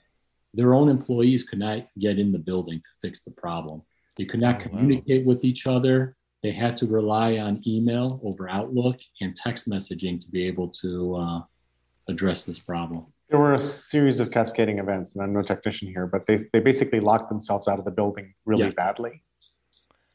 their 0.54 0.74
own 0.74 0.88
employees 0.88 1.44
could 1.44 1.58
not 1.58 1.86
get 1.98 2.18
in 2.18 2.32
the 2.32 2.38
building 2.38 2.78
to 2.78 2.88
fix 3.00 3.22
the 3.22 3.30
problem. 3.30 3.82
They 4.16 4.24
could 4.24 4.40
not 4.40 4.56
Oh, 4.56 4.58
wow. 4.58 4.62
communicate 4.64 5.24
with 5.26 5.44
each 5.44 5.66
other. 5.66 6.16
They 6.42 6.52
had 6.52 6.76
to 6.78 6.86
rely 6.86 7.38
on 7.38 7.62
email 7.66 8.20
over 8.24 8.48
Outlook 8.48 8.98
and 9.20 9.36
text 9.36 9.68
messaging 9.68 10.18
to 10.20 10.30
be 10.30 10.46
able 10.46 10.68
to 10.80 11.16
uh, 11.16 11.40
address 12.08 12.44
this 12.46 12.58
problem. 12.58 13.06
There 13.28 13.38
were 13.38 13.54
a 13.54 13.60
series 13.60 14.18
of 14.18 14.30
cascading 14.32 14.78
events, 14.80 15.14
and 15.14 15.22
I'm 15.22 15.32
no 15.32 15.42
technician 15.42 15.86
here, 15.88 16.06
but 16.06 16.26
they, 16.26 16.46
they 16.52 16.58
basically 16.58 16.98
locked 16.98 17.28
themselves 17.28 17.68
out 17.68 17.78
of 17.78 17.84
the 17.84 17.90
building 17.92 18.34
really 18.44 18.64
Yeah. 18.64 18.72
badly. 18.76 19.22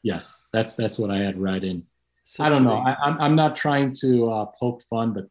Yes, 0.02 0.46
that's 0.52 0.74
that's 0.74 0.98
what 0.98 1.10
I 1.10 1.18
had 1.18 1.38
read 1.40 1.64
in. 1.64 1.84
So 2.28 2.42
I 2.42 2.48
don't 2.48 2.64
know. 2.64 2.78
I, 2.78 2.96
I'm 3.00 3.20
I'm 3.20 3.36
not 3.36 3.54
trying 3.54 3.92
to 4.00 4.28
uh, 4.30 4.46
poke 4.46 4.82
fun, 4.82 5.12
but 5.12 5.26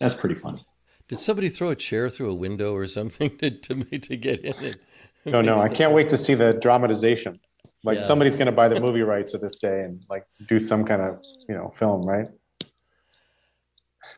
that's 0.00 0.14
pretty 0.14 0.34
funny. 0.34 0.66
Did 1.06 1.18
somebody 1.18 1.50
throw 1.50 1.68
a 1.68 1.76
chair 1.76 2.08
through 2.08 2.30
a 2.30 2.34
window 2.34 2.74
or 2.74 2.86
something 2.86 3.36
to 3.38 3.50
to, 3.50 3.84
to 3.98 4.16
get 4.16 4.40
in 4.40 4.64
it? 4.64 4.76
No, 5.26 5.40
no, 5.42 5.56
I 5.56 5.68
can't 5.68 5.92
wait 5.92 6.08
to 6.10 6.16
see 6.16 6.34
the 6.34 6.52
dramatization. 6.52 7.40
Like 7.82 7.98
Yeah. 7.98 8.04
somebody's 8.04 8.36
going 8.36 8.46
to 8.46 8.52
buy 8.52 8.68
the 8.68 8.80
movie 8.80 9.02
rights 9.14 9.34
of 9.34 9.40
this 9.40 9.56
day 9.58 9.82
and 9.82 10.00
like 10.08 10.24
do 10.46 10.60
some 10.60 10.84
kind 10.84 11.02
of 11.02 11.18
you 11.48 11.54
know 11.56 11.74
film, 11.76 12.02
right? 12.06 12.28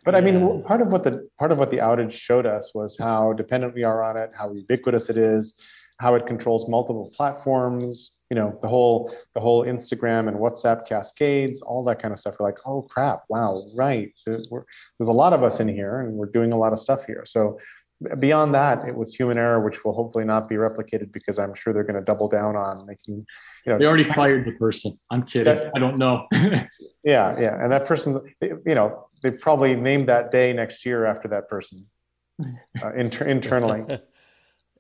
But 0.04 0.14
I 0.14 0.20
mean, 0.20 0.62
part 0.64 0.82
of 0.82 0.88
what 0.88 1.02
the 1.04 1.26
part 1.38 1.50
of 1.50 1.56
what 1.56 1.70
the 1.70 1.78
outage 1.78 2.12
showed 2.12 2.44
us 2.44 2.72
was 2.74 2.98
how 2.98 3.32
dependent 3.32 3.74
we 3.74 3.84
are 3.84 4.02
on 4.02 4.18
it, 4.18 4.32
how 4.36 4.52
ubiquitous 4.52 5.09
it 5.09 5.16
is, 5.16 5.54
how 5.99 6.14
it 6.14 6.26
controls 6.26 6.68
multiple 6.68 7.12
platforms. 7.16 8.14
You 8.30 8.34
know, 8.36 8.59
the 8.62 8.68
whole 8.68 9.12
the 9.34 9.40
whole 9.40 9.64
Instagram 9.64 10.28
and 10.28 10.36
WhatsApp 10.36 10.86
cascades, 10.86 11.62
all 11.62 11.82
that 11.84 12.01
kind 12.01 12.12
of 12.12 12.20
stuff. 12.20 12.36
We're 12.38 12.46
like, 12.46 12.59
oh 12.66 12.82
crap, 12.82 13.22
wow, 13.28 13.64
right. 13.74 14.12
There- 14.26 14.40
we're- 14.51 14.64
there's 14.99 15.09
a 15.09 15.12
lot 15.12 15.32
of 15.32 15.42
us 15.42 15.61
in 15.61 15.68
here, 15.68 16.01
and 16.01 16.14
we're 16.14 16.26
doing 16.26 16.53
a 16.53 16.59
lot 16.59 16.72
of 16.72 16.78
stuff 16.80 17.05
here. 17.07 17.24
So 17.26 17.59
beyond 18.20 18.55
that, 18.55 18.86
it 18.86 18.94
was 18.94 19.12
human 19.14 19.38
error, 19.38 19.61
which 19.64 19.82
will 19.84 19.92
hopefully 19.92 20.24
not 20.24 20.49
be 20.49 20.55
replicated 20.55 21.11
because 21.11 21.36
I'm 21.38 21.53
sure 21.55 21.72
they're 21.72 21.82
going 21.82 21.96
to 21.96 22.03
double 22.12 22.28
down 22.28 22.55
on 22.55 22.86
making, 22.86 23.26
you 23.66 23.72
know, 23.72 23.76
They 23.78 23.86
already 23.86 24.05
fired 24.05 24.44
the 24.46 24.53
person. 24.53 24.96
I'm 25.11 25.24
kidding. 25.24 25.57
Yeah. 25.57 25.70
I 25.74 25.78
don't 25.80 25.99
know. 25.99 26.26
yeah, 26.32 26.66
yeah, 27.05 27.61
and 27.61 27.72
that 27.72 27.86
person's, 27.86 28.18
you 28.40 28.74
know, 28.76 29.09
they 29.24 29.32
probably 29.32 29.74
named 29.74 30.09
that 30.11 30.30
day 30.30 30.53
next 30.53 30.86
year 30.86 31.07
after 31.07 31.26
that 31.28 31.49
person 31.49 31.86
uh, 32.84 32.92
inter- 32.92 33.24
internally. 33.24 33.99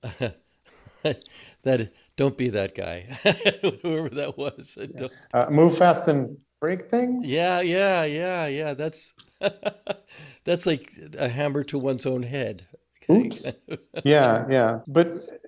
that 1.62 1.92
don't 2.16 2.36
be 2.36 2.48
that 2.50 2.74
guy, 2.74 3.02
whoever 3.82 4.08
that 4.10 4.36
was. 4.36 4.76
Don't- 4.96 5.12
Uh, 5.32 5.46
move 5.50 5.76
fast 5.78 6.08
and 6.08 6.36
break 6.60 6.90
things. 6.90 7.28
Yeah, 7.30 7.60
yeah, 7.60 8.04
yeah, 8.04 8.46
yeah. 8.46 8.74
That's 8.74 9.14
that's 10.44 10.66
like 10.66 10.92
a 11.18 11.28
hammer 11.28 11.64
to 11.64 11.78
one's 11.78 12.06
own 12.06 12.22
head. 12.22 12.66
Oops. 13.10 13.46
yeah, 14.04 14.44
yeah. 14.50 14.80
But 14.86 15.40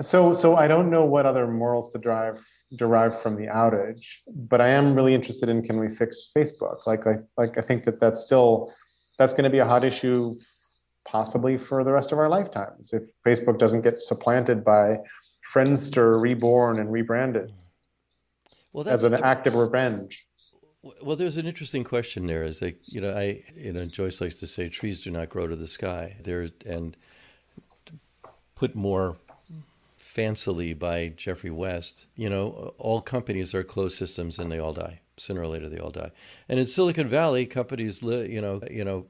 so 0.00 0.32
so 0.32 0.56
I 0.56 0.68
don't 0.68 0.90
know 0.90 1.04
what 1.04 1.26
other 1.26 1.46
morals 1.46 1.92
to 1.92 1.98
drive 1.98 2.44
derive 2.76 3.20
from 3.22 3.36
the 3.36 3.46
outage, 3.46 4.04
but 4.26 4.60
I 4.60 4.68
am 4.68 4.94
really 4.94 5.14
interested 5.14 5.48
in 5.48 5.62
can 5.62 5.78
we 5.80 5.88
fix 5.88 6.30
Facebook? 6.36 6.86
Like 6.86 7.06
like 7.06 7.22
like 7.36 7.56
I 7.58 7.62
think 7.62 7.84
that 7.84 8.00
that's 8.00 8.20
still 8.20 8.72
that's 9.18 9.32
going 9.32 9.44
to 9.44 9.50
be 9.50 9.58
a 9.58 9.64
hot 9.64 9.84
issue 9.84 10.34
possibly 11.10 11.56
for 11.56 11.84
the 11.84 11.92
rest 11.92 12.12
of 12.12 12.18
our 12.18 12.28
lifetimes 12.28 12.92
if 12.92 13.02
Facebook 13.24 13.58
doesn't 13.58 13.82
get 13.82 14.00
supplanted 14.00 14.64
by 14.64 14.98
Friendster 15.52 16.20
reborn 16.20 16.78
and 16.78 16.92
rebranded 16.92 17.52
well, 18.72 18.84
that's 18.84 19.02
as 19.02 19.12
an 19.12 19.24
act 19.24 19.46
of 19.46 19.54
revenge. 19.54 20.26
well. 21.02 21.16
There's 21.16 21.36
an 21.36 21.46
interesting 21.46 21.84
question 21.84 22.26
there. 22.26 22.44
Is 22.44 22.60
like 22.60 22.78
you 22.84 23.00
know, 23.00 23.16
I 23.16 23.42
you 23.56 23.72
know, 23.72 23.86
Joyce 23.86 24.20
likes 24.20 24.38
to 24.40 24.46
say 24.46 24.68
trees 24.68 25.00
do 25.00 25.10
not 25.10 25.30
grow 25.30 25.46
to 25.46 25.56
the 25.56 25.66
sky. 25.66 26.16
There 26.22 26.48
and 26.66 26.96
put 28.54 28.74
more 28.74 29.16
fancily 29.98 30.78
by 30.78 31.08
Geoffrey 31.16 31.50
West. 31.50 32.06
You 32.16 32.28
know, 32.28 32.74
all 32.78 33.00
companies 33.00 33.54
are 33.54 33.64
closed 33.64 33.96
systems 33.96 34.38
and 34.38 34.50
they 34.50 34.58
all 34.58 34.72
die. 34.72 35.00
Sooner 35.16 35.42
or 35.42 35.48
later, 35.48 35.68
they 35.68 35.78
all 35.78 35.90
die. 35.90 36.12
And 36.48 36.60
in 36.60 36.66
Silicon 36.66 37.08
Valley, 37.08 37.46
companies, 37.46 38.02
li- 38.02 38.30
you 38.30 38.40
know, 38.40 38.60
you 38.70 38.84
know, 38.84 39.06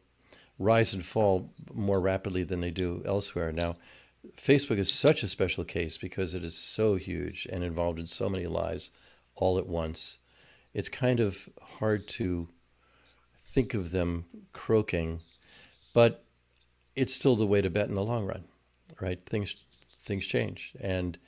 rise 0.59 0.93
and 0.95 1.05
fall 1.05 1.53
more 1.73 2.01
rapidly 2.01 2.43
than 2.43 2.61
they 2.61 2.71
do 2.71 3.03
elsewhere. 3.07 3.53
Now, 3.53 3.77
Facebook 4.37 4.79
is 4.79 4.93
such 4.93 5.23
a 5.23 5.29
special 5.29 5.65
case 5.65 5.97
because 5.97 6.35
it 6.35 6.45
is 6.45 6.57
so 6.57 6.97
huge 6.97 7.47
and 7.51 7.63
involved 7.63 7.99
in 7.99 8.07
so 8.07 8.29
many 8.29 8.47
lives 8.47 8.91
all 9.37 9.59
at 9.59 9.67
once. 9.67 10.19
It's 10.75 10.89
kind 10.89 11.21
of 11.21 11.49
hard 11.61 12.09
to 12.09 12.49
think 13.53 13.75
of 13.75 13.91
them 13.91 14.25
croaking, 14.53 15.21
but 15.95 16.25
it's 16.97 17.15
still 17.15 17.37
the 17.37 17.47
way 17.47 17.61
to 17.61 17.71
bet 17.71 17.89
in 17.89 17.95
the 17.95 18.05
long 18.05 18.27
run, 18.27 18.45
right? 19.01 19.21
Things 19.27 19.55
things 20.01 20.27
change, 20.27 20.73
and 20.81 21.19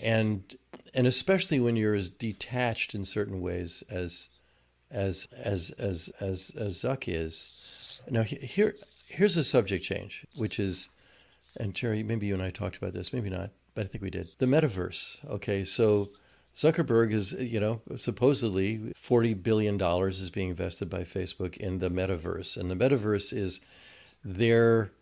and 0.00 0.56
and 0.94 1.06
especially 1.06 1.60
when 1.60 1.76
you're 1.76 1.94
as 1.94 2.08
detached 2.08 2.94
in 2.94 3.04
certain 3.04 3.40
ways 3.40 3.82
as 3.90 4.28
as 4.90 5.28
as 5.36 5.70
as 5.78 6.10
as 6.20 6.52
as 6.56 6.76
Zuck 6.78 7.04
is. 7.06 7.50
Now 8.10 8.22
here 8.22 8.74
here's 9.06 9.36
a 9.36 9.44
subject 9.44 9.84
change, 9.84 10.26
which 10.34 10.58
is, 10.58 10.88
and 11.56 11.74
Jerry, 11.74 12.02
maybe 12.02 12.26
you 12.26 12.34
and 12.34 12.42
I 12.42 12.50
talked 12.50 12.76
about 12.76 12.92
this, 12.92 13.12
maybe 13.12 13.30
not, 13.30 13.50
but 13.74 13.84
I 13.84 13.88
think 13.88 14.02
we 14.02 14.10
did. 14.10 14.28
The 14.38 14.46
metaverse. 14.46 15.24
Okay, 15.30 15.64
so 15.64 16.10
Zuckerberg 16.54 17.12
is, 17.12 17.32
you 17.32 17.60
know, 17.60 17.80
supposedly 17.96 18.92
forty 18.96 19.34
billion 19.34 19.76
dollars 19.76 20.20
is 20.20 20.30
being 20.30 20.50
invested 20.50 20.88
by 20.88 21.00
Facebook 21.00 21.56
in 21.56 21.78
the 21.78 21.90
metaverse, 21.90 22.56
and 22.56 22.70
the 22.70 22.76
metaverse 22.76 23.32
is 23.36 23.60
their 24.24 24.92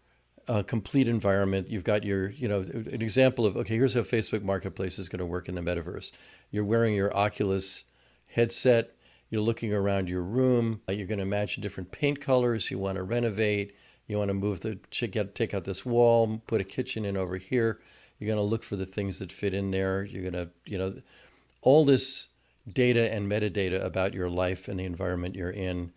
uh, 0.49 0.63
complete 0.63 1.09
environment. 1.09 1.69
You've 1.69 1.85
got 1.85 2.05
your, 2.05 2.31
you 2.31 2.49
know, 2.49 2.61
an 2.61 3.03
example 3.03 3.47
of 3.47 3.57
okay, 3.57 3.77
here's 3.77 3.95
how 3.95 4.01
Facebook 4.01 4.43
Marketplace 4.43 4.99
is 4.99 5.09
going 5.09 5.21
to 5.21 5.27
work 5.27 5.49
in 5.49 5.55
the 5.55 5.61
metaverse. 5.61 6.13
You're 6.51 6.65
wearing 6.65 6.95
your 6.95 7.15
Oculus 7.17 7.85
headset. 8.27 8.95
You're 9.33 9.41
looking 9.41 9.73
around 9.73 10.11
your 10.11 10.23
room. 10.23 10.83
uh, 10.87 10.93
You're 10.93 11.07
going 11.07 11.17
to 11.19 11.25
imagine 11.25 11.63
different 11.63 11.91
paint 11.91 12.21
colors. 12.21 12.71
You 12.71 12.79
want 12.79 12.97
to 12.97 13.03
renovate. 13.03 13.75
You 14.07 14.19
want 14.19 14.29
to 14.29 14.35
move 14.35 14.61
the 14.61 14.79
take 14.91 15.55
out 15.55 15.65
this 15.65 15.87
wall, 15.87 16.43
put 16.47 16.61
a 16.61 16.65
kitchen 16.65 17.07
in 17.07 17.17
over 17.17 17.39
here. 17.39 17.81
You're 18.19 18.27
going 18.27 18.37
to 18.37 18.43
look 18.43 18.63
for 18.63 18.77
the 18.77 18.85
things 18.85 19.21
that 19.21 19.33
fit 19.33 19.55
in 19.55 19.71
there. 19.71 20.05
You're 20.05 20.31
going 20.31 20.35
to, 20.35 20.51
you 20.67 20.77
know, 20.77 21.01
all 21.63 21.87
this 21.87 22.29
data 22.71 23.11
and 23.11 23.27
metadata 23.27 23.83
about 23.83 24.13
your 24.13 24.29
life 24.29 24.69
and 24.69 24.79
the 24.79 24.85
environment 24.85 25.35
you're 25.35 25.49
in 25.51 25.93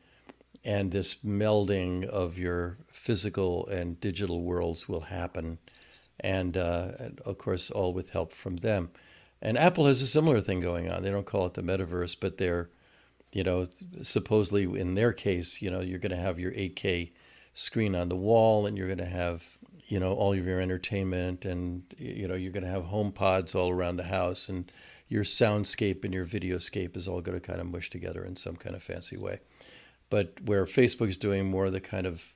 and 0.63 0.93
this 0.93 1.15
melding 1.15 2.05
of 2.05 2.37
your 2.37 2.77
physical 2.87 3.67
and 3.67 3.99
digital 3.99 4.43
worlds 4.43 4.87
will 4.87 5.01
happen 5.01 5.57
and, 6.21 6.55
uh, 6.55 6.91
and 6.99 7.19
of 7.25 7.37
course 7.37 7.69
all 7.69 7.93
with 7.93 8.09
help 8.09 8.33
from 8.33 8.57
them 8.57 8.89
and 9.43 9.59
apple 9.59 9.85
has 9.85 10.01
a 10.01 10.07
similar 10.07 10.41
thing 10.41 10.59
going 10.59 10.89
on 10.89 11.03
they 11.03 11.11
don't 11.11 11.27
call 11.27 11.45
it 11.45 11.53
the 11.53 11.61
metaverse 11.61 12.15
but 12.19 12.39
they're 12.39 12.69
you 13.35 13.43
know 13.43 13.67
supposedly 14.01 14.63
in 14.79 14.95
their 14.95 15.11
case 15.11 15.61
you 15.61 15.69
know 15.69 15.81
you're 15.81 15.99
going 15.99 16.09
to 16.09 16.17
have 16.17 16.39
your 16.39 16.53
8k 16.53 17.11
screen 17.53 17.93
on 17.93 18.07
the 18.09 18.15
wall 18.15 18.65
and 18.65 18.77
you're 18.77 18.87
going 18.87 18.97
to 18.97 19.05
have 19.05 19.43
you 19.87 19.99
know 19.99 20.13
all 20.13 20.33
of 20.33 20.45
your 20.45 20.61
entertainment 20.61 21.43
and 21.43 21.83
you 21.97 22.27
know 22.27 22.33
you're 22.33 22.53
going 22.53 22.63
to 22.63 22.69
have 22.69 22.85
home 22.85 23.11
pods 23.11 23.53
all 23.53 23.69
around 23.69 23.97
the 23.97 24.03
house 24.03 24.47
and 24.47 24.71
your 25.09 25.23
soundscape 25.23 26.03
and 26.05 26.13
your 26.13 26.25
videoscape 26.25 26.95
is 26.95 27.07
all 27.07 27.21
going 27.21 27.39
to 27.39 27.45
kind 27.45 27.59
of 27.59 27.67
mush 27.67 27.89
together 27.89 28.23
in 28.23 28.35
some 28.35 28.55
kind 28.55 28.75
of 28.75 28.81
fancy 28.81 29.17
way 29.17 29.39
but 30.09 30.33
where 30.45 30.65
facebook's 30.65 31.17
doing 31.17 31.45
more 31.45 31.65
of 31.65 31.73
the 31.73 31.81
kind 31.81 32.07
of 32.07 32.33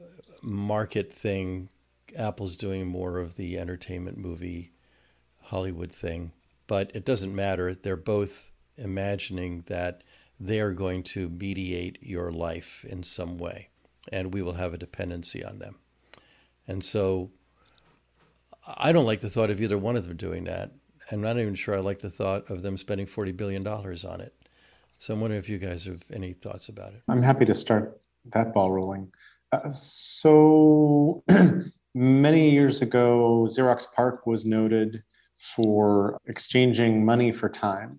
uh, 0.00 0.04
market 0.40 1.12
thing 1.12 1.68
apple's 2.16 2.54
doing 2.54 2.86
more 2.86 3.18
of 3.18 3.36
the 3.36 3.58
entertainment 3.58 4.16
movie 4.16 4.72
hollywood 5.40 5.90
thing 5.90 6.30
but 6.70 6.92
it 6.94 7.04
doesn't 7.04 7.34
matter. 7.34 7.74
They're 7.74 7.96
both 7.96 8.49
imagining 8.80 9.64
that 9.66 10.02
they 10.38 10.60
are 10.60 10.72
going 10.72 11.02
to 11.02 11.28
mediate 11.28 11.98
your 12.02 12.32
life 12.32 12.84
in 12.88 13.02
some 13.02 13.38
way, 13.38 13.68
and 14.10 14.32
we 14.32 14.42
will 14.42 14.54
have 14.54 14.74
a 14.74 14.78
dependency 14.78 15.44
on 15.44 15.58
them. 15.58 15.76
And 16.66 16.82
so 16.82 17.30
I 18.66 18.92
don't 18.92 19.06
like 19.06 19.20
the 19.20 19.30
thought 19.30 19.50
of 19.50 19.60
either 19.60 19.78
one 19.78 19.96
of 19.96 20.06
them 20.06 20.16
doing 20.16 20.44
that. 20.44 20.70
I'm 21.12 21.20
not 21.20 21.38
even 21.38 21.54
sure 21.54 21.76
I 21.76 21.80
like 21.80 21.98
the 21.98 22.10
thought 22.10 22.48
of 22.50 22.62
them 22.62 22.76
spending 22.76 23.06
$40 23.06 23.36
billion 23.36 23.66
on 23.66 24.20
it. 24.20 24.34
So 24.98 25.14
I'm 25.14 25.20
wondering 25.20 25.38
if 25.38 25.48
you 25.48 25.58
guys 25.58 25.84
have 25.86 26.02
any 26.12 26.32
thoughts 26.32 26.68
about 26.68 26.92
it. 26.92 27.02
I'm 27.08 27.22
happy 27.22 27.44
to 27.46 27.54
start 27.54 28.00
that 28.32 28.54
ball 28.54 28.70
rolling. 28.70 29.10
Uh, 29.52 29.68
so 29.70 31.24
many 31.94 32.50
years 32.50 32.82
ago, 32.82 33.48
Xerox 33.50 33.86
PARC 33.96 34.26
was 34.26 34.44
noted 34.44 35.02
for 35.56 36.18
exchanging 36.26 37.04
money 37.04 37.32
for 37.32 37.48
time. 37.48 37.98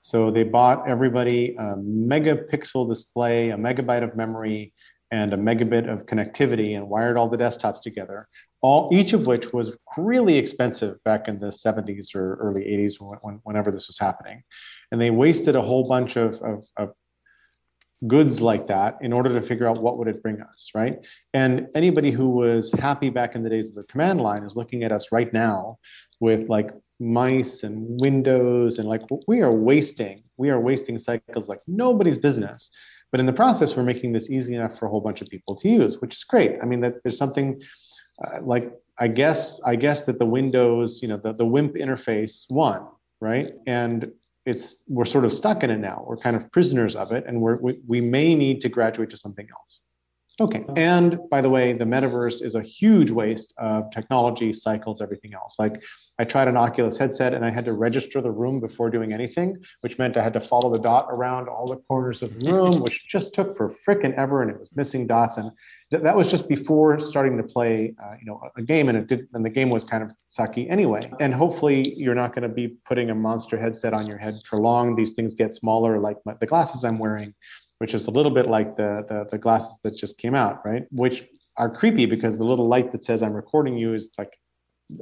So 0.00 0.30
they 0.30 0.44
bought 0.44 0.88
everybody 0.88 1.56
a 1.58 1.74
megapixel 1.76 2.88
display, 2.88 3.50
a 3.50 3.56
megabyte 3.56 4.04
of 4.04 4.16
memory, 4.16 4.72
and 5.10 5.32
a 5.32 5.36
megabit 5.36 5.90
of 5.90 6.06
connectivity 6.06 6.76
and 6.76 6.88
wired 6.88 7.16
all 7.16 7.28
the 7.28 7.36
desktops 7.36 7.80
together. 7.80 8.28
All, 8.60 8.90
each 8.92 9.12
of 9.12 9.26
which 9.26 9.52
was 9.52 9.76
really 9.96 10.36
expensive 10.36 11.02
back 11.04 11.28
in 11.28 11.38
the 11.38 11.46
70s 11.46 12.14
or 12.14 12.36
early 12.36 12.62
80s, 12.62 12.94
when, 13.22 13.40
whenever 13.44 13.70
this 13.70 13.86
was 13.86 13.98
happening. 13.98 14.42
And 14.90 15.00
they 15.00 15.10
wasted 15.10 15.56
a 15.56 15.62
whole 15.62 15.88
bunch 15.88 16.16
of, 16.16 16.34
of, 16.42 16.64
of 16.76 16.92
goods 18.06 18.40
like 18.40 18.66
that 18.66 18.98
in 19.00 19.12
order 19.12 19.38
to 19.38 19.46
figure 19.46 19.66
out 19.66 19.80
what 19.80 19.96
would 19.96 20.06
it 20.06 20.22
bring 20.22 20.40
us 20.42 20.70
right 20.74 20.98
and 21.32 21.66
anybody 21.74 22.10
who 22.10 22.28
was 22.28 22.70
happy 22.72 23.08
back 23.08 23.34
in 23.34 23.42
the 23.42 23.48
days 23.48 23.68
of 23.68 23.74
the 23.74 23.84
command 23.84 24.20
line 24.20 24.42
is 24.42 24.54
looking 24.54 24.82
at 24.82 24.92
us 24.92 25.10
right 25.12 25.32
now 25.32 25.78
with 26.20 26.50
like 26.50 26.70
mice 26.98 27.62
and 27.62 28.00
windows 28.00 28.78
and 28.78 28.88
like 28.88 29.02
we 29.26 29.40
are 29.42 29.52
wasting 29.52 30.22
we 30.38 30.50
are 30.50 30.60
wasting 30.60 30.98
cycles 30.98 31.48
like 31.48 31.60
nobody's 31.66 32.18
business. 32.18 32.70
But 33.12 33.20
in 33.20 33.26
the 33.26 33.32
process 33.32 33.76
we're 33.76 33.82
making 33.82 34.12
this 34.12 34.30
easy 34.30 34.54
enough 34.54 34.78
for 34.78 34.86
a 34.86 34.88
whole 34.88 35.00
bunch 35.00 35.20
of 35.20 35.28
people 35.28 35.56
to 35.56 35.68
use 35.68 36.00
which 36.00 36.14
is 36.14 36.24
great. 36.24 36.56
I 36.62 36.66
mean 36.66 36.80
that 36.80 37.02
there's 37.02 37.18
something 37.18 37.60
uh, 38.24 38.40
like 38.40 38.72
i 38.98 39.06
guess 39.06 39.60
i 39.66 39.76
guess 39.76 40.04
that 40.04 40.18
the 40.18 40.24
windows 40.24 41.02
you 41.02 41.08
know 41.08 41.18
the, 41.18 41.34
the 41.34 41.44
wimp 41.44 41.74
interface 41.74 42.50
won 42.50 42.86
right? 43.20 43.52
And 43.66 44.10
it's 44.44 44.76
we're 44.88 45.04
sort 45.04 45.24
of 45.24 45.32
stuck 45.32 45.62
in 45.62 45.70
it 45.70 45.78
now. 45.78 46.04
We're 46.06 46.16
kind 46.16 46.36
of 46.36 46.50
prisoners 46.52 46.94
of 46.94 47.12
it 47.12 47.24
and 47.26 47.40
we're, 47.40 47.56
we, 47.56 47.80
we 47.86 48.00
may 48.00 48.34
need 48.34 48.60
to 48.62 48.68
graduate 48.68 49.10
to 49.10 49.16
something 49.16 49.46
else 49.50 49.80
Okay. 50.38 50.64
And 50.76 51.18
by 51.30 51.40
the 51.40 51.48
way, 51.48 51.72
the 51.72 51.86
metaverse 51.86 52.42
is 52.42 52.56
a 52.56 52.62
huge 52.62 53.10
waste 53.10 53.54
of 53.56 53.90
technology, 53.90 54.52
cycles, 54.52 55.00
everything 55.00 55.32
else. 55.32 55.56
Like 55.58 55.82
I 56.18 56.24
tried 56.24 56.48
an 56.48 56.58
Oculus 56.58 56.98
headset 56.98 57.32
and 57.32 57.42
I 57.42 57.50
had 57.50 57.64
to 57.64 57.72
register 57.72 58.20
the 58.20 58.30
room 58.30 58.60
before 58.60 58.90
doing 58.90 59.14
anything, 59.14 59.56
which 59.80 59.98
meant 59.98 60.18
I 60.18 60.22
had 60.22 60.34
to 60.34 60.40
follow 60.40 60.70
the 60.70 60.78
dot 60.78 61.06
around 61.08 61.48
all 61.48 61.66
the 61.66 61.76
corners 61.88 62.22
of 62.22 62.38
the 62.38 62.52
room, 62.52 62.80
which 62.82 63.08
just 63.08 63.32
took 63.32 63.56
for 63.56 63.74
frickin' 63.86 64.14
ever 64.18 64.42
and 64.42 64.50
it 64.50 64.58
was 64.58 64.76
missing 64.76 65.06
dots. 65.06 65.38
And 65.38 65.50
that 65.90 66.14
was 66.14 66.30
just 66.30 66.48
before 66.50 66.98
starting 66.98 67.38
to 67.38 67.42
play, 67.42 67.94
uh, 68.02 68.16
you 68.20 68.26
know, 68.26 68.38
a 68.58 68.62
game 68.62 68.90
and 68.90 68.98
it 68.98 69.06
did, 69.06 69.28
and 69.32 69.42
the 69.42 69.50
game 69.50 69.70
was 69.70 69.84
kind 69.84 70.02
of 70.02 70.10
sucky 70.28 70.70
anyway. 70.70 71.10
And 71.18 71.32
hopefully 71.32 71.94
you're 71.96 72.14
not 72.14 72.34
going 72.34 72.42
to 72.42 72.54
be 72.54 72.76
putting 72.86 73.08
a 73.08 73.14
monster 73.14 73.58
headset 73.58 73.94
on 73.94 74.06
your 74.06 74.18
head 74.18 74.38
for 74.48 74.60
long. 74.60 74.96
These 74.96 75.14
things 75.14 75.34
get 75.34 75.54
smaller, 75.54 75.98
like 75.98 76.18
my, 76.26 76.34
the 76.40 76.46
glasses 76.46 76.84
I'm 76.84 76.98
wearing 76.98 77.32
which 77.78 77.94
is 77.94 78.06
a 78.06 78.10
little 78.10 78.30
bit 78.30 78.48
like 78.48 78.76
the, 78.76 79.04
the, 79.08 79.26
the 79.32 79.38
glasses 79.38 79.78
that 79.82 79.96
just 79.96 80.18
came 80.18 80.34
out, 80.34 80.64
right? 80.64 80.84
Which 80.90 81.24
are 81.56 81.70
creepy 81.70 82.06
because 82.06 82.36
the 82.36 82.44
little 82.44 82.68
light 82.68 82.92
that 82.92 83.04
says 83.04 83.22
I'm 83.22 83.32
recording 83.32 83.76
you 83.76 83.94
is 83.94 84.10
like 84.18 84.38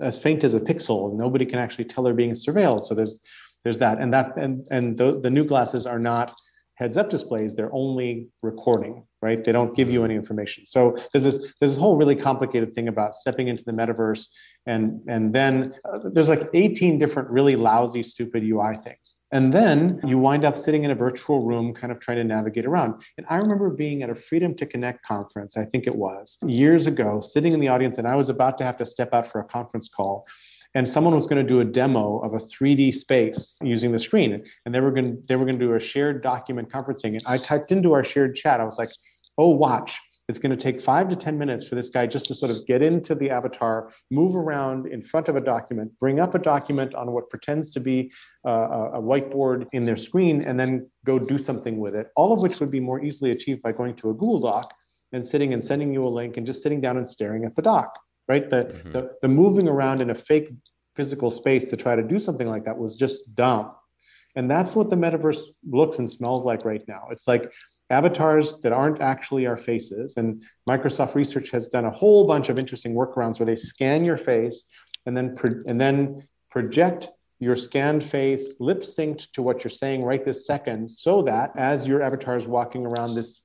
as 0.00 0.18
faint 0.18 0.44
as 0.44 0.54
a 0.54 0.60
pixel, 0.60 1.08
and 1.08 1.18
nobody 1.18 1.44
can 1.44 1.58
actually 1.58 1.84
tell 1.84 2.04
they're 2.04 2.14
being 2.14 2.32
surveilled. 2.32 2.84
So 2.84 2.94
there's 2.94 3.20
there's 3.64 3.78
that, 3.78 3.98
and 3.98 4.12
that 4.12 4.36
and 4.36 4.66
and 4.70 4.96
the, 4.96 5.20
the 5.20 5.30
new 5.30 5.44
glasses 5.44 5.86
are 5.86 5.98
not 5.98 6.34
heads 6.74 6.96
up 6.96 7.10
displays; 7.10 7.54
they're 7.54 7.74
only 7.74 8.28
recording, 8.42 9.04
right? 9.22 9.42
They 9.42 9.52
don't 9.52 9.74
give 9.76 9.90
you 9.90 10.04
any 10.04 10.14
information. 10.14 10.66
So 10.66 10.96
there's 11.12 11.24
this 11.24 11.38
there's 11.60 11.72
this 11.72 11.76
whole 11.76 11.96
really 11.96 12.16
complicated 12.16 12.74
thing 12.74 12.88
about 12.88 13.14
stepping 13.14 13.48
into 13.48 13.64
the 13.64 13.72
metaverse 13.72 14.26
and 14.66 15.00
and 15.08 15.34
then 15.34 15.74
uh, 15.84 15.98
there's 16.12 16.28
like 16.28 16.48
18 16.54 16.98
different 16.98 17.28
really 17.28 17.56
lousy 17.56 18.02
stupid 18.02 18.42
ui 18.42 18.76
things 18.82 19.14
and 19.32 19.52
then 19.52 20.00
you 20.04 20.18
wind 20.18 20.44
up 20.44 20.56
sitting 20.56 20.84
in 20.84 20.90
a 20.90 20.94
virtual 20.94 21.44
room 21.44 21.74
kind 21.74 21.92
of 21.92 22.00
trying 22.00 22.16
to 22.16 22.24
navigate 22.24 22.64
around 22.64 23.02
and 23.18 23.26
i 23.28 23.36
remember 23.36 23.68
being 23.70 24.02
at 24.02 24.10
a 24.10 24.14
freedom 24.14 24.54
to 24.54 24.64
connect 24.64 25.04
conference 25.04 25.56
i 25.56 25.64
think 25.64 25.86
it 25.86 25.94
was 25.94 26.38
years 26.46 26.86
ago 26.86 27.20
sitting 27.20 27.52
in 27.52 27.60
the 27.60 27.68
audience 27.68 27.98
and 27.98 28.08
i 28.08 28.14
was 28.14 28.28
about 28.28 28.56
to 28.56 28.64
have 28.64 28.76
to 28.76 28.86
step 28.86 29.12
out 29.12 29.30
for 29.30 29.40
a 29.40 29.44
conference 29.44 29.88
call 29.88 30.26
and 30.74 30.88
someone 30.88 31.14
was 31.14 31.26
going 31.26 31.44
to 31.44 31.48
do 31.48 31.60
a 31.60 31.64
demo 31.64 32.18
of 32.18 32.34
a 32.34 32.38
3D 32.38 32.94
space 32.94 33.56
using 33.62 33.92
the 33.92 33.98
screen, 33.98 34.44
and 34.64 34.74
they 34.74 34.80
were 34.80 34.90
going 34.90 35.16
to, 35.16 35.22
they 35.26 35.36
were 35.36 35.44
going 35.44 35.58
to 35.58 35.64
do 35.64 35.74
a 35.74 35.80
shared 35.80 36.22
document 36.22 36.70
conferencing. 36.70 37.14
And 37.14 37.22
I 37.26 37.38
typed 37.38 37.72
into 37.72 37.92
our 37.92 38.04
shared 38.04 38.34
chat. 38.34 38.60
I 38.60 38.64
was 38.64 38.78
like, 38.78 38.90
"Oh, 39.38 39.50
watch! 39.50 39.98
It's 40.28 40.38
going 40.38 40.56
to 40.56 40.56
take 40.56 40.80
five 40.80 41.08
to 41.10 41.16
10 41.16 41.36
minutes 41.36 41.64
for 41.64 41.74
this 41.74 41.90
guy 41.90 42.06
just 42.06 42.26
to 42.26 42.34
sort 42.34 42.50
of 42.50 42.66
get 42.66 42.80
into 42.80 43.14
the 43.14 43.28
avatar, 43.28 43.92
move 44.10 44.34
around 44.34 44.86
in 44.86 45.02
front 45.02 45.28
of 45.28 45.36
a 45.36 45.40
document, 45.40 45.92
bring 46.00 46.18
up 46.18 46.34
a 46.34 46.38
document 46.38 46.94
on 46.94 47.12
what 47.12 47.28
pretends 47.28 47.70
to 47.72 47.80
be 47.80 48.10
uh, 48.46 48.90
a 48.94 49.02
whiteboard 49.02 49.66
in 49.72 49.84
their 49.84 49.96
screen, 49.96 50.42
and 50.42 50.58
then 50.58 50.88
go 51.04 51.18
do 51.18 51.36
something 51.36 51.78
with 51.78 51.94
it. 51.94 52.08
All 52.16 52.32
of 52.32 52.40
which 52.40 52.58
would 52.60 52.70
be 52.70 52.80
more 52.80 53.04
easily 53.04 53.32
achieved 53.32 53.60
by 53.60 53.72
going 53.72 53.96
to 53.96 54.10
a 54.10 54.14
Google 54.14 54.40
Doc 54.40 54.72
and 55.12 55.24
sitting 55.24 55.52
and 55.52 55.62
sending 55.62 55.92
you 55.92 56.06
a 56.06 56.08
link 56.08 56.38
and 56.38 56.46
just 56.46 56.62
sitting 56.62 56.80
down 56.80 56.96
and 56.96 57.06
staring 57.06 57.44
at 57.44 57.54
the 57.54 57.62
doc, 57.62 57.98
right? 58.28 58.48
The, 58.48 58.64
mm-hmm. 58.64 58.92
the, 58.92 59.10
the 59.22 59.28
moving 59.28 59.68
around 59.68 60.00
in 60.00 60.10
a 60.10 60.14
fake 60.14 60.52
physical 60.96 61.30
space 61.30 61.64
to 61.70 61.76
try 61.76 61.96
to 61.96 62.02
do 62.02 62.18
something 62.18 62.48
like 62.48 62.64
that 62.64 62.78
was 62.78 62.96
just 62.96 63.34
dumb. 63.34 63.72
And 64.36 64.50
that's 64.50 64.74
what 64.74 64.90
the 64.90 64.96
metaverse 64.96 65.42
looks 65.68 65.98
and 65.98 66.10
smells 66.10 66.44
like 66.44 66.64
right 66.64 66.82
now. 66.88 67.08
It's 67.10 67.28
like 67.28 67.52
avatars 67.90 68.54
that 68.62 68.72
aren't 68.72 69.00
actually 69.00 69.46
our 69.46 69.56
faces. 69.56 70.16
And 70.16 70.42
Microsoft 70.68 71.14
Research 71.14 71.50
has 71.50 71.68
done 71.68 71.84
a 71.84 71.90
whole 71.90 72.26
bunch 72.26 72.48
of 72.48 72.58
interesting 72.58 72.94
workarounds 72.94 73.38
where 73.38 73.46
they 73.46 73.56
scan 73.56 74.04
your 74.04 74.16
face 74.16 74.64
and 75.06 75.16
then 75.16 75.36
pro- 75.36 75.62
and 75.66 75.80
then 75.80 76.26
project 76.50 77.08
your 77.40 77.56
scanned 77.56 78.04
face 78.04 78.54
lip 78.58 78.82
synced 78.82 79.30
to 79.32 79.42
what 79.42 79.62
you're 79.62 79.70
saying 79.70 80.02
right 80.02 80.24
this 80.24 80.46
second, 80.46 80.90
so 80.90 81.22
that 81.22 81.52
as 81.56 81.86
your 81.86 82.02
avatar 82.02 82.36
is 82.36 82.46
walking 82.46 82.86
around 82.86 83.14
this 83.14 83.42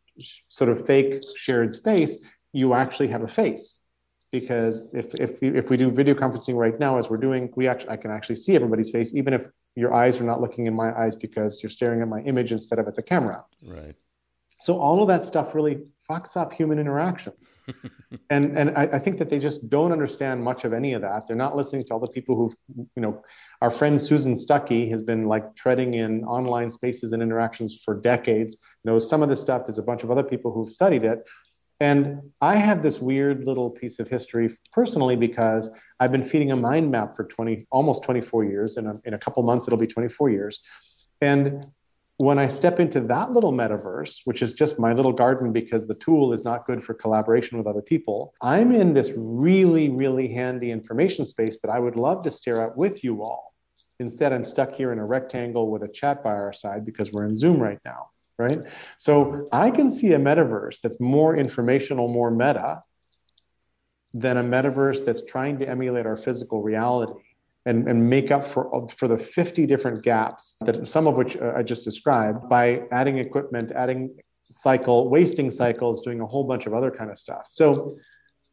sort 0.47 0.69
of 0.69 0.85
fake 0.85 1.23
shared 1.35 1.73
space, 1.73 2.17
you 2.53 2.73
actually 2.73 3.07
have 3.07 3.23
a 3.23 3.27
face. 3.27 3.73
Because 4.31 4.81
if 4.93 5.13
if 5.15 5.41
if 5.41 5.69
we 5.69 5.77
do 5.77 5.89
video 5.89 6.13
conferencing 6.13 6.55
right 6.55 6.77
now, 6.79 6.97
as 6.97 7.09
we're 7.09 7.17
doing, 7.17 7.51
we 7.55 7.67
actually 7.67 7.89
I 7.89 7.97
can 7.97 8.11
actually 8.11 8.35
see 8.35 8.55
everybody's 8.55 8.91
face, 8.91 9.13
even 9.15 9.33
if 9.33 9.47
your 9.75 9.93
eyes 9.93 10.19
are 10.19 10.23
not 10.23 10.41
looking 10.41 10.67
in 10.67 10.73
my 10.75 10.97
eyes 10.99 11.15
because 11.15 11.63
you're 11.63 11.69
staring 11.69 12.01
at 12.01 12.07
my 12.07 12.21
image 12.21 12.51
instead 12.51 12.79
of 12.79 12.87
at 12.87 12.95
the 12.95 13.01
camera. 13.01 13.43
Right. 13.63 13.95
So 14.61 14.79
all 14.79 15.01
of 15.01 15.07
that 15.07 15.23
stuff 15.23 15.55
really 15.55 15.79
fucks 16.09 16.35
up 16.35 16.51
human 16.51 16.79
interactions. 16.79 17.59
and 18.29 18.57
and 18.57 18.71
I, 18.71 18.83
I, 18.93 18.99
think 18.99 19.19
that 19.19 19.29
they 19.29 19.39
just 19.39 19.69
don't 19.69 19.91
understand 19.91 20.43
much 20.43 20.65
of 20.65 20.73
any 20.73 20.93
of 20.93 21.01
that. 21.01 21.27
They're 21.27 21.37
not 21.37 21.55
listening 21.55 21.85
to 21.85 21.93
all 21.93 21.99
the 21.99 22.07
people 22.07 22.35
who, 22.35 22.51
you 22.95 23.01
know, 23.01 23.23
our 23.61 23.69
friend 23.69 24.01
Susan 24.01 24.33
Stuckey 24.33 24.89
has 24.89 25.01
been 25.01 25.27
like 25.27 25.55
treading 25.55 25.93
in 25.93 26.23
online 26.25 26.71
spaces 26.71 27.13
and 27.13 27.21
interactions 27.21 27.81
for 27.85 27.95
decades, 27.95 28.57
knows 28.83 29.07
some 29.07 29.21
of 29.21 29.29
this 29.29 29.39
stuff. 29.39 29.65
There's 29.65 29.77
a 29.77 29.83
bunch 29.83 30.03
of 30.03 30.09
other 30.09 30.23
people 30.23 30.51
who've 30.51 30.73
studied 30.73 31.03
it. 31.03 31.27
And 31.79 32.21
I 32.41 32.57
have 32.57 32.83
this 32.83 32.99
weird 32.99 33.45
little 33.45 33.69
piece 33.69 33.99
of 33.99 34.07
history 34.07 34.49
personally 34.73 35.15
because 35.15 35.69
I've 35.99 36.11
been 36.11 36.25
feeding 36.25 36.51
a 36.51 36.55
mind 36.55 36.91
map 36.91 37.15
for 37.15 37.23
20, 37.23 37.67
almost 37.71 38.03
24 38.03 38.45
years. 38.45 38.77
And 38.77 38.87
um, 38.87 39.01
in 39.05 39.13
a 39.13 39.17
couple 39.19 39.41
months, 39.43 39.67
it'll 39.67 39.79
be 39.79 39.87
24 39.87 40.29
years. 40.29 40.59
And 41.21 41.65
when 42.17 42.37
I 42.37 42.47
step 42.47 42.81
into 42.81 42.99
that 43.01 43.31
little 43.31 43.53
metaverse, 43.53 44.21
which 44.25 44.41
is 44.41 44.51
just 44.53 44.77
my 44.77 44.91
little 44.91 45.13
garden 45.13 45.53
because 45.53 45.87
the 45.87 45.95
tool 45.95 46.33
is 46.33 46.43
not 46.43 46.67
good 46.67 46.83
for 46.83 46.93
collaboration 46.93 47.57
with 47.57 47.65
other 47.65 47.81
people, 47.81 48.33
I'm 48.41 48.73
in 48.73 48.93
this 48.93 49.11
really, 49.15 49.87
really 49.87 50.27
handy 50.27 50.71
information 50.71 51.25
space 51.25 51.59
that 51.63 51.71
I 51.71 51.79
would 51.79 51.95
love 51.95 52.23
to 52.23 52.31
stare 52.31 52.61
at 52.61 52.75
with 52.75 53.05
you 53.05 53.23
all. 53.23 53.53
Instead, 54.01 54.33
I'm 54.33 54.43
stuck 54.43 54.73
here 54.73 54.91
in 54.91 54.99
a 54.99 55.05
rectangle 55.05 55.71
with 55.71 55.83
a 55.83 55.87
chat 55.87 56.21
by 56.21 56.31
our 56.31 56.51
side 56.51 56.85
because 56.85 57.13
we're 57.13 57.25
in 57.25 57.37
Zoom 57.37 57.57
right 57.57 57.79
now, 57.85 58.09
right? 58.39 58.59
So 58.97 59.47
I 59.51 59.69
can 59.69 59.91
see 59.91 60.13
a 60.13 60.17
metaverse 60.17 60.79
that's 60.81 60.99
more 60.99 61.35
informational, 61.35 62.07
more 62.07 62.31
meta 62.31 62.81
than 64.13 64.37
a 64.37 64.43
metaverse 64.43 65.05
that's 65.05 65.23
trying 65.25 65.59
to 65.59 65.69
emulate 65.69 66.05
our 66.05 66.17
physical 66.17 66.63
reality 66.63 67.21
and, 67.65 67.87
and 67.87 68.09
make 68.09 68.31
up 68.31 68.47
for, 68.47 68.87
for 68.97 69.07
the 69.07 69.17
50 69.17 69.67
different 69.67 70.03
gaps 70.03 70.55
that 70.61 70.87
some 70.87 71.05
of 71.05 71.15
which 71.15 71.37
uh, 71.37 71.53
I 71.55 71.61
just 71.61 71.83
described 71.83 72.49
by 72.49 72.83
adding 72.91 73.19
equipment, 73.19 73.71
adding 73.73 74.17
cycle, 74.51 75.09
wasting 75.09 75.51
cycles, 75.51 76.01
doing 76.01 76.21
a 76.21 76.25
whole 76.25 76.45
bunch 76.45 76.65
of 76.65 76.73
other 76.73 76.89
kind 76.89 77.11
of 77.11 77.19
stuff. 77.19 77.47
So, 77.51 77.95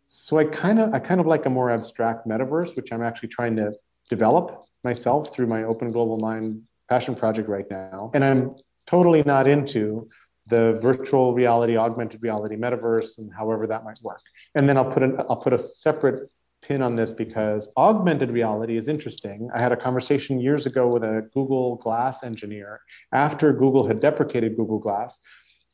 so 0.04 0.38
I 0.38 0.44
kind 0.44 0.78
of 0.78 0.92
I 0.92 0.98
kind 0.98 1.20
of 1.20 1.26
like 1.26 1.46
a 1.46 1.50
more 1.50 1.70
abstract 1.70 2.28
metaverse, 2.28 2.76
which 2.76 2.92
I'm 2.92 3.02
actually 3.02 3.30
trying 3.30 3.56
to 3.56 3.72
develop 4.10 4.64
myself 4.84 5.34
through 5.34 5.46
my 5.46 5.64
Open 5.64 5.90
Global 5.90 6.18
Mind 6.18 6.62
passion 6.88 7.14
project 7.14 7.48
right 7.48 7.68
now. 7.70 8.10
And 8.14 8.24
I'm 8.24 8.56
totally 8.86 9.22
not 9.24 9.46
into 9.46 10.08
the 10.48 10.78
virtual 10.80 11.34
reality, 11.34 11.76
augmented 11.76 12.22
reality 12.22 12.56
metaverse, 12.56 13.18
and 13.18 13.32
however 13.36 13.66
that 13.66 13.84
might 13.84 13.98
work. 14.02 14.20
And 14.54 14.68
then 14.68 14.76
I'll 14.76 14.90
put 14.90 15.02
an 15.02 15.18
I'll 15.28 15.36
put 15.36 15.52
a 15.52 15.58
separate 15.58 16.30
pin 16.62 16.82
on 16.82 16.96
this 16.96 17.12
because 17.12 17.70
augmented 17.76 18.30
reality 18.30 18.76
is 18.76 18.88
interesting. 18.88 19.48
I 19.54 19.60
had 19.60 19.72
a 19.72 19.76
conversation 19.76 20.40
years 20.40 20.66
ago 20.66 20.88
with 20.88 21.04
a 21.04 21.28
Google 21.34 21.76
Glass 21.76 22.22
engineer 22.22 22.80
after 23.12 23.52
Google 23.52 23.86
had 23.86 24.00
deprecated 24.00 24.56
Google 24.56 24.78
Glass. 24.78 25.18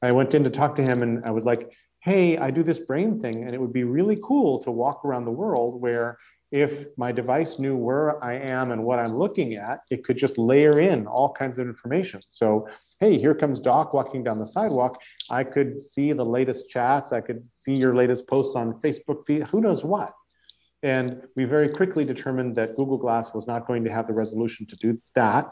I 0.02 0.12
went 0.12 0.34
in 0.34 0.44
to 0.44 0.50
talk 0.50 0.74
to 0.76 0.82
him 0.82 1.02
and 1.02 1.24
I 1.24 1.30
was 1.30 1.44
like, 1.44 1.70
hey, 2.02 2.36
I 2.36 2.50
do 2.50 2.64
this 2.64 2.80
brain 2.80 3.20
thing, 3.20 3.44
and 3.44 3.54
it 3.54 3.60
would 3.60 3.72
be 3.72 3.84
really 3.84 4.18
cool 4.24 4.60
to 4.64 4.72
walk 4.72 5.04
around 5.04 5.24
the 5.24 5.30
world 5.30 5.80
where 5.80 6.18
if 6.52 6.86
my 6.98 7.10
device 7.10 7.58
knew 7.58 7.74
where 7.74 8.22
I 8.22 8.34
am 8.34 8.72
and 8.72 8.84
what 8.84 8.98
I'm 8.98 9.18
looking 9.18 9.54
at, 9.54 9.80
it 9.90 10.04
could 10.04 10.18
just 10.18 10.36
layer 10.36 10.80
in 10.80 11.06
all 11.06 11.32
kinds 11.32 11.58
of 11.58 11.66
information. 11.66 12.20
So, 12.28 12.68
hey, 13.00 13.18
here 13.18 13.34
comes 13.34 13.58
Doc 13.58 13.94
walking 13.94 14.22
down 14.22 14.38
the 14.38 14.46
sidewalk. 14.46 15.00
I 15.30 15.44
could 15.44 15.80
see 15.80 16.12
the 16.12 16.24
latest 16.24 16.68
chats. 16.68 17.10
I 17.10 17.22
could 17.22 17.42
see 17.54 17.74
your 17.74 17.96
latest 17.96 18.28
posts 18.28 18.54
on 18.54 18.74
Facebook 18.80 19.24
feed, 19.26 19.44
who 19.44 19.62
knows 19.62 19.82
what. 19.82 20.12
And 20.82 21.22
we 21.36 21.44
very 21.44 21.70
quickly 21.70 22.04
determined 22.04 22.54
that 22.56 22.76
Google 22.76 22.98
Glass 22.98 23.32
was 23.32 23.46
not 23.46 23.66
going 23.66 23.82
to 23.84 23.90
have 23.90 24.06
the 24.06 24.12
resolution 24.12 24.66
to 24.66 24.76
do 24.76 25.00
that, 25.14 25.50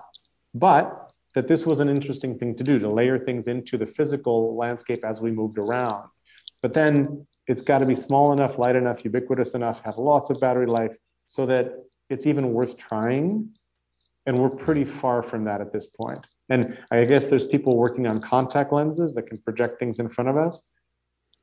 but 0.55 1.13
that 1.35 1.49
this 1.49 1.65
was 1.65 1.81
an 1.81 1.89
interesting 1.89 2.37
thing 2.39 2.55
to 2.57 2.65
do 2.65 2.79
to 2.79 2.91
layer 2.91 3.19
things 3.19 3.47
into 3.47 3.79
the 3.79 3.87
physical 3.87 4.55
landscape 4.57 5.03
as 5.05 5.23
we 5.23 5.31
moved 5.31 5.57
around. 5.57 6.09
But 6.61 6.75
then 6.75 7.27
it's 7.51 7.63
got 7.63 7.79
to 7.79 7.87
be 7.87 7.95
small 7.95 8.33
enough, 8.33 8.59
light 8.59 8.77
enough, 8.77 9.05
ubiquitous 9.05 9.55
enough, 9.55 9.83
have 9.85 9.99
lots 9.99 10.31
of 10.31 10.41
battery 10.41 10.67
life 10.67 10.97
so 11.27 11.47
that 11.47 11.75
it's 12.09 12.27
even 12.27 12.53
worth 12.53 12.77
trying. 12.77 13.51
And 14.27 14.39
we're 14.39 14.51
pretty 14.51 14.85
far 14.85 15.23
from 15.23 15.45
that 15.45 15.61
at 15.61 15.73
this 15.73 15.87
point. 15.87 16.27
And 16.49 16.79
I 16.91 17.05
guess 17.05 17.27
there's 17.27 17.45
people 17.45 17.77
working 17.77 18.07
on 18.07 18.21
contact 18.21 18.73
lenses 18.73 19.13
that 19.15 19.27
can 19.27 19.39
project 19.39 19.79
things 19.79 19.99
in 19.99 20.09
front 20.09 20.31
of 20.31 20.37
us 20.37 20.65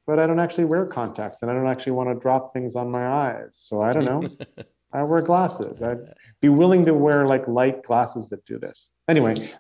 but 0.08 0.20
I 0.20 0.26
don't 0.26 0.40
actually 0.40 0.66
wear 0.66 0.86
contacts 0.86 1.40
and 1.42 1.52
I 1.52 1.54
don't 1.54 1.68
actually 1.68 1.92
want 1.92 2.10
to 2.10 2.16
drop 2.16 2.54
things 2.54 2.76
on 2.76 2.90
my 2.90 3.08
eyes. 3.08 3.58
So 3.60 3.82
I 3.82 3.92
don't 3.92 4.06
know. 4.06 4.24
I 4.94 5.04
wear 5.04 5.22
glasses. 5.22 5.82
I'd 5.82 6.14
be 6.42 6.48
willing 6.48 6.86
to 6.86 6.94
wear 6.94 7.28
like 7.28 7.46
light 7.46 7.84
glasses 7.84 8.30
that 8.30 8.46
do 8.46 8.58
this. 8.58 8.94
Anyway, 9.10 9.52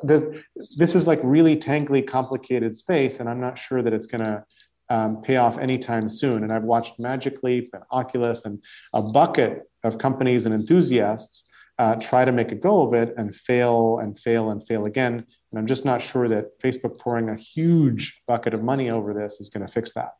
this 0.00 0.94
is 0.96 1.06
like 1.06 1.20
really 1.22 1.56
tangly, 1.56 2.06
complicated 2.06 2.74
space, 2.74 3.20
and 3.20 3.28
I'm 3.28 3.40
not 3.40 3.60
sure 3.60 3.80
that 3.80 3.92
it's 3.92 4.06
going 4.06 4.22
to 4.22 4.44
um, 4.92 5.22
pay 5.22 5.36
off 5.36 5.58
anytime 5.58 6.08
soon. 6.08 6.44
And 6.44 6.52
I've 6.52 6.62
watched 6.74 6.98
Magic 6.98 7.42
Leap 7.42 7.70
and 7.72 7.82
Oculus 7.90 8.44
and 8.44 8.62
a 8.92 9.02
bucket 9.02 9.62
of 9.82 9.98
companies 9.98 10.44
and 10.46 10.54
enthusiasts 10.54 11.44
uh, 11.78 11.96
try 11.96 12.24
to 12.24 12.32
make 12.32 12.52
a 12.52 12.54
go 12.54 12.82
of 12.82 12.94
it 12.94 13.14
and 13.16 13.34
fail 13.34 13.98
and 14.02 14.18
fail 14.18 14.50
and 14.50 14.64
fail 14.66 14.84
again 14.86 15.26
and 15.52 15.58
I'm 15.58 15.66
just 15.66 15.84
not 15.84 16.00
sure 16.00 16.28
that 16.28 16.58
Facebook 16.60 16.98
pouring 16.98 17.28
a 17.28 17.36
huge 17.36 18.22
bucket 18.26 18.54
of 18.54 18.62
money 18.62 18.88
over 18.88 19.12
this 19.12 19.38
is 19.38 19.50
going 19.50 19.66
to 19.66 19.72
fix 19.72 19.92
that. 19.92 20.12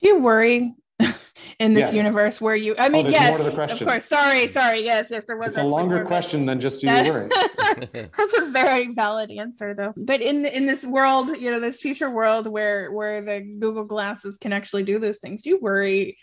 Do 0.00 0.08
you 0.08 0.18
worry 0.18 0.74
in 1.58 1.74
this 1.74 1.86
yes. 1.86 1.94
universe 1.94 2.40
where 2.40 2.56
you, 2.56 2.74
I 2.78 2.86
oh, 2.86 2.90
mean, 2.90 3.06
oh, 3.06 3.10
yes, 3.10 3.58
of 3.58 3.78
course. 3.78 4.04
Sorry, 4.04 4.48
sorry. 4.48 4.84
Yes, 4.84 5.08
yes, 5.10 5.24
there 5.26 5.36
was 5.36 5.48
it's 5.48 5.58
a 5.58 5.62
longer 5.62 6.04
question 6.04 6.46
than 6.46 6.60
just 6.60 6.80
do 6.80 6.88
you 6.88 7.12
worry. 7.12 7.28
That's 7.92 8.38
a 8.38 8.46
very 8.50 8.92
valid 8.94 9.30
answer 9.30 9.74
though. 9.74 9.92
But 9.96 10.22
in 10.22 10.44
in 10.44 10.66
this 10.66 10.84
world, 10.84 11.30
you 11.30 11.50
know, 11.50 11.60
this 11.60 11.80
future 11.80 12.10
world 12.10 12.46
where 12.46 12.90
where 12.92 13.22
the 13.22 13.40
Google 13.40 13.84
glasses 13.84 14.36
can 14.36 14.52
actually 14.52 14.84
do 14.84 14.98
those 14.98 15.18
things, 15.18 15.42
do 15.42 15.50
you 15.50 15.58
worry 15.60 16.18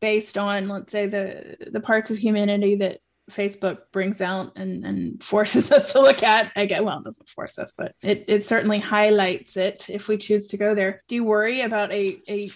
based 0.00 0.36
on 0.36 0.68
let's 0.68 0.92
say 0.92 1.06
the 1.06 1.56
the 1.70 1.80
parts 1.80 2.10
of 2.10 2.18
humanity 2.18 2.76
that 2.76 2.98
Facebook 3.30 3.78
brings 3.92 4.20
out 4.20 4.52
and, 4.56 4.84
and 4.84 5.22
forces 5.22 5.70
us 5.72 5.92
to 5.92 6.00
look 6.00 6.22
at. 6.22 6.52
I 6.56 6.66
get 6.66 6.84
well, 6.84 6.98
it 6.98 7.04
doesn't 7.04 7.28
force 7.28 7.58
us, 7.58 7.72
but 7.76 7.94
it, 8.02 8.24
it 8.28 8.44
certainly 8.44 8.78
highlights 8.78 9.56
it 9.56 9.88
if 9.88 10.08
we 10.08 10.18
choose 10.18 10.48
to 10.48 10.56
go 10.56 10.74
there. 10.74 11.00
Do 11.08 11.14
you 11.14 11.24
worry 11.24 11.62
about 11.62 11.92
a 11.92 12.20
a 12.28 12.50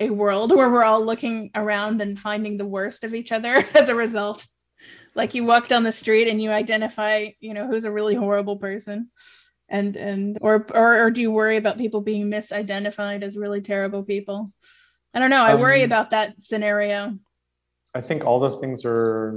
a 0.00 0.10
world 0.10 0.50
where 0.56 0.70
we're 0.70 0.84
all 0.84 1.04
looking 1.04 1.50
around 1.54 2.00
and 2.00 2.18
finding 2.18 2.56
the 2.56 2.66
worst 2.66 3.04
of 3.04 3.14
each 3.14 3.32
other 3.32 3.54
as 3.74 3.88
a 3.88 3.94
result? 3.94 4.46
Like 5.14 5.34
you 5.34 5.44
walk 5.44 5.68
down 5.68 5.82
the 5.82 5.92
street 5.92 6.28
and 6.28 6.40
you 6.40 6.50
identify, 6.50 7.30
you 7.40 7.54
know, 7.54 7.66
who's 7.66 7.84
a 7.84 7.90
really 7.90 8.14
horrible 8.14 8.56
person. 8.56 9.10
And 9.70 9.96
and 9.96 10.38
or 10.40 10.66
or, 10.72 11.04
or 11.04 11.10
do 11.10 11.20
you 11.20 11.30
worry 11.30 11.58
about 11.58 11.76
people 11.76 12.00
being 12.00 12.30
misidentified 12.30 13.22
as 13.22 13.36
really 13.36 13.60
terrible 13.60 14.02
people? 14.02 14.50
I 15.12 15.18
don't 15.18 15.30
know. 15.30 15.42
I 15.42 15.56
worry 15.56 15.82
um, 15.82 15.86
about 15.86 16.10
that 16.10 16.42
scenario. 16.42 17.18
I 17.94 18.00
think 18.00 18.24
all 18.24 18.38
those 18.38 18.58
things 18.58 18.84
are 18.84 19.32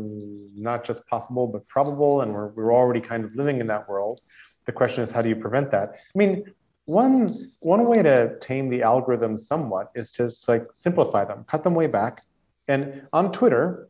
not 0.55 0.83
just 0.83 1.05
possible, 1.07 1.47
but 1.47 1.67
probable, 1.67 2.21
and 2.21 2.33
we're, 2.33 2.49
we're 2.49 2.73
already 2.73 3.01
kind 3.01 3.23
of 3.23 3.35
living 3.35 3.59
in 3.59 3.67
that 3.67 3.89
world. 3.89 4.21
The 4.65 4.71
question 4.71 5.03
is, 5.03 5.09
how 5.09 5.21
do 5.21 5.29
you 5.29 5.35
prevent 5.35 5.71
that? 5.71 5.93
I 5.93 6.17
mean, 6.17 6.43
one 6.85 7.51
one 7.59 7.85
way 7.85 8.01
to 8.01 8.37
tame 8.39 8.69
the 8.69 8.81
algorithms 8.81 9.41
somewhat 9.41 9.91
is 9.95 10.11
to 10.11 10.29
like 10.47 10.67
simplify 10.71 11.23
them, 11.25 11.45
cut 11.47 11.63
them 11.63 11.75
way 11.75 11.87
back. 11.87 12.23
And 12.67 13.07
on 13.13 13.31
Twitter, 13.31 13.89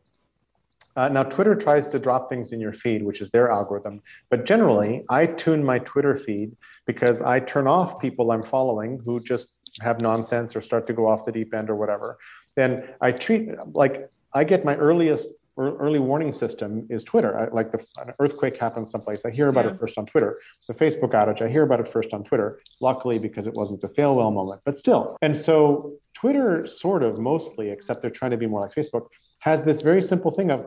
uh, 0.96 1.08
now 1.08 1.22
Twitter 1.22 1.54
tries 1.54 1.88
to 1.90 1.98
drop 1.98 2.28
things 2.28 2.52
in 2.52 2.60
your 2.60 2.72
feed, 2.72 3.02
which 3.02 3.20
is 3.20 3.30
their 3.30 3.50
algorithm. 3.50 4.02
But 4.28 4.44
generally, 4.44 5.04
I 5.08 5.26
tune 5.26 5.64
my 5.64 5.78
Twitter 5.78 6.16
feed 6.16 6.54
because 6.86 7.22
I 7.22 7.40
turn 7.40 7.66
off 7.66 7.98
people 7.98 8.30
I'm 8.30 8.44
following 8.44 9.00
who 9.04 9.20
just 9.20 9.48
have 9.80 10.00
nonsense 10.00 10.54
or 10.54 10.60
start 10.60 10.86
to 10.86 10.92
go 10.92 11.08
off 11.08 11.24
the 11.24 11.32
deep 11.32 11.54
end 11.54 11.70
or 11.70 11.76
whatever. 11.76 12.18
Then 12.56 12.88
I 13.00 13.12
treat 13.12 13.48
like 13.72 14.10
I 14.34 14.44
get 14.44 14.64
my 14.64 14.76
earliest 14.76 15.28
early 15.58 15.98
warning 15.98 16.32
system 16.32 16.86
is 16.90 17.04
Twitter. 17.04 17.38
I, 17.38 17.54
like 17.54 17.72
the, 17.72 17.78
an 17.98 18.14
earthquake 18.18 18.56
happens 18.56 18.90
someplace, 18.90 19.24
I 19.24 19.30
hear 19.30 19.48
about 19.48 19.64
yeah. 19.64 19.72
it 19.72 19.80
first 19.80 19.98
on 19.98 20.06
Twitter. 20.06 20.38
The 20.68 20.74
Facebook 20.74 21.10
outage, 21.10 21.42
I 21.42 21.48
hear 21.48 21.62
about 21.62 21.80
it 21.80 21.88
first 21.88 22.12
on 22.14 22.24
Twitter. 22.24 22.60
Luckily, 22.80 23.18
because 23.18 23.46
it 23.46 23.54
wasn't 23.54 23.84
a 23.84 23.88
fail 23.88 24.14
whale 24.14 24.30
moment, 24.30 24.62
but 24.64 24.78
still. 24.78 25.16
And 25.22 25.36
so 25.36 25.92
Twitter, 26.14 26.66
sort 26.66 27.02
of 27.02 27.18
mostly, 27.18 27.70
except 27.70 28.02
they're 28.02 28.10
trying 28.10 28.30
to 28.30 28.36
be 28.36 28.46
more 28.46 28.60
like 28.60 28.74
Facebook, 28.74 29.08
has 29.40 29.62
this 29.62 29.80
very 29.80 30.02
simple 30.02 30.30
thing 30.30 30.50
of 30.50 30.66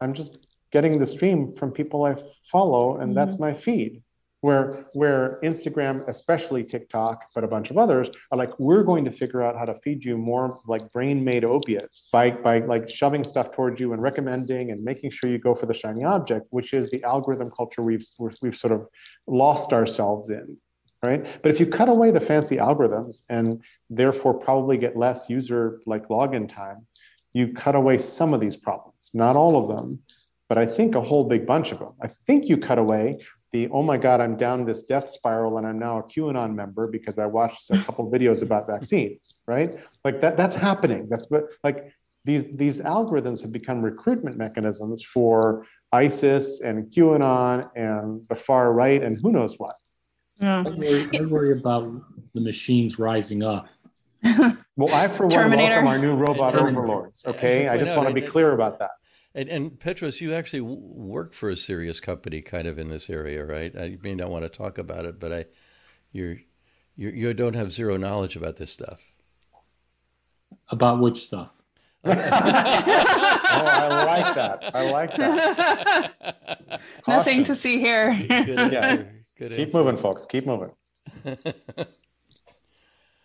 I'm 0.00 0.14
just 0.14 0.38
getting 0.72 0.98
the 0.98 1.06
stream 1.06 1.54
from 1.56 1.72
people 1.72 2.04
I 2.04 2.14
follow, 2.50 2.98
and 2.98 3.08
mm-hmm. 3.08 3.14
that's 3.14 3.38
my 3.38 3.52
feed 3.52 4.02
where 4.42 4.86
where 4.94 5.38
Instagram, 5.42 6.06
especially 6.08 6.64
TikTok, 6.64 7.26
but 7.34 7.44
a 7.44 7.48
bunch 7.48 7.70
of 7.70 7.78
others 7.78 8.08
are 8.30 8.38
like, 8.38 8.58
we're 8.58 8.82
going 8.82 9.04
to 9.04 9.10
figure 9.10 9.42
out 9.42 9.56
how 9.56 9.64
to 9.66 9.74
feed 9.80 10.04
you 10.04 10.16
more 10.16 10.58
like 10.66 10.90
brain-made 10.92 11.44
opiates 11.44 12.08
by 12.12 12.30
by 12.30 12.60
like 12.60 12.88
shoving 12.88 13.24
stuff 13.24 13.52
towards 13.52 13.80
you 13.80 13.92
and 13.92 14.02
recommending 14.02 14.70
and 14.70 14.82
making 14.82 15.10
sure 15.10 15.30
you 15.30 15.38
go 15.38 15.54
for 15.54 15.66
the 15.66 15.74
shiny 15.74 16.04
object, 16.04 16.46
which 16.50 16.72
is 16.72 16.90
the 16.90 17.02
algorithm 17.04 17.50
culture 17.50 17.82
we've 17.82 18.06
we've 18.40 18.56
sort 18.56 18.72
of 18.72 18.86
lost 19.26 19.72
ourselves 19.72 20.30
in. 20.30 20.56
Right. 21.02 21.42
But 21.42 21.50
if 21.50 21.60
you 21.60 21.66
cut 21.66 21.88
away 21.88 22.10
the 22.10 22.20
fancy 22.20 22.56
algorithms 22.56 23.22
and 23.30 23.62
therefore 23.88 24.34
probably 24.34 24.76
get 24.76 24.98
less 24.98 25.30
user 25.30 25.80
like 25.86 26.08
login 26.08 26.46
time, 26.46 26.86
you 27.32 27.54
cut 27.54 27.74
away 27.74 27.96
some 27.96 28.34
of 28.34 28.40
these 28.40 28.56
problems, 28.56 29.10
not 29.14 29.34
all 29.34 29.56
of 29.62 29.74
them, 29.74 30.00
but 30.48 30.58
I 30.58 30.66
think 30.66 30.94
a 30.94 31.00
whole 31.00 31.24
big 31.24 31.46
bunch 31.46 31.72
of 31.72 31.78
them. 31.78 31.92
I 32.02 32.08
think 32.26 32.50
you 32.50 32.58
cut 32.58 32.78
away 32.78 33.18
the 33.52 33.68
oh 33.68 33.82
my 33.82 33.96
god 33.96 34.20
i'm 34.20 34.36
down 34.36 34.64
this 34.64 34.82
death 34.82 35.10
spiral 35.10 35.58
and 35.58 35.66
i'm 35.66 35.78
now 35.78 35.98
a 35.98 36.02
qanon 36.04 36.54
member 36.54 36.86
because 36.86 37.18
i 37.18 37.26
watched 37.26 37.70
a 37.70 37.78
couple 37.82 38.10
videos 38.14 38.42
about 38.42 38.66
vaccines 38.66 39.34
right? 39.50 39.78
Like 40.04 40.20
that 40.20 40.36
that's 40.36 40.54
happening. 40.54 41.08
That's 41.10 41.26
what 41.28 41.44
like 41.64 41.92
these 42.24 42.44
these 42.54 42.80
algorithms 42.80 43.42
have 43.42 43.52
become 43.52 43.82
recruitment 43.82 44.36
mechanisms 44.36 45.02
for 45.02 45.66
isis 45.92 46.60
and 46.60 46.90
qanon 46.92 47.68
and 47.74 48.22
the 48.28 48.36
far 48.36 48.72
right 48.72 49.02
and 49.02 49.20
who 49.20 49.32
knows 49.32 49.58
what. 49.58 49.76
Yeah. 50.40 50.64
I, 50.66 50.70
worry, 50.70 51.08
I 51.18 51.20
worry 51.22 51.52
about 51.52 51.84
the 52.34 52.40
machines 52.40 52.98
rising 52.98 53.42
up. 53.42 53.66
Well 54.76 54.94
i 54.94 55.08
for 55.08 55.24
one 55.24 55.30
Terminator. 55.30 55.82
welcome 55.82 55.88
our 55.88 55.98
new 55.98 56.14
robot 56.14 56.54
overlords 56.54 57.26
okay? 57.26 57.68
I 57.68 57.76
just 57.76 57.94
want 57.94 58.08
to 58.08 58.14
be 58.14 58.22
clear 58.22 58.52
about 58.52 58.78
that 58.78 58.92
and, 59.34 59.48
and 59.48 59.78
Petros, 59.78 60.20
you 60.20 60.34
actually 60.34 60.60
work 60.62 61.32
for 61.34 61.50
a 61.50 61.56
serious 61.56 62.00
company, 62.00 62.40
kind 62.42 62.66
of 62.66 62.78
in 62.78 62.88
this 62.88 63.08
area, 63.08 63.44
right? 63.44 63.72
I 63.76 63.96
may 64.02 64.14
not 64.14 64.30
want 64.30 64.44
to 64.44 64.48
talk 64.48 64.76
about 64.76 65.04
it, 65.04 65.20
but 65.20 65.32
I, 65.32 65.44
you're, 66.12 66.38
you 66.96 67.10
you 67.10 67.32
don't 67.32 67.54
have 67.54 67.72
zero 67.72 67.96
knowledge 67.96 68.34
about 68.36 68.56
this 68.56 68.72
stuff. 68.72 69.12
About 70.70 71.00
which 71.00 71.24
stuff? 71.24 71.62
oh, 72.04 72.10
I 72.10 74.04
like 74.04 74.34
that. 74.34 74.74
I 74.74 74.90
like 74.90 75.16
that. 75.16 76.80
Nothing 77.08 77.44
to 77.44 77.54
see 77.54 77.78
here. 77.78 78.14
Good 78.14 78.58
answer. 78.58 79.12
Good 79.38 79.52
Keep 79.56 79.74
moving, 79.74 79.96
folks. 79.96 80.26
Keep 80.26 80.46
moving. 80.46 80.70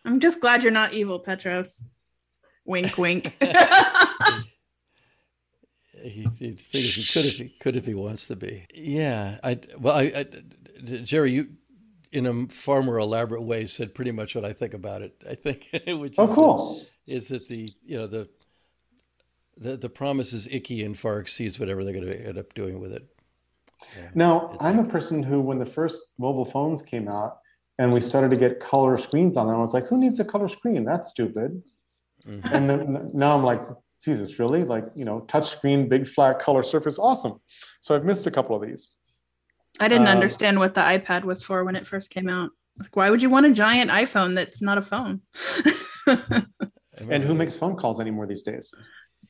I'm 0.06 0.20
just 0.20 0.39
glad 0.39 0.62
you're 0.62 0.72
not 0.72 0.93
evil, 0.93 1.20
Petros. 1.20 1.84
Wink, 2.66 2.97
wink 2.97 3.34
he, 6.06 6.28
he 6.39 6.51
thinks 6.51 6.95
he 6.95 7.03
could 7.03 7.26
if 7.26 7.38
he 7.38 7.49
could 7.60 7.76
if 7.76 7.86
he 7.86 7.93
wants 7.93 8.28
to 8.28 8.36
be. 8.36 8.66
Yeah, 8.74 9.39
I 9.43 9.60
well, 9.80 9.97
I, 9.97 10.03
I, 10.03 10.26
Jerry, 10.84 11.32
you 11.32 11.47
in 12.12 12.26
a 12.26 12.47
far 12.47 12.82
more 12.84 12.97
elaborate 12.97 13.41
way 13.41 13.66
said 13.66 13.93
pretty 13.93 14.12
much 14.12 14.36
what 14.36 14.45
I 14.45 14.53
think 14.53 14.74
about 14.74 15.01
it. 15.01 15.22
I 15.30 15.36
think, 15.36 15.70
which 15.88 16.16
oh, 16.18 16.24
is 16.24 16.34
cool, 16.34 16.86
the, 17.06 17.14
is 17.14 17.28
that 17.30 17.47
the 17.47 17.74
you 17.84 17.97
know 17.97 18.08
the 18.08 18.30
the 19.58 19.78
the 19.78 19.89
promise 19.89 20.34
is 20.34 20.47
icky 20.47 20.84
and 20.84 20.97
far 20.97 21.20
exceeds 21.20 21.60
whatever 21.60 21.84
they're 21.84 21.93
going 21.93 22.06
to 22.06 22.28
end 22.28 22.38
up 22.38 22.53
doing 22.53 22.80
with 22.80 22.93
it. 22.93 23.08
Yeah, 23.95 24.10
now, 24.16 24.58
I'm 24.60 24.78
like, 24.78 24.88
a 24.88 24.89
person 24.89 25.24
who, 25.24 25.39
when 25.41 25.60
the 25.60 25.66
first 25.66 26.01
mobile 26.18 26.45
phones 26.45 26.82
came 26.82 27.08
out 27.08 27.39
and 27.78 27.93
we 27.93 28.01
started 28.01 28.30
to 28.32 28.38
get 28.38 28.60
color 28.60 28.97
screens 28.97 29.38
on 29.38 29.47
them, 29.47 29.56
I 29.56 29.60
was 29.60 29.74
like, 29.74 29.88
who 29.88 29.97
needs 29.97 30.20
a 30.20 30.26
color 30.26 30.47
screen? 30.47 30.84
That's 30.84 31.10
stupid. 31.10 31.62
Mm-hmm. 32.28 32.53
And 32.53 32.70
then 32.70 33.12
now 33.14 33.38
I'm 33.38 33.43
like, 33.43 33.62
Jesus, 34.06 34.39
really? 34.39 34.64
Like, 34.64 34.86
you 34.95 35.03
know, 35.03 35.22
touchscreen, 35.28 35.89
big 35.89 36.08
flat 36.08 36.39
color 36.39 36.64
surface, 36.64 36.97
awesome. 36.99 37.41
So 37.82 37.95
I've 37.95 38.06
missed 38.06 38.28
a 38.28 38.32
couple 38.32 38.56
of 38.56 38.62
these. 38.68 38.91
I 39.80 39.88
didn't 39.88 40.08
Um, 40.08 40.14
understand 40.18 40.60
what 40.60 40.74
the 40.76 40.82
iPad 40.82 41.24
was 41.26 41.43
for 41.43 41.64
when 41.66 41.76
it 41.76 41.86
first 41.88 42.10
came 42.12 42.30
out. 42.30 42.51
Like, 42.80 42.95
why 42.95 43.10
would 43.10 43.22
you 43.22 43.30
want 43.30 43.45
a 43.47 43.51
giant 43.51 43.89
iPhone 43.91 44.36
that's 44.36 44.62
not 44.62 44.78
a 44.78 44.82
phone? 44.82 45.22
And 46.97 47.24
who 47.24 47.34
makes 47.34 47.56
phone 47.56 47.76
calls 47.76 47.99
anymore 47.99 48.26
these 48.26 48.43
days? 48.43 48.74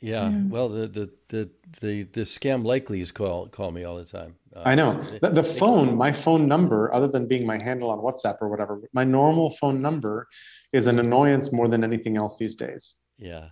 Yeah, 0.01 0.29
Yeah. 0.29 0.41
well, 0.49 0.69
the 0.69 0.87
the 0.87 1.09
the 1.29 1.49
the, 1.81 2.03
the 2.03 2.21
scam 2.21 2.63
likelies 2.63 3.11
call 3.13 3.47
call 3.47 3.71
me 3.71 3.85
all 3.85 3.95
the 3.97 4.05
time. 4.05 4.35
Uh, 4.55 4.61
I 4.65 4.75
know. 4.75 5.01
The, 5.21 5.29
the 5.29 5.41
they- 5.41 5.57
phone, 5.57 5.95
my 5.95 6.11
phone 6.11 6.47
number, 6.47 6.93
other 6.93 7.07
than 7.07 7.27
being 7.27 7.45
my 7.47 7.57
handle 7.57 7.89
on 7.89 7.99
WhatsApp 7.99 8.37
or 8.41 8.49
whatever, 8.49 8.81
my 8.93 9.03
normal 9.03 9.51
phone 9.61 9.81
number 9.81 10.27
is 10.73 10.85
an 10.87 10.99
annoyance 10.99 11.51
more 11.53 11.67
than 11.67 11.83
anything 11.83 12.17
else 12.17 12.37
these 12.37 12.55
days. 12.55 12.97
Yeah, 13.17 13.47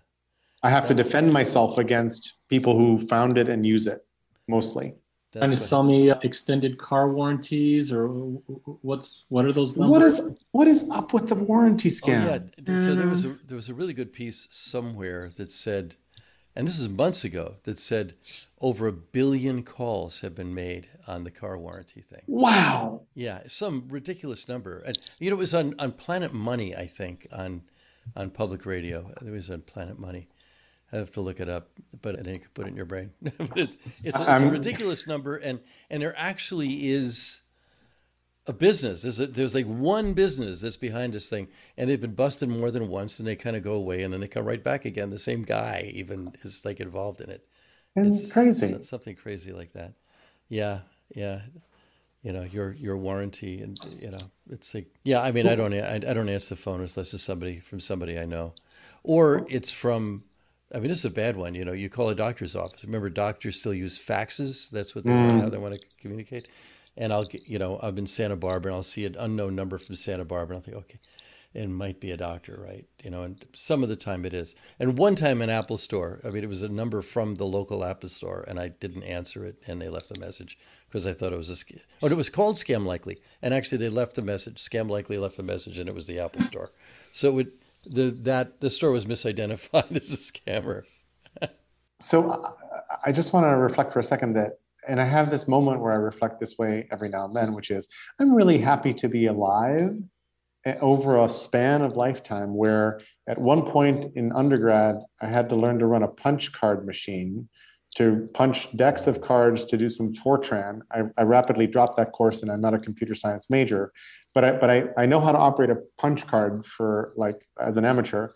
I 0.63 0.69
have 0.69 0.87
to 0.87 0.93
That's- 0.93 1.07
defend 1.07 1.33
myself 1.33 1.77
against 1.77 2.33
people 2.49 2.77
who 2.77 2.97
found 3.07 3.37
it 3.37 3.49
and 3.49 3.65
use 3.65 3.85
it 3.87 4.05
mostly. 4.47 4.93
Trying 5.33 5.49
to 5.49 5.49
that's 5.49 5.61
what, 5.61 5.69
sell 5.69 5.83
me 5.83 6.11
extended 6.11 6.77
car 6.77 7.09
warranties 7.11 7.91
or 7.91 8.07
what's 8.07 9.25
what 9.29 9.45
are 9.45 9.51
those 9.51 9.75
numbers? 9.75 10.19
What 10.19 10.29
is 10.29 10.37
what 10.51 10.67
is 10.67 10.89
up 10.91 11.11
with 11.13 11.27
the 11.27 11.35
warranty 11.35 11.89
oh 11.89 12.07
yeah. 12.07 12.37
scams? 12.37 12.65
th- 12.65 12.79
So 12.79 12.93
there 12.95 13.07
was 13.07 13.25
Uh. 13.25 13.29
a 13.29 13.37
there 13.47 13.55
was 13.55 13.67
a 13.67 13.73
really 13.73 13.93
good 13.93 14.13
piece 14.13 14.47
somewhere 14.51 15.31
that 15.37 15.51
said, 15.51 15.95
and 16.55 16.67
this 16.67 16.79
is 16.79 16.87
months 16.87 17.23
ago, 17.23 17.55
that 17.63 17.79
said 17.79 18.13
over 18.61 18.85
a 18.87 18.93
billion 18.93 19.63
calls 19.63 20.19
have 20.21 20.35
been 20.35 20.53
made 20.53 20.87
on 21.07 21.23
the 21.23 21.31
car 21.31 21.57
warranty 21.57 22.01
thing. 22.01 22.21
Wow. 22.27 23.01
Yeah, 23.15 23.41
some 23.47 23.85
ridiculous 23.89 24.47
number. 24.47 24.77
And 24.85 24.99
you 25.19 25.31
know, 25.31 25.35
it 25.35 25.39
was 25.39 25.55
on, 25.55 25.73
on 25.79 25.93
Planet 25.93 26.31
Money, 26.31 26.75
I 26.75 26.85
think, 26.85 27.27
on 27.31 27.63
on 28.15 28.29
public 28.29 28.67
radio. 28.67 29.11
It 29.25 29.31
was 29.31 29.49
on 29.49 29.61
Planet 29.61 29.97
Money. 29.97 30.27
I 30.93 30.97
have 30.97 31.11
to 31.11 31.21
look 31.21 31.39
it 31.39 31.49
up, 31.49 31.69
but 32.01 32.19
I 32.19 32.21
didn't 32.21 32.53
put 32.53 32.67
it 32.67 32.69
in 32.69 32.75
your 32.77 32.85
brain. 32.85 33.09
but 33.21 33.57
it's 33.57 33.77
it's, 34.03 34.19
a- 34.19 34.31
it's 34.31 34.41
a 34.41 34.49
ridiculous 34.51 35.07
number, 35.07 35.37
and 35.37 35.59
and 35.89 36.01
there 36.01 36.13
actually 36.17 36.89
is 36.91 37.41
a 38.45 38.53
business. 38.53 39.01
There's 39.01 39.19
a, 39.19 39.27
there's 39.27 39.55
like 39.55 39.65
one 39.65 40.13
business 40.13 40.61
that's 40.61 40.77
behind 40.77 41.13
this 41.13 41.29
thing, 41.29 41.47
and 41.77 41.89
they've 41.89 41.99
been 41.99 42.13
busted 42.13 42.47
more 42.49 42.69
than 42.71 42.87
once, 42.89 43.17
and 43.19 43.27
they 43.27 43.35
kind 43.35 43.55
of 43.55 43.63
go 43.63 43.73
away, 43.73 44.03
and 44.03 44.13
then 44.13 44.19
they 44.21 44.27
come 44.27 44.45
right 44.45 44.63
back 44.63 44.85
again. 44.85 45.09
The 45.09 45.17
same 45.17 45.43
guy 45.43 45.91
even 45.95 46.33
is 46.43 46.63
like 46.63 46.79
involved 46.79 47.21
in 47.21 47.29
it. 47.31 47.47
And 47.95 48.07
It's 48.07 48.31
crazy. 48.31 48.69
so- 48.69 48.81
something 48.81 49.15
crazy 49.15 49.51
like 49.51 49.73
that. 49.73 49.93
Yeah, 50.49 50.79
yeah. 51.15 51.41
You 52.21 52.31
know 52.31 52.43
your 52.43 52.71
your 52.73 52.95
warranty, 52.97 53.61
and 53.61 53.77
you 53.99 54.09
know 54.11 54.19
it's 54.49 54.73
like 54.73 54.87
yeah. 55.03 55.21
I 55.21 55.31
mean, 55.31 55.47
I 55.47 55.55
don't 55.55 55.73
I, 55.73 55.95
I 55.95 55.97
don't 55.99 56.29
answer 56.29 56.55
the 56.55 56.61
phone 56.61 56.75
unless 56.75 56.97
it's 56.97 57.21
somebody 57.23 57.59
from 57.59 57.79
somebody 57.81 58.17
I 58.19 58.25
know, 58.25 58.53
or 59.03 59.45
it's 59.49 59.71
from. 59.71 60.23
I 60.73 60.79
mean, 60.79 60.89
this 60.89 60.99
is 60.99 61.05
a 61.05 61.11
bad 61.11 61.37
one. 61.37 61.53
You 61.55 61.65
know, 61.65 61.73
you 61.73 61.89
call 61.89 62.09
a 62.09 62.15
doctor's 62.15 62.55
office. 62.55 62.83
Remember, 62.83 63.09
doctors 63.09 63.59
still 63.59 63.73
use 63.73 63.99
faxes. 63.99 64.69
That's 64.69 64.95
what 64.95 65.03
they 65.05 65.11
mm. 65.11 65.27
want, 65.27 65.41
how 65.41 65.49
they 65.49 65.57
want 65.57 65.75
to 65.75 65.87
communicate. 66.01 66.47
And 66.97 67.13
I'll 67.13 67.25
get, 67.25 67.47
you 67.47 67.59
know, 67.59 67.79
I'm 67.81 67.97
in 67.97 68.07
Santa 68.07 68.35
Barbara, 68.35 68.71
and 68.71 68.77
I'll 68.77 68.83
see 68.83 69.05
an 69.05 69.15
unknown 69.19 69.55
number 69.55 69.77
from 69.77 69.95
Santa 69.95 70.25
Barbara, 70.25 70.55
and 70.55 70.61
I'll 70.61 70.65
think, 70.65 70.77
okay, 70.77 70.99
it 71.53 71.69
might 71.69 71.99
be 71.99 72.11
a 72.11 72.17
doctor, 72.17 72.63
right? 72.67 72.85
You 73.03 73.11
know, 73.11 73.23
and 73.23 73.43
some 73.53 73.83
of 73.83 73.89
the 73.89 73.95
time 73.95 74.25
it 74.25 74.33
is. 74.33 74.55
And 74.79 74.97
one 74.97 75.15
time 75.15 75.41
in 75.41 75.49
Apple 75.49 75.77
Store, 75.77 76.19
I 76.25 76.29
mean, 76.29 76.43
it 76.43 76.49
was 76.49 76.63
a 76.63 76.69
number 76.69 77.01
from 77.01 77.35
the 77.35 77.45
local 77.45 77.83
Apple 77.83 78.09
Store, 78.09 78.43
and 78.47 78.59
I 78.59 78.69
didn't 78.69 79.03
answer 79.03 79.45
it, 79.45 79.57
and 79.67 79.79
they 79.79 79.89
left 79.89 80.15
a 80.15 80.19
message 80.19 80.57
because 80.87 81.05
I 81.05 81.13
thought 81.13 81.33
it 81.33 81.37
was 81.37 81.51
a 81.51 81.53
scam. 81.53 81.79
Oh, 82.01 82.07
it 82.07 82.17
was 82.17 82.29
called 82.29 82.55
Scam 82.55 82.85
Likely, 82.85 83.19
and 83.41 83.53
actually 83.53 83.77
they 83.77 83.89
left 83.89 84.17
a 84.17 84.23
message. 84.23 84.57
Scam 84.57 84.89
Likely 84.89 85.19
left 85.19 85.37
a 85.37 85.43
message, 85.43 85.77
and 85.77 85.87
it 85.87 85.95
was 85.95 86.07
the 86.07 86.19
Apple 86.19 86.41
Store. 86.49 86.71
So 87.11 87.27
it 87.27 87.33
would 87.33 87.51
the 87.85 88.09
that 88.21 88.61
the 88.61 88.69
store 88.69 88.91
was 88.91 89.05
misidentified 89.05 89.91
as 89.95 90.11
a 90.11 90.17
scammer. 90.17 90.83
So 91.99 92.31
I- 92.31 92.51
I 93.05 93.11
just 93.11 93.33
want 93.33 93.45
to 93.45 93.49
reflect 93.57 93.91
for 93.91 93.99
a 93.99 94.03
second 94.03 94.33
that, 94.33 94.59
and 94.87 95.01
I 95.01 95.05
have 95.05 95.29
this 95.29 95.47
moment 95.47 95.81
where 95.81 95.91
I 95.91 95.95
reflect 95.95 96.39
this 96.39 96.57
way 96.57 96.87
every 96.91 97.09
now 97.09 97.25
and 97.25 97.35
then, 97.35 97.53
which 97.53 97.71
is 97.71 97.87
I'm 98.19 98.33
really 98.33 98.57
happy 98.57 98.93
to 98.93 99.09
be 99.09 99.25
alive 99.27 99.97
eh, 100.65 100.75
over 100.79 101.17
a 101.17 101.29
span 101.29 101.81
of 101.81 101.95
lifetime 101.97 102.55
where 102.55 103.01
at 103.27 103.37
one 103.37 103.63
point 103.63 104.15
in 104.15 104.31
undergrad, 104.31 104.97
I 105.21 105.27
had 105.27 105.49
to 105.49 105.55
learn 105.55 105.79
to 105.79 105.85
run 105.85 106.03
a 106.03 106.07
punch 106.07 106.53
card 106.53 106.85
machine 106.85 107.49
to 107.95 108.27
punch 108.33 108.75
decks 108.75 109.05
of 109.05 109.21
cards 109.21 109.65
to 109.65 109.77
do 109.77 109.89
some 109.89 110.13
Fortran. 110.13 110.79
I, 110.91 111.01
I 111.17 111.23
rapidly 111.23 111.67
dropped 111.67 111.97
that 111.97 112.11
course 112.11 112.41
and 112.41 112.51
I'm 112.51 112.61
not 112.61 112.73
a 112.73 112.79
computer 112.79 113.15
science 113.15 113.49
major, 113.49 113.91
but 114.33 114.43
I, 114.43 114.51
but 114.53 114.69
I, 114.69 114.83
I 114.97 115.05
know 115.05 115.19
how 115.19 115.31
to 115.31 115.37
operate 115.37 115.69
a 115.69 115.77
punch 115.97 116.25
card 116.27 116.65
for 116.65 117.13
like 117.15 117.45
as 117.59 117.77
an 117.77 117.85
amateur 117.85 118.29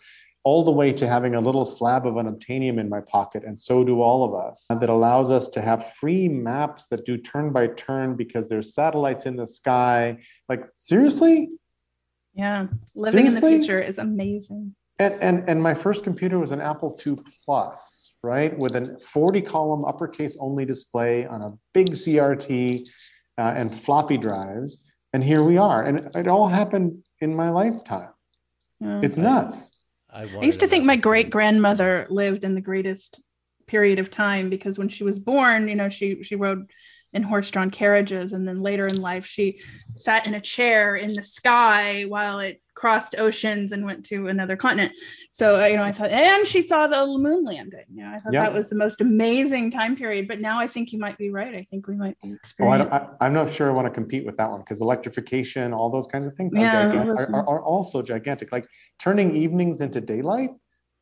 all 0.44 0.64
the 0.64 0.70
way 0.70 0.92
to 0.92 1.06
having 1.06 1.34
a 1.34 1.40
little 1.40 1.64
slab 1.64 2.06
of 2.06 2.14
unobtainium 2.14 2.78
in 2.78 2.88
my 2.88 3.00
pocket, 3.00 3.44
and 3.44 3.58
so 3.58 3.84
do 3.84 4.00
all 4.00 4.24
of 4.24 4.34
us, 4.34 4.66
that 4.70 4.88
allows 4.88 5.30
us 5.30 5.48
to 5.48 5.60
have 5.60 5.92
free 6.00 6.26
maps 6.28 6.86
that 6.86 7.04
do 7.04 7.18
turn 7.18 7.52
by 7.52 7.66
turn 7.66 8.14
because 8.14 8.48
there's 8.48 8.72
satellites 8.72 9.26
in 9.26 9.36
the 9.36 9.46
sky. 9.46 10.16
Like, 10.48 10.64
seriously? 10.76 11.50
yeah, 12.38 12.68
living 12.94 13.26
in 13.26 13.34
the 13.34 13.40
future 13.40 13.80
is 13.80 13.98
amazing. 13.98 14.74
And, 15.00 15.14
and, 15.20 15.48
and 15.48 15.62
my 15.62 15.74
first 15.74 16.04
computer 16.04 16.38
was 16.38 16.52
an 16.52 16.60
Apple 16.60 16.98
II 17.04 17.16
Plus, 17.44 18.14
right? 18.22 18.56
With 18.56 18.74
a 18.76 18.96
40 19.12 19.42
column 19.42 19.84
uppercase 19.84 20.36
only 20.40 20.64
display 20.64 21.26
on 21.26 21.42
a 21.42 21.52
big 21.74 21.90
CRT 21.90 22.86
uh, 23.38 23.40
and 23.40 23.82
floppy 23.82 24.16
drives. 24.16 24.78
And 25.12 25.24
here 25.24 25.42
we 25.42 25.56
are. 25.56 25.82
And 25.82 26.14
it 26.14 26.28
all 26.28 26.48
happened 26.48 27.02
in 27.20 27.34
my 27.34 27.50
lifetime. 27.50 28.10
Yeah. 28.80 29.00
It's 29.02 29.16
nuts. 29.16 29.70
I, 30.10 30.22
I 30.22 30.42
used 30.42 30.60
to 30.60 30.66
think 30.66 30.84
my 30.84 30.96
great 30.96 31.30
grandmother 31.30 32.06
lived 32.10 32.44
in 32.44 32.54
the 32.54 32.60
greatest 32.60 33.22
period 33.66 33.98
of 33.98 34.10
time 34.10 34.48
because 34.48 34.78
when 34.78 34.88
she 34.88 35.04
was 35.04 35.18
born, 35.18 35.68
you 35.68 35.74
know, 35.74 35.88
she 35.88 36.22
she 36.22 36.36
rode 36.36 36.70
in 37.12 37.22
horse-drawn 37.22 37.70
carriages, 37.70 38.32
and 38.32 38.46
then 38.46 38.62
later 38.62 38.86
in 38.86 39.00
life, 39.00 39.24
she 39.24 39.60
sat 39.96 40.26
in 40.26 40.34
a 40.34 40.40
chair 40.40 40.94
in 40.94 41.14
the 41.14 41.22
sky 41.22 42.04
while 42.04 42.38
it 42.40 42.60
crossed 42.78 43.16
oceans 43.18 43.72
and 43.72 43.84
went 43.84 44.06
to 44.06 44.28
another 44.28 44.56
continent. 44.56 44.92
So 45.32 45.60
uh, 45.60 45.66
you 45.66 45.76
know, 45.76 45.82
I 45.82 45.90
thought, 45.92 46.10
and 46.10 46.46
she 46.46 46.62
saw 46.62 46.86
the 46.86 47.04
moon 47.06 47.44
landing. 47.44 47.84
You 47.92 48.04
know, 48.04 48.10
I 48.10 48.20
thought 48.20 48.32
Yeah. 48.32 48.44
that 48.44 48.54
was 48.54 48.68
the 48.70 48.76
most 48.76 49.00
amazing 49.00 49.70
time 49.72 49.96
period. 49.96 50.28
But 50.28 50.38
now 50.40 50.58
I 50.60 50.66
think 50.68 50.92
you 50.92 50.98
might 51.00 51.18
be 51.18 51.30
right. 51.30 51.54
I 51.54 51.66
think 51.70 51.88
we 51.88 51.96
might 51.96 52.16
be 52.22 52.28
Oh, 52.28 52.32
I 52.32 52.34
experiencing. 52.36 52.90
don't, 52.90 52.92
I, 53.20 53.26
I'm 53.26 53.34
not 53.34 53.52
sure 53.52 53.68
I 53.68 53.72
want 53.72 53.86
to 53.86 53.90
compete 53.92 54.24
with 54.24 54.36
that 54.36 54.48
one 54.50 54.60
because 54.60 54.80
electrification, 54.80 55.72
all 55.72 55.90
those 55.90 56.06
kinds 56.06 56.26
of 56.28 56.34
things 56.34 56.54
are, 56.54 56.58
Yeah, 56.60 56.84
gigan- 56.92 57.16
listen. 57.16 57.34
are, 57.34 57.40
are, 57.40 57.56
are 57.58 57.62
also 57.64 58.00
gigantic. 58.00 58.52
Like 58.52 58.66
turning 59.00 59.34
evenings 59.34 59.80
into 59.80 60.00
daylight 60.00 60.50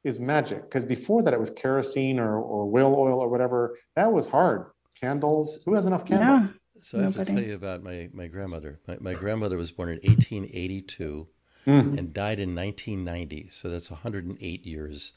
is 0.05 0.19
magic 0.19 0.63
because 0.63 0.85
before 0.85 1.23
that 1.25 1.35
it 1.35 1.41
was 1.41 1.51
kerosene 1.51 2.19
or, 2.19 2.39
or 2.41 2.67
whale 2.71 2.95
oil 2.97 3.21
or 3.21 3.29
whatever. 3.29 3.77
That 3.97 4.11
was 4.13 4.27
hard. 4.27 4.67
Candles. 4.99 5.61
Who 5.67 5.75
has 5.75 5.85
enough 5.85 6.05
candles? 6.07 6.55
So 6.81 7.01
I 7.01 7.03
have 7.03 7.15
to 7.17 7.25
tell 7.25 7.41
you 7.43 7.55
about 7.55 7.83
my, 7.83 8.09
my 8.13 8.29
grandmother. 8.29 8.79
My, 8.89 8.97
my 9.01 9.15
grandmother 9.15 9.57
was 9.59 9.71
born 9.73 9.89
in 9.89 9.97
1882 9.97 11.27
Mm. 11.67 11.99
and 11.99 12.15
died 12.15 12.39
in 12.39 12.55
1990. 12.55 13.49
So 13.51 13.69
that's 13.69 13.91
108 13.91 14.65
years 14.65 15.13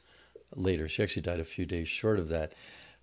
later. 0.56 0.88
She 0.88 1.04
actually 1.04 1.22
died 1.22 1.39
a 1.39 1.43
few 1.43 1.66
days 1.66 1.88
short 1.88 2.18
of 2.18 2.28
that. 2.30 2.54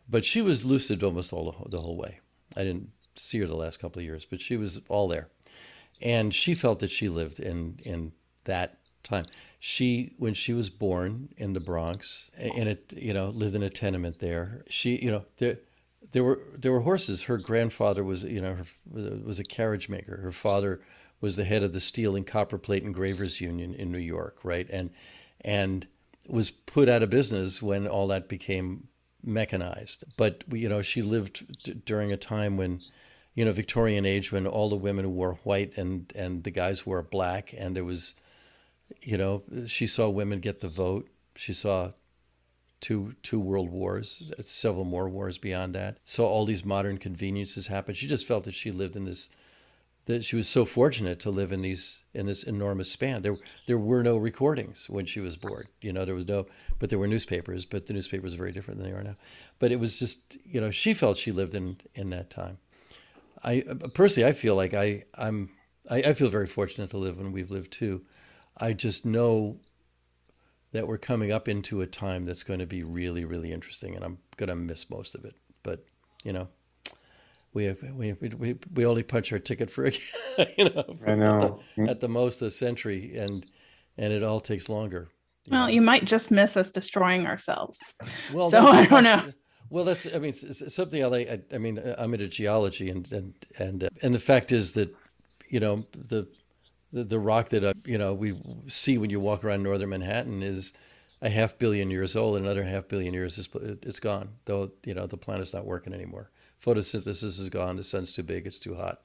But 0.09 0.25
she 0.25 0.43
was 0.43 0.65
lucid 0.65 1.03
almost 1.03 1.33
all 1.33 1.67
the, 1.69 1.81
whole 1.81 1.97
way. 1.97 2.21
I 2.57 2.65
didn't 2.65 2.91
see 3.15 3.39
her 3.39 3.47
the 3.47 3.57
last 3.57 3.79
couple 3.79 4.01
of 4.01 4.05
years, 4.05 4.25
but 4.25 4.41
she 4.41 4.57
was 4.57 4.81
all 4.89 5.09
there. 5.09 5.29
And 6.01 6.35
she 6.35 6.55
felt 6.55 6.81
that 6.81 6.91
she 6.91 7.09
lived 7.09 7.41
in, 7.41 7.79
in 7.85 8.13
that 8.45 8.79
time. 9.03 9.27
She, 9.59 10.15
when 10.19 10.35
she 10.35 10.53
was 10.53 10.69
born 10.69 11.31
in 11.37 11.53
the 11.53 11.61
Bronx, 11.61 12.31
and 12.37 12.69
it, 12.69 12.93
you 12.97 13.15
know, 13.15 13.31
lived 13.31 13.55
in 13.55 13.63
a 13.63 13.71
tenement 13.71 14.19
there. 14.19 14.65
She, 14.69 14.97
you 14.97 15.11
know, 15.11 15.25
there, 15.39 15.59
there 16.13 16.23
were 16.23 16.41
there 16.57 16.73
were 16.73 16.81
horses. 16.81 17.23
Her 17.23 17.39
grandfather 17.39 18.05
was, 18.05 18.23
you 18.23 18.41
know, 18.41 18.55
her, 18.55 18.65
was 19.25 19.39
a 19.39 19.45
carriage 19.45 19.89
maker. 19.89 20.19
Her 20.19 20.33
father 20.33 20.81
was 21.27 21.35
the 21.35 21.45
head 21.45 21.65
of 21.65 21.73
the 21.73 21.81
Steel 21.81 22.15
and 22.15 22.25
Copper 22.25 22.57
Plate 22.57 22.85
Engravers 22.85 23.41
Union 23.41 23.75
in 23.75 23.91
New 23.91 23.99
York, 23.99 24.39
right? 24.45 24.69
And 24.71 24.91
and 25.41 25.85
was 26.29 26.53
put 26.53 26.89
out 26.89 27.03
of 27.03 27.11
business 27.11 27.61
when 27.61 27.89
all 27.89 28.07
that 28.07 28.29
became 28.29 28.87
mechanized. 29.25 30.05
But 30.17 30.45
you 30.53 30.69
know, 30.69 30.83
she 30.83 31.03
lived 31.03 31.65
d- 31.65 31.75
during 31.85 32.13
a 32.13 32.17
time 32.17 32.57
when, 32.57 32.81
you 33.35 33.45
know, 33.45 33.51
Victorian 33.51 34.07
age 34.07 34.31
when 34.31 34.47
all 34.47 34.69
the 34.69 34.77
women 34.77 35.17
wore 35.17 35.35
white 35.43 35.77
and 35.77 36.13
and 36.15 36.45
the 36.45 36.53
guys 36.53 36.87
wore 36.87 37.03
black, 37.03 37.53
and 37.59 37.75
there 37.75 37.85
was, 37.85 38.15
you 39.03 39.19
know, 39.19 39.43
she 39.67 39.89
saw 39.89 40.09
women 40.09 40.39
get 40.39 40.61
the 40.61 40.69
vote. 40.69 41.09
She 41.35 41.53
saw 41.53 41.91
two 42.81 43.17
two 43.25 43.41
world 43.41 43.71
wars, 43.71 44.31
several 44.43 44.85
more 44.85 45.09
wars 45.09 45.39
beyond 45.39 45.75
that. 45.75 45.99
So 46.05 46.25
all 46.25 46.45
these 46.45 46.65
modern 46.65 46.99
conveniences 46.99 47.67
happened. 47.67 47.97
She 47.97 48.07
just 48.07 48.29
felt 48.29 48.45
that 48.45 48.55
she 48.55 48.71
lived 48.71 48.95
in 48.95 49.07
this 49.07 49.29
that 50.07 50.25
she 50.25 50.37
was 50.37 50.49
so 50.49 50.65
fortunate 50.65 51.19
to 51.21 51.31
live 51.31 51.53
in 51.53 51.63
these 51.63 52.05
in 52.15 52.27
this 52.27 52.45
enormous 52.45 52.91
span. 52.91 53.23
There 53.23 53.37
there 53.67 53.79
were 53.79 54.03
no 54.03 54.17
recordings 54.17 54.89
when 54.89 55.05
she 55.05 55.21
was 55.21 55.37
born. 55.37 55.67
You 55.81 55.93
know, 55.93 56.05
there 56.05 56.15
was 56.15 56.27
no 56.27 56.47
but 56.79 56.91
there 56.91 56.99
were 56.99 57.09
newspapers, 57.09 57.65
but 57.65 57.87
the 57.87 57.93
newspapers 57.93 58.35
are 58.35 58.39
very 58.39 58.53
different 58.53 58.81
than 58.81 58.91
they 58.91 58.97
are 58.97 59.03
now. 59.03 59.17
But 59.59 59.73
it 59.73 59.81
was 59.81 59.99
just, 59.99 60.37
you 60.45 60.61
know, 60.61 60.71
she 60.71 60.95
felt 60.95 61.19
she 61.19 61.33
lived 61.33 61.55
in 61.55 61.77
in 61.95 62.11
that 62.11 62.31
time. 62.31 62.59
I 63.43 63.65
personally 63.95 64.29
I 64.29 64.33
feel 64.33 64.55
like 64.55 64.75
I 64.75 65.05
I'm 65.15 65.51
I, 65.91 65.97
I 65.99 66.13
feel 66.15 66.31
very 66.31 66.47
fortunate 66.47 66.91
to 66.91 66.99
live 66.99 67.19
when 67.19 67.33
we've 67.33 67.51
lived 67.51 67.73
too. 67.73 68.03
I 68.57 68.73
just 68.73 69.05
know 69.05 69.59
that 70.73 70.87
we're 70.87 70.99
coming 70.99 71.33
up 71.33 71.49
into 71.49 71.81
a 71.81 71.87
time 71.87 72.25
that's 72.25 72.43
going 72.43 72.59
to 72.61 72.67
be 72.67 72.83
really, 72.83 73.25
really 73.25 73.53
interesting, 73.53 73.95
and 73.95 74.05
I'm 74.05 74.19
going 74.37 74.49
to 74.49 74.57
miss 74.57 74.91
most 74.91 75.15
of 75.15 75.25
it. 75.25 75.35
But 75.63 75.85
you 76.23 76.33
know, 76.33 76.49
we 77.57 77.65
have 77.65 77.83
we 77.95 78.09
have, 78.09 78.19
we, 78.21 78.59
we 78.75 78.85
only 78.85 79.03
punch 79.03 79.33
our 79.33 79.39
ticket 79.39 79.71
for 79.71 79.87
you 80.59 80.65
know, 80.65 80.97
I 81.07 81.15
know. 81.15 81.61
At, 81.79 81.87
the, 81.87 81.91
at 81.91 82.01
the 82.01 82.09
most 82.09 82.43
a 82.43 82.51
century, 82.51 83.17
and 83.17 83.47
and 83.97 84.13
it 84.13 84.23
all 84.23 84.41
takes 84.41 84.69
longer. 84.69 85.09
you 85.47 85.53
Well, 85.53 85.63
know. 85.63 85.73
you 85.73 85.81
might 85.81 86.05
just 86.05 86.31
miss 86.31 86.59
us 86.59 86.71
destroying 86.71 87.27
ourselves. 87.27 87.81
Well, 88.31 88.51
So, 88.51 88.67
I 88.67 88.85
don't 88.85 89.05
know. 89.05 89.33
Well, 89.71 89.85
that's 89.85 90.07
I 90.15 90.19
mean 90.19 90.31
it's, 90.31 90.43
it's 90.43 90.75
something 90.75 91.03
I 91.03 91.07
like. 91.07 91.29
I, 91.29 91.41
I 91.55 91.59
mean 91.59 91.83
I'm 91.97 92.13
into 92.13 92.29
geology 92.29 92.91
and 92.91 93.11
and 93.11 93.35
and 93.59 93.85
uh, 93.85 93.89
and 94.03 94.15
the 94.15 94.21
fact 94.21 94.53
is 94.53 94.73
that 94.73 94.95
you 95.49 95.59
know 95.59 95.87
the 95.97 96.29
the, 96.93 97.05
the 97.05 97.19
rock 97.19 97.49
that 97.49 97.65
uh, 97.65 97.73
you 97.87 97.97
know 97.97 98.13
we 98.13 98.39
see 98.67 98.99
when 98.99 99.09
you 99.09 99.19
walk 99.19 99.45
around 99.45 99.63
northern 99.63 99.89
Manhattan 99.89 100.43
is 100.43 100.75
a 101.23 101.31
half 101.31 101.59
billion 101.59 101.91
years 101.91 102.17
old. 102.17 102.37
And 102.37 102.45
another 102.45 102.65
half 102.65 102.87
billion 102.87 103.15
years 103.15 103.39
is 103.39 103.49
it's 103.83 103.99
gone. 103.99 104.29
Though 104.45 104.71
you 104.85 104.93
know 104.93 105.07
the 105.07 105.17
planet's 105.17 105.55
not 105.55 105.65
working 105.65 105.95
anymore. 105.95 106.31
Photosynthesis 106.65 107.41
is 107.41 107.49
gone. 107.49 107.77
The 107.77 107.85
sun's 107.85 108.13
too 108.13 108.23
big. 108.23 108.47
It's 108.47 108.59
too 108.59 108.75
hot. 108.75 109.01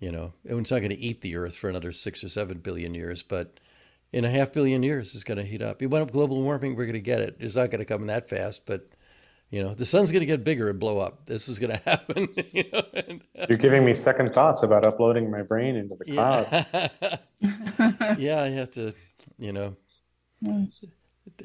You 0.00 0.12
know, 0.12 0.32
and 0.48 0.60
it's 0.60 0.70
not 0.70 0.78
going 0.78 0.90
to 0.90 0.98
eat 0.98 1.20
the 1.22 1.36
Earth 1.36 1.56
for 1.56 1.68
another 1.68 1.92
six 1.92 2.22
or 2.22 2.28
seven 2.28 2.58
billion 2.58 2.94
years, 2.94 3.22
but 3.22 3.58
in 4.12 4.24
a 4.24 4.30
half 4.30 4.52
billion 4.52 4.82
years, 4.82 5.14
it's 5.14 5.24
going 5.24 5.38
to 5.38 5.44
heat 5.44 5.60
up. 5.60 5.82
You 5.82 5.88
want 5.88 6.12
global 6.12 6.40
warming, 6.40 6.76
we're 6.76 6.84
going 6.84 6.94
to 6.94 7.00
get 7.00 7.20
it. 7.20 7.36
It's 7.40 7.56
not 7.56 7.70
going 7.70 7.80
to 7.80 7.84
come 7.84 8.06
that 8.06 8.28
fast, 8.28 8.64
but 8.64 8.88
you 9.50 9.62
know, 9.62 9.74
the 9.74 9.86
sun's 9.86 10.12
going 10.12 10.20
to 10.20 10.26
get 10.26 10.44
bigger 10.44 10.68
and 10.68 10.78
blow 10.78 10.98
up. 10.98 11.24
This 11.26 11.48
is 11.48 11.58
going 11.58 11.70
to 11.78 11.82
happen. 11.84 12.28
You 12.52 12.64
know, 12.72 12.82
and, 12.94 13.22
You're 13.48 13.58
giving 13.58 13.84
me 13.84 13.94
second 13.94 14.34
thoughts 14.34 14.62
about 14.62 14.86
uploading 14.86 15.30
my 15.30 15.42
brain 15.42 15.76
into 15.76 15.96
the 15.96 16.04
cloud. 16.04 16.66
yeah. 17.40 18.14
yeah, 18.18 18.42
I 18.42 18.48
have 18.50 18.70
to, 18.72 18.94
you 19.38 19.52
know. 19.52 19.76
Mm. 20.44 20.70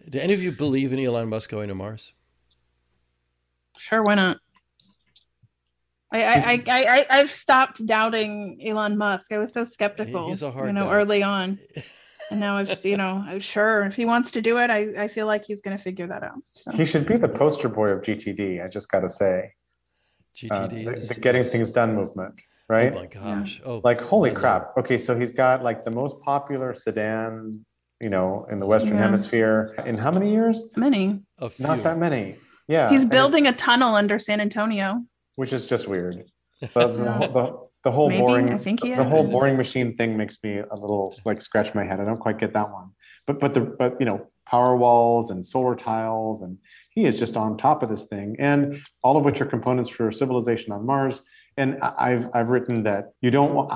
Do 0.09 0.19
any 0.19 0.33
of 0.33 0.41
you 0.41 0.51
believe 0.51 0.93
in 0.93 0.99
Elon 0.99 1.29
Musk 1.29 1.49
going 1.49 1.69
to 1.69 1.75
Mars? 1.75 2.13
Sure, 3.77 4.03
why 4.03 4.15
not? 4.15 4.37
I, 6.13 6.23
I, 6.23 6.63
I, 6.67 6.85
I, 6.99 7.05
I've 7.09 7.31
stopped 7.31 7.83
doubting 7.85 8.61
Elon 8.65 8.97
Musk. 8.97 9.31
I 9.31 9.39
was 9.39 9.51
so 9.51 9.63
skeptical, 9.63 10.27
He's 10.29 10.43
a 10.43 10.51
hard 10.51 10.67
you 10.67 10.73
know, 10.73 10.85
guy. 10.85 10.93
early 10.93 11.23
on, 11.23 11.57
and 12.31 12.39
now 12.39 12.57
I've, 12.57 12.85
you 12.85 12.97
know, 12.97 13.23
I'm 13.25 13.39
sure 13.39 13.83
if 13.83 13.95
he 13.95 14.05
wants 14.05 14.31
to 14.31 14.41
do 14.41 14.59
it, 14.59 14.69
I, 14.69 15.05
I 15.05 15.07
feel 15.07 15.25
like 15.25 15.43
he's 15.45 15.61
going 15.61 15.75
to 15.75 15.81
figure 15.83 16.05
that 16.07 16.21
out. 16.23 16.37
So. 16.53 16.71
He 16.71 16.85
should 16.85 17.07
be 17.07 17.17
the 17.17 17.27
poster 17.29 17.67
boy 17.67 17.89
of 17.89 18.01
GTD. 18.03 18.63
I 18.63 18.67
just 18.67 18.89
got 18.89 18.99
to 19.01 19.09
say, 19.09 19.53
uh, 20.51 20.67
GTD 20.67 20.85
the, 20.85 20.93
is, 20.93 21.09
the 21.09 21.19
getting 21.19 21.41
is- 21.41 21.51
things 21.51 21.71
done 21.71 21.95
movement, 21.95 22.35
Oh 22.37 22.75
right? 22.75 22.93
my 22.93 23.05
gosh! 23.07 23.61
Oh, 23.65 23.81
like 23.83 23.99
holy 23.99 24.29
my 24.29 24.33
Lord. 24.35 24.41
crap. 24.41 24.77
Okay, 24.77 24.97
so 24.97 25.19
he's 25.19 25.31
got 25.31 25.63
like 25.63 25.83
the 25.83 25.91
most 25.91 26.19
popular 26.21 26.73
sedan, 26.75 27.65
you 27.99 28.09
know, 28.09 28.45
in 28.51 28.59
the 28.59 28.65
Western 28.67 28.95
Yeah. 28.95 29.01
Hemisphere. 29.03 29.75
In 29.85 29.97
how 29.97 30.11
many 30.11 30.31
years? 30.31 30.71
Many. 30.77 31.21
A 31.39 31.49
few. 31.49 31.65
Not 31.67 31.83
that 31.83 31.97
many. 31.97 32.35
Yeah, 32.67 32.89
He's 32.89 33.03
and 33.03 33.11
it- 33.11 33.15
building 33.15 33.47
a 33.47 33.51
tunnel 33.53 33.95
under 33.95 34.17
San 34.19 34.39
Antonio. 34.39 35.03
Which 35.35 35.53
is 35.53 35.67
just 35.67 35.87
weird. 35.87 36.23
The, 36.61 36.67
the, 36.87 37.11
whole- 37.11 37.33
the, 37.33 37.57
the 37.83 37.91
whole 37.91 38.07
Maybe, 38.07 38.21
boring, 38.21 38.49
I 38.53 38.57
think 38.57 38.79
the 38.79 39.03
whole 39.03 39.29
boring 39.29 39.57
machine 39.57 39.97
thing 39.97 40.15
makes 40.15 40.37
me 40.41 40.59
a 40.59 40.75
little 40.75 41.19
like 41.25 41.41
scratch 41.41 41.75
my 41.75 41.83
head. 41.83 41.99
I 41.99 42.05
don't 42.05 42.19
quite 42.19 42.39
get 42.39 42.53
that 42.53 42.71
one. 42.71 42.91
But 43.27 43.41
but 43.41 43.53
the 43.53 43.59
but 43.61 43.97
you 43.99 44.05
know 44.05 44.27
power 44.45 44.77
walls 44.77 45.29
and 45.29 45.45
solar 45.45 45.75
tiles 45.75 46.41
and 46.41 46.57
he 46.91 47.05
is 47.05 47.19
just 47.19 47.35
on 47.35 47.57
top 47.57 47.83
of 47.83 47.89
this 47.89 48.03
thing 48.03 48.37
and 48.39 48.81
all 49.03 49.17
of 49.17 49.25
which 49.25 49.41
are 49.41 49.45
components 49.45 49.89
for 49.89 50.09
civilization 50.09 50.71
on 50.71 50.85
Mars. 50.85 51.21
And 51.57 51.79
I- 51.81 51.93
I've 52.11 52.25
I've 52.33 52.49
written 52.49 52.83
that 52.83 53.11
you 53.19 53.29
don't 53.29 53.53
want. 53.53 53.73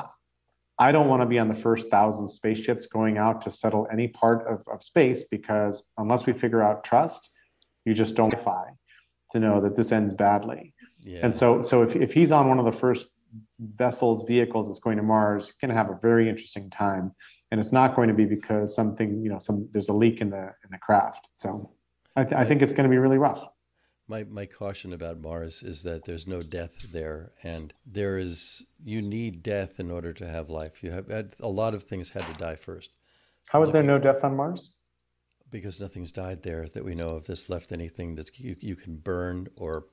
I 0.80 0.94
don't 0.94 1.10
want 1.10 1.22
to 1.24 1.26
be 1.26 1.40
on 1.40 1.50
the 1.50 1.56
first 1.56 1.90
thousand 1.90 2.30
spaceships 2.30 2.86
going 2.86 3.18
out 3.18 3.42
to 3.42 3.52
settle 3.52 3.86
any 3.92 4.08
part 4.08 4.48
of, 4.48 4.64
of 4.72 4.82
space 4.82 5.26
because 5.26 5.84
unless 5.98 6.26
we 6.26 6.32
figure 6.32 6.62
out 6.62 6.86
trust, 6.86 7.30
you 7.84 7.94
just 7.94 8.16
don't 8.16 8.40
fi 8.46 8.64
to 9.32 9.40
know 9.42 9.60
that 9.60 9.76
this 9.76 9.92
ends 9.92 10.14
badly. 10.14 10.74
Yeah. 11.08 11.20
And 11.24 11.36
so, 11.36 11.62
so 11.62 11.84
if, 11.84 11.96
if 11.96 12.12
he's 12.12 12.32
on 12.32 12.50
one 12.50 12.60
of 12.60 12.66
the 12.66 12.72
first 12.72 13.08
vessels, 13.60 14.28
vehicles 14.28 14.68
that's 14.68 14.80
going 14.80 14.98
to 14.98 15.04
Mars, 15.04 15.54
going 15.62 15.70
to 15.70 15.76
have 15.76 15.90
a 15.90 15.98
very 16.02 16.30
interesting 16.30 16.70
time. 16.70 17.14
And 17.50 17.62
it's 17.62 17.72
not 17.72 17.96
going 17.96 18.10
to 18.10 18.14
be 18.14 18.26
because 18.26 18.76
something, 18.76 19.22
you 19.24 19.30
know, 19.30 19.38
some 19.38 19.70
there's 19.72 19.88
a 19.88 19.94
leak 19.94 20.20
in 20.20 20.30
the 20.30 20.54
in 20.66 20.70
the 20.72 20.78
craft. 20.78 21.30
So, 21.36 21.72
I, 22.18 22.24
th- 22.26 22.36
I 22.36 22.44
think 22.44 22.62
it's 22.62 22.74
going 22.74 22.84
to 22.84 22.90
be 22.90 22.98
really 22.98 23.18
rough. 23.18 23.42
My 24.10 24.26
my 24.26 24.46
caution 24.46 24.92
about 24.92 25.22
Mars 25.22 25.64
is 25.64 25.82
that 25.84 26.04
there's 26.04 26.28
no 26.28 26.42
death 26.42 26.74
there, 26.92 27.32
and 27.44 27.74
there 27.86 28.18
is 28.18 28.66
you 28.84 29.02
need 29.02 29.44
death 29.44 29.80
in 29.80 29.92
order 29.92 30.12
to 30.12 30.28
have 30.28 30.50
life. 30.50 30.84
You 30.84 30.92
have 30.92 31.10
a 31.40 31.48
lot 31.48 31.74
of 31.74 31.84
things 31.84 32.10
had 32.10 32.28
to 32.28 32.34
die 32.34 32.58
first 32.58 32.98
How 33.46 33.62
is 33.64 33.72
there 33.72 33.84
no 33.84 33.98
death 33.98 34.26
on 34.26 34.36
Mars? 34.36 34.72
because 35.50 35.80
nothing's 35.80 36.12
died 36.12 36.44
there 36.44 36.68
that 36.70 36.84
we 36.84 36.96
know 36.96 37.10
of 37.12 37.26
that's 37.26 37.50
left 37.50 37.72
anything 37.72 38.16
that 38.16 38.38
you 38.38 38.56
you 38.60 38.76
can 38.76 38.98
burn 38.98 39.48
or 39.56 39.86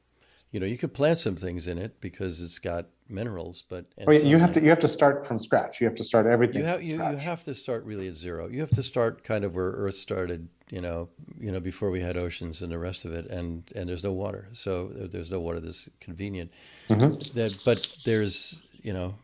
you 0.55 0.61
know 0.61 0.67
you 0.67 0.79
could 0.79 0.95
plant 0.95 1.19
some 1.19 1.35
things 1.35 1.67
in 1.67 1.79
it 1.79 2.01
because 2.01 2.41
it's 2.41 2.61
got 2.61 2.87
minerals, 3.09 3.65
but 3.69 3.87
and 3.99 4.09
Oh, 4.09 4.13
yeah, 4.13 4.21
you 4.21 4.39
have 4.39 4.53
to 4.53 4.63
you 4.63 4.69
have 4.69 4.79
to 4.79 4.89
start 4.89 5.27
from 5.27 5.37
scratch. 5.41 5.81
You 5.81 5.89
have 5.89 5.97
to 5.97 6.05
start 6.05 6.27
everything. 6.27 6.59
you 6.59 6.65
have 6.65 6.81
you, 6.81 6.95
you 6.95 7.17
have 7.17 7.43
to 7.47 7.57
start 7.57 7.85
really 7.85 8.07
at 8.07 8.15
zero. 8.15 8.47
You 8.49 8.61
have 8.61 8.71
to 8.71 8.83
start 8.83 9.25
kind 9.25 9.45
of 9.45 9.57
where 9.57 9.73
Earth 9.73 9.97
started, 9.97 10.49
you 10.71 10.81
know, 10.81 11.09
you 11.41 11.51
know 11.51 11.59
before 11.59 11.91
we 11.91 12.01
had 12.01 12.17
oceans 12.17 12.63
and 12.63 12.71
the 12.71 12.79
rest 12.79 13.05
of 13.05 13.13
it, 13.13 13.27
and 13.27 13.65
and 13.75 13.89
there's 13.89 14.05
no 14.05 14.13
water, 14.13 14.49
so 14.53 14.93
there's 14.95 15.33
no 15.33 15.41
water 15.41 15.59
that's 15.59 15.89
convenient. 16.01 16.53
Mhm. 16.89 17.33
That, 17.33 17.57
but 17.65 17.89
there's 18.05 18.63
you 18.81 18.93
know, 18.93 19.17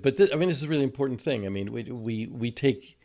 but 0.00 0.16
th- 0.16 0.30
I 0.32 0.36
mean 0.36 0.48
this 0.48 0.56
is 0.56 0.64
a 0.64 0.68
really 0.68 0.84
important 0.84 1.20
thing. 1.20 1.44
I 1.44 1.50
mean 1.50 1.70
we 1.70 1.82
we 1.82 2.26
we 2.28 2.50
take 2.50 2.98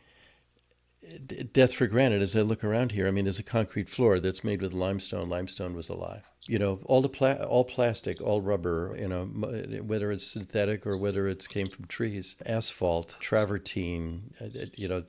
d- 1.25 1.43
death 1.43 1.73
for 1.73 1.87
granted 1.87 2.21
as 2.21 2.35
I 2.35 2.41
look 2.41 2.63
around 2.63 2.91
here. 2.91 3.07
I 3.07 3.11
mean, 3.11 3.25
there's 3.25 3.39
a 3.39 3.43
concrete 3.43 3.89
floor 3.89 4.19
that's 4.19 4.43
made 4.43 4.61
with 4.61 4.73
limestone. 4.73 5.29
Limestone 5.29 5.75
was 5.75 5.89
alive. 5.89 6.23
You 6.47 6.59
know, 6.59 6.79
all 6.85 7.01
the 7.01 7.09
pla- 7.09 7.43
all 7.43 7.63
plastic, 7.65 8.21
all 8.21 8.41
rubber. 8.41 8.95
You 8.99 9.07
know, 9.07 9.21
m- 9.21 9.87
whether 9.87 10.11
it's 10.11 10.25
synthetic 10.25 10.85
or 10.87 10.97
whether 10.97 11.27
it's 11.27 11.47
came 11.47 11.69
from 11.69 11.85
trees. 11.85 12.35
Asphalt, 12.45 13.17
travertine. 13.21 14.33
uh, 14.41 14.45
uh, 14.45 14.65
You 14.75 14.87
know, 14.87 15.03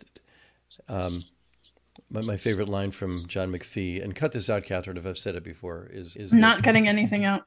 um, 0.88 1.24
my, 2.10 2.20
my 2.22 2.36
favorite 2.36 2.68
line 2.68 2.90
from 2.90 3.26
John 3.26 3.50
McPhee, 3.52 4.02
and 4.02 4.14
cut 4.14 4.32
this 4.32 4.48
out, 4.48 4.64
Katherine, 4.64 4.96
if 4.96 5.04
I've 5.06 5.18
said 5.18 5.34
it 5.34 5.44
before, 5.44 5.88
is 5.92 6.16
is 6.16 6.30
that- 6.30 6.38
Not 6.38 6.62
cutting 6.62 6.88
anything 6.88 7.24
out. 7.24 7.42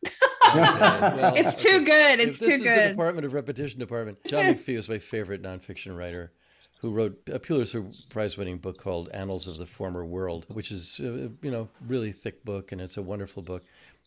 Yeah, 0.53 1.15
well, 1.15 1.35
it's 1.35 1.55
too 1.55 1.83
good. 1.85 2.19
if 2.19 2.27
It's 2.29 2.39
this 2.39 2.47
too 2.47 2.53
is 2.55 2.59
the 2.63 2.65
good. 2.67 2.89
Department 2.89 3.25
of 3.25 3.33
Repetition 3.33 3.79
Department. 3.79 4.17
John 4.25 4.45
McPhee 4.53 4.75
was 4.75 4.89
my 4.89 4.97
favorite 4.99 5.41
nonfiction 5.41 5.97
writer, 5.97 6.33
who 6.81 6.91
wrote 6.91 7.29
a 7.31 7.39
Pulitzer 7.39 7.85
Prize-winning 8.09 8.57
book 8.57 8.81
called 8.81 9.09
Annals 9.13 9.47
of 9.47 9.57
the 9.57 9.67
Former 9.67 10.03
World, 10.03 10.45
which 10.49 10.71
is 10.71 10.99
uh, 10.99 11.29
you 11.41 11.51
know 11.51 11.69
really 11.87 12.11
thick 12.11 12.43
book 12.43 12.71
and 12.71 12.81
it's 12.81 12.97
a 12.97 13.03
wonderful 13.03 13.43
book. 13.43 13.63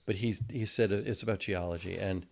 But 0.07 0.17
he 0.17 0.37
he 0.51 0.67
said 0.67 0.93
it's 0.93 1.23
about 1.23 1.41
geology 1.41 1.97
and. 1.97 2.27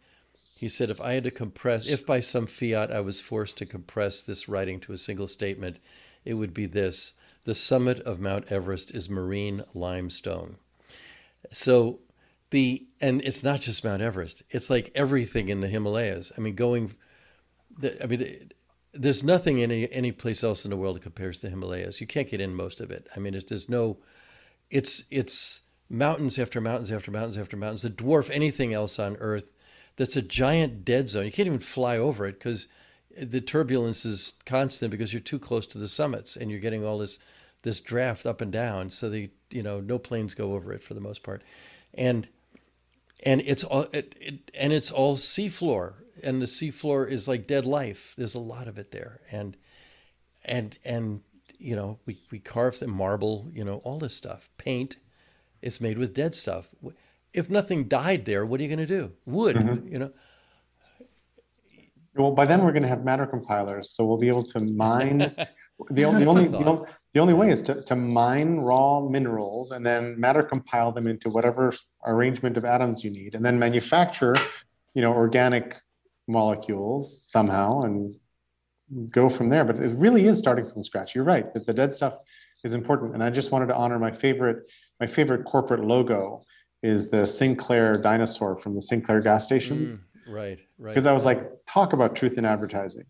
He 0.55 0.69
said, 0.69 0.91
if 0.91 1.01
I 1.01 1.15
had 1.15 1.25
to 1.25 1.33
compress, 1.33 1.89
if 1.89 2.07
by 2.07 2.21
some 2.21 2.47
fiat 2.47 2.93
I 2.93 3.01
was 3.01 3.21
forced 3.21 3.57
to 3.57 3.67
compress 3.67 4.23
this 4.23 4.49
writing 4.49 4.79
to 4.83 4.93
a 4.93 4.97
single 4.97 5.27
statement, 5.27 5.79
it 6.25 6.35
would 6.35 6.55
be 6.55 6.67
this 6.67 7.15
The 7.43 7.57
summit 7.57 7.99
of 8.03 8.21
Mount 8.21 8.47
Everest 8.49 8.95
is 8.95 9.11
marine 9.11 9.65
limestone. 9.75 10.59
So 11.51 11.99
the 12.51 12.87
and 13.01 13.21
it's 13.23 13.43
not 13.43 13.61
just 13.61 13.83
Mount 13.83 14.03
Everest. 14.03 14.45
It's 14.51 14.71
like 14.71 14.93
everything 14.95 15.49
in 15.49 15.59
the 15.59 15.69
Himalayas. 15.69 16.31
I 16.37 16.41
mean, 16.41 16.55
going. 16.55 16.95
I 18.01 18.07
mean, 18.07 18.53
there's 18.93 19.25
nothing 19.25 19.59
in 19.59 19.71
any, 19.71 19.91
any 19.93 20.13
place 20.13 20.45
else 20.45 20.65
in 20.65 20.71
the 20.71 20.77
world 20.77 20.97
that 20.97 21.03
compares 21.03 21.41
to 21.41 21.47
the 21.47 21.51
Himalayas. 21.51 22.01
You 22.01 22.07
can't 22.07 22.29
get 22.29 22.41
in 22.41 22.55
most 22.55 22.81
of 22.81 22.91
it. 22.91 23.09
I 23.17 23.21
mean, 23.21 23.35
it's, 23.35 23.49
there's 23.49 23.69
no. 23.69 23.99
It's 24.71 25.05
it's 25.11 25.63
mountains 25.89 26.39
after 26.39 26.61
mountains 26.61 26.91
after 26.91 27.11
mountains 27.11 27.37
after 27.37 27.57
mountains 27.57 27.83
that 27.83 27.97
dwarf 27.97 28.31
anything 28.31 28.73
else 28.73 28.99
on 28.99 29.17
Earth. 29.17 29.53
That's 29.97 30.17
a 30.17 30.23
giant 30.23 30.85
dead 30.85 31.09
zone. 31.09 31.27
You 31.27 31.33
can't 31.33 31.47
even 31.47 31.59
fly 31.59 31.99
over 31.99 32.27
it 32.27 32.39
because 32.39 32.67
the 33.21 33.43
turbulence 33.43 34.07
is 34.07 34.41
constant 34.47 34.91
because 34.91 35.13
you're 35.13 35.21
too 35.21 35.39
close 35.39 35.67
to 35.69 35.79
the 35.79 35.89
summits 35.89 36.37
and 36.37 36.51
you're 36.51 36.61
getting 36.61 36.85
all 36.85 36.99
this 36.99 37.19
this 37.63 37.81
draft 37.81 38.27
up 38.27 38.41
and 38.41 38.51
down. 38.51 38.91
So 38.91 39.09
the 39.09 39.31
you 39.51 39.63
know 39.63 39.81
no 39.81 39.99
planes 39.99 40.35
go 40.35 40.53
over 40.53 40.73
it 40.73 40.83
for 40.83 40.95
the 40.95 41.01
most 41.01 41.23
part, 41.23 41.43
and 41.95 42.29
and 43.23 43.41
it's 43.43 43.65
all 43.65 43.83
it, 43.93 44.15
it, 44.21 44.51
and 44.55 44.73
it's 44.73 44.91
all 44.91 45.17
seafloor 45.17 45.95
and 46.23 46.41
the 46.41 46.47
seafloor 46.47 47.09
is 47.09 47.29
like 47.29 47.47
dead 47.47 47.67
life. 47.67 48.15
There's 48.17 48.35
a 48.35 48.41
lot 48.41 48.69
of 48.69 48.79
it 48.79 48.91
there. 48.91 49.21
And 49.31 49.57
and 50.45 50.79
and 50.85 51.21
you 51.59 51.77
know 51.77 51.99
we, 52.07 52.19
we 52.31 52.39
carve 52.39 52.79
the 52.79 52.89
marble 52.89 53.49
you 53.53 53.65
know 53.65 53.77
all 53.85 53.99
this 53.99 54.15
stuff. 54.15 54.51
Paint 54.59 54.97
it's 55.61 55.81
made 55.81 55.99
with 55.99 56.15
dead 56.15 56.35
stuff. 56.35 56.71
If 57.33 57.49
nothing 57.49 57.89
died 57.89 58.25
there 58.25 58.45
what 58.45 58.61
are 58.61 58.63
you 58.63 58.69
going 58.69 58.87
to 58.87 58.87
do? 58.87 59.13
Wood 59.27 59.57
Mm-hmm. 59.57 59.89
you 59.89 59.99
know? 59.99 60.13
Well, 62.15 62.33
by 62.33 62.45
then 62.45 62.63
we're 62.63 62.73
going 62.73 62.83
to 62.83 62.89
have 62.89 63.05
matter 63.05 63.27
compilers, 63.27 63.95
so 63.95 64.05
we'll 64.05 64.19
be 64.19 64.29
able 64.29 64.43
to 64.43 64.61
mine. 64.61 65.19
the, 65.91 66.05
only, 66.05 66.25
the, 66.25 66.31
only, 66.31 66.49
the, 66.49 66.57
only, 66.59 66.89
the 67.15 67.21
only 67.21 67.35
way 67.35 67.51
is 67.51 67.63
to, 67.63 67.83
to 67.83 67.97
mine 67.97 68.59
raw 68.59 69.01
minerals 69.01 69.71
and 69.71 69.85
then 69.85 70.19
matter 70.21 70.43
compile 70.43 70.93
them 70.93 71.07
into 71.07 71.31
whatever 71.31 71.75
arrangement 72.07 72.57
of 72.57 72.65
atoms 72.67 73.03
you 73.03 73.11
need, 73.11 73.35
and 73.35 73.45
then 73.45 73.59
manufacture, 73.59 74.35
you 74.95 75.01
know, 75.01 75.13
organic 75.13 75.77
molecules 76.29 77.21
somehow 77.23 77.83
and 77.83 78.15
go 79.11 79.29
from 79.29 79.49
there. 79.49 79.65
But 79.65 79.77
it 79.77 79.97
really 79.97 80.27
is 80.27 80.39
starting 80.39 80.69
from 80.71 80.83
scratch. 80.83 81.15
You're 81.15 81.25
right 81.25 81.53
that 81.55 81.67
the 81.67 81.73
dead 81.73 81.93
stuff 81.93 82.15
is 82.65 82.75
important. 82.75 83.15
And 83.15 83.23
I 83.23 83.31
just 83.31 83.51
wanted 83.51 83.67
to 83.67 83.75
honor 83.75 83.99
my 83.99 84.11
favorite 84.11 84.65
my 85.01 85.07
favorite 85.07 85.45
corporate 85.45 85.85
logo 85.85 86.45
is 86.83 87.11
the 87.11 87.27
Sinclair 87.27 87.99
dinosaur 87.99 88.59
from 88.61 88.75
the 88.75 88.83
Sinclair 88.83 89.21
gas 89.21 89.45
stations. 89.45 89.97
Mm, 89.97 90.01
right, 90.33 90.59
right. 90.79 90.91
Because 90.93 91.07
I 91.07 91.13
was 91.13 91.25
like, 91.25 91.43
talk 91.67 91.93
about 91.93 92.15
truth 92.15 92.39
in 92.39 92.45
advertising. 92.45 93.05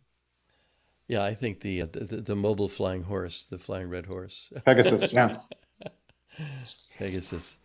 Yeah, 1.08 1.22
I 1.22 1.34
think 1.34 1.60
the, 1.60 1.82
the 1.82 2.22
the 2.22 2.34
Mobil 2.34 2.70
flying 2.70 3.02
horse, 3.02 3.42
the 3.42 3.58
flying 3.58 3.90
red 3.90 4.06
horse, 4.06 4.50
Pegasus. 4.64 5.12
yeah, 5.12 5.36
Pegasus. 6.98 7.58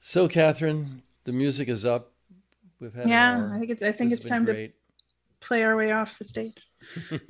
So, 0.00 0.26
Katherine, 0.26 1.02
the 1.24 1.32
music 1.32 1.68
is 1.68 1.86
up. 1.86 2.10
We've 2.82 2.92
had 2.92 3.08
yeah. 3.08 3.48
I 3.52 3.58
think 3.60 3.70
it's 3.70 3.82
I 3.82 3.92
think 3.92 4.10
this 4.10 4.20
it's 4.20 4.28
time 4.28 4.44
great. 4.44 4.72
to 4.72 5.46
play 5.46 5.62
our 5.62 5.76
way 5.76 5.92
off 5.92 6.18
the 6.18 6.24
stage. 6.24 6.60
is, 7.00 7.20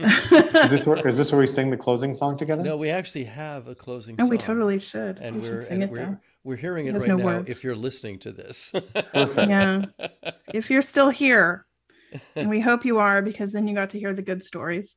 this 0.71 0.87
where, 0.87 1.07
is 1.07 1.19
this 1.19 1.31
where 1.31 1.43
we 1.43 1.47
sing 1.47 1.71
the 1.71 1.77
closing 1.77 2.15
song 2.15 2.39
together? 2.39 2.63
No, 2.63 2.79
we 2.79 2.89
actually 2.89 3.25
have 3.25 3.69
a 3.69 3.75
closing. 3.75 4.17
Oh, 4.19 4.23
song. 4.23 4.31
we 4.31 4.39
totally 4.39 4.79
should. 4.79 5.19
And 5.19 5.43
we 5.43 5.49
are 5.49 5.61
sing 5.61 5.83
and 5.83 5.83
it 5.83 5.91
we're, 5.91 6.21
we're 6.43 6.57
hearing 6.57 6.87
it 6.87 6.95
right 6.95 7.07
no 7.07 7.17
now. 7.19 7.25
Words. 7.25 7.51
If 7.51 7.63
you're 7.63 7.77
listening 7.77 8.19
to 8.21 8.33
this, 8.33 8.73
yeah. 9.15 9.83
If 10.55 10.71
you're 10.71 10.83
still 10.83 11.11
here, 11.11 11.67
and 12.35 12.49
we 12.49 12.61
hope 12.61 12.87
you 12.87 12.99
are, 12.99 13.21
because 13.21 13.53
then 13.53 13.69
you 13.69 13.75
got 13.75 13.91
to 13.91 13.99
hear 13.99 14.15
the 14.15 14.23
good 14.23 14.43
stories 14.43 14.95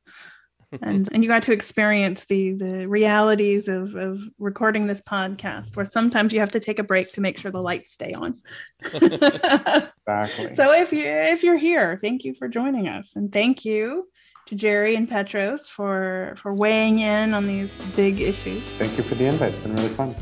and 0.82 1.08
and 1.12 1.22
you 1.22 1.28
got 1.28 1.42
to 1.44 1.52
experience 1.52 2.24
the 2.24 2.54
the 2.54 2.86
realities 2.88 3.68
of 3.68 3.94
of 3.94 4.20
recording 4.38 4.86
this 4.86 5.00
podcast 5.00 5.76
where 5.76 5.86
sometimes 5.86 6.32
you 6.32 6.40
have 6.40 6.52
to 6.52 6.60
take 6.60 6.78
a 6.78 6.84
break 6.84 7.12
to 7.12 7.20
make 7.20 7.38
sure 7.38 7.50
the 7.50 7.62
lights 7.62 7.92
stay 7.92 8.12
on. 8.12 8.40
Exactly. 10.08 10.54
So 10.54 10.72
if 10.72 10.92
you 10.92 11.02
if 11.04 11.42
you're 11.42 11.56
here 11.56 11.96
thank 11.96 12.22
you 12.22 12.32
for 12.32 12.46
joining 12.46 12.86
us. 12.86 13.16
And 13.16 13.32
thank 13.32 13.64
you 13.64 14.08
to 14.46 14.54
jerry 14.54 14.94
and 14.94 15.08
petros 15.08 15.68
for 15.68 16.34
for 16.38 16.54
weighing 16.54 17.00
in 17.00 17.34
on 17.34 17.46
these 17.46 17.74
big 17.96 18.20
issues. 18.20 18.62
Thank 18.78 18.96
you 18.96 19.02
for 19.02 19.16
the 19.16 19.26
invite. 19.26 19.50
It's 19.50 19.58
been 19.58 19.74
really 19.74 19.88
fun 19.88 20.14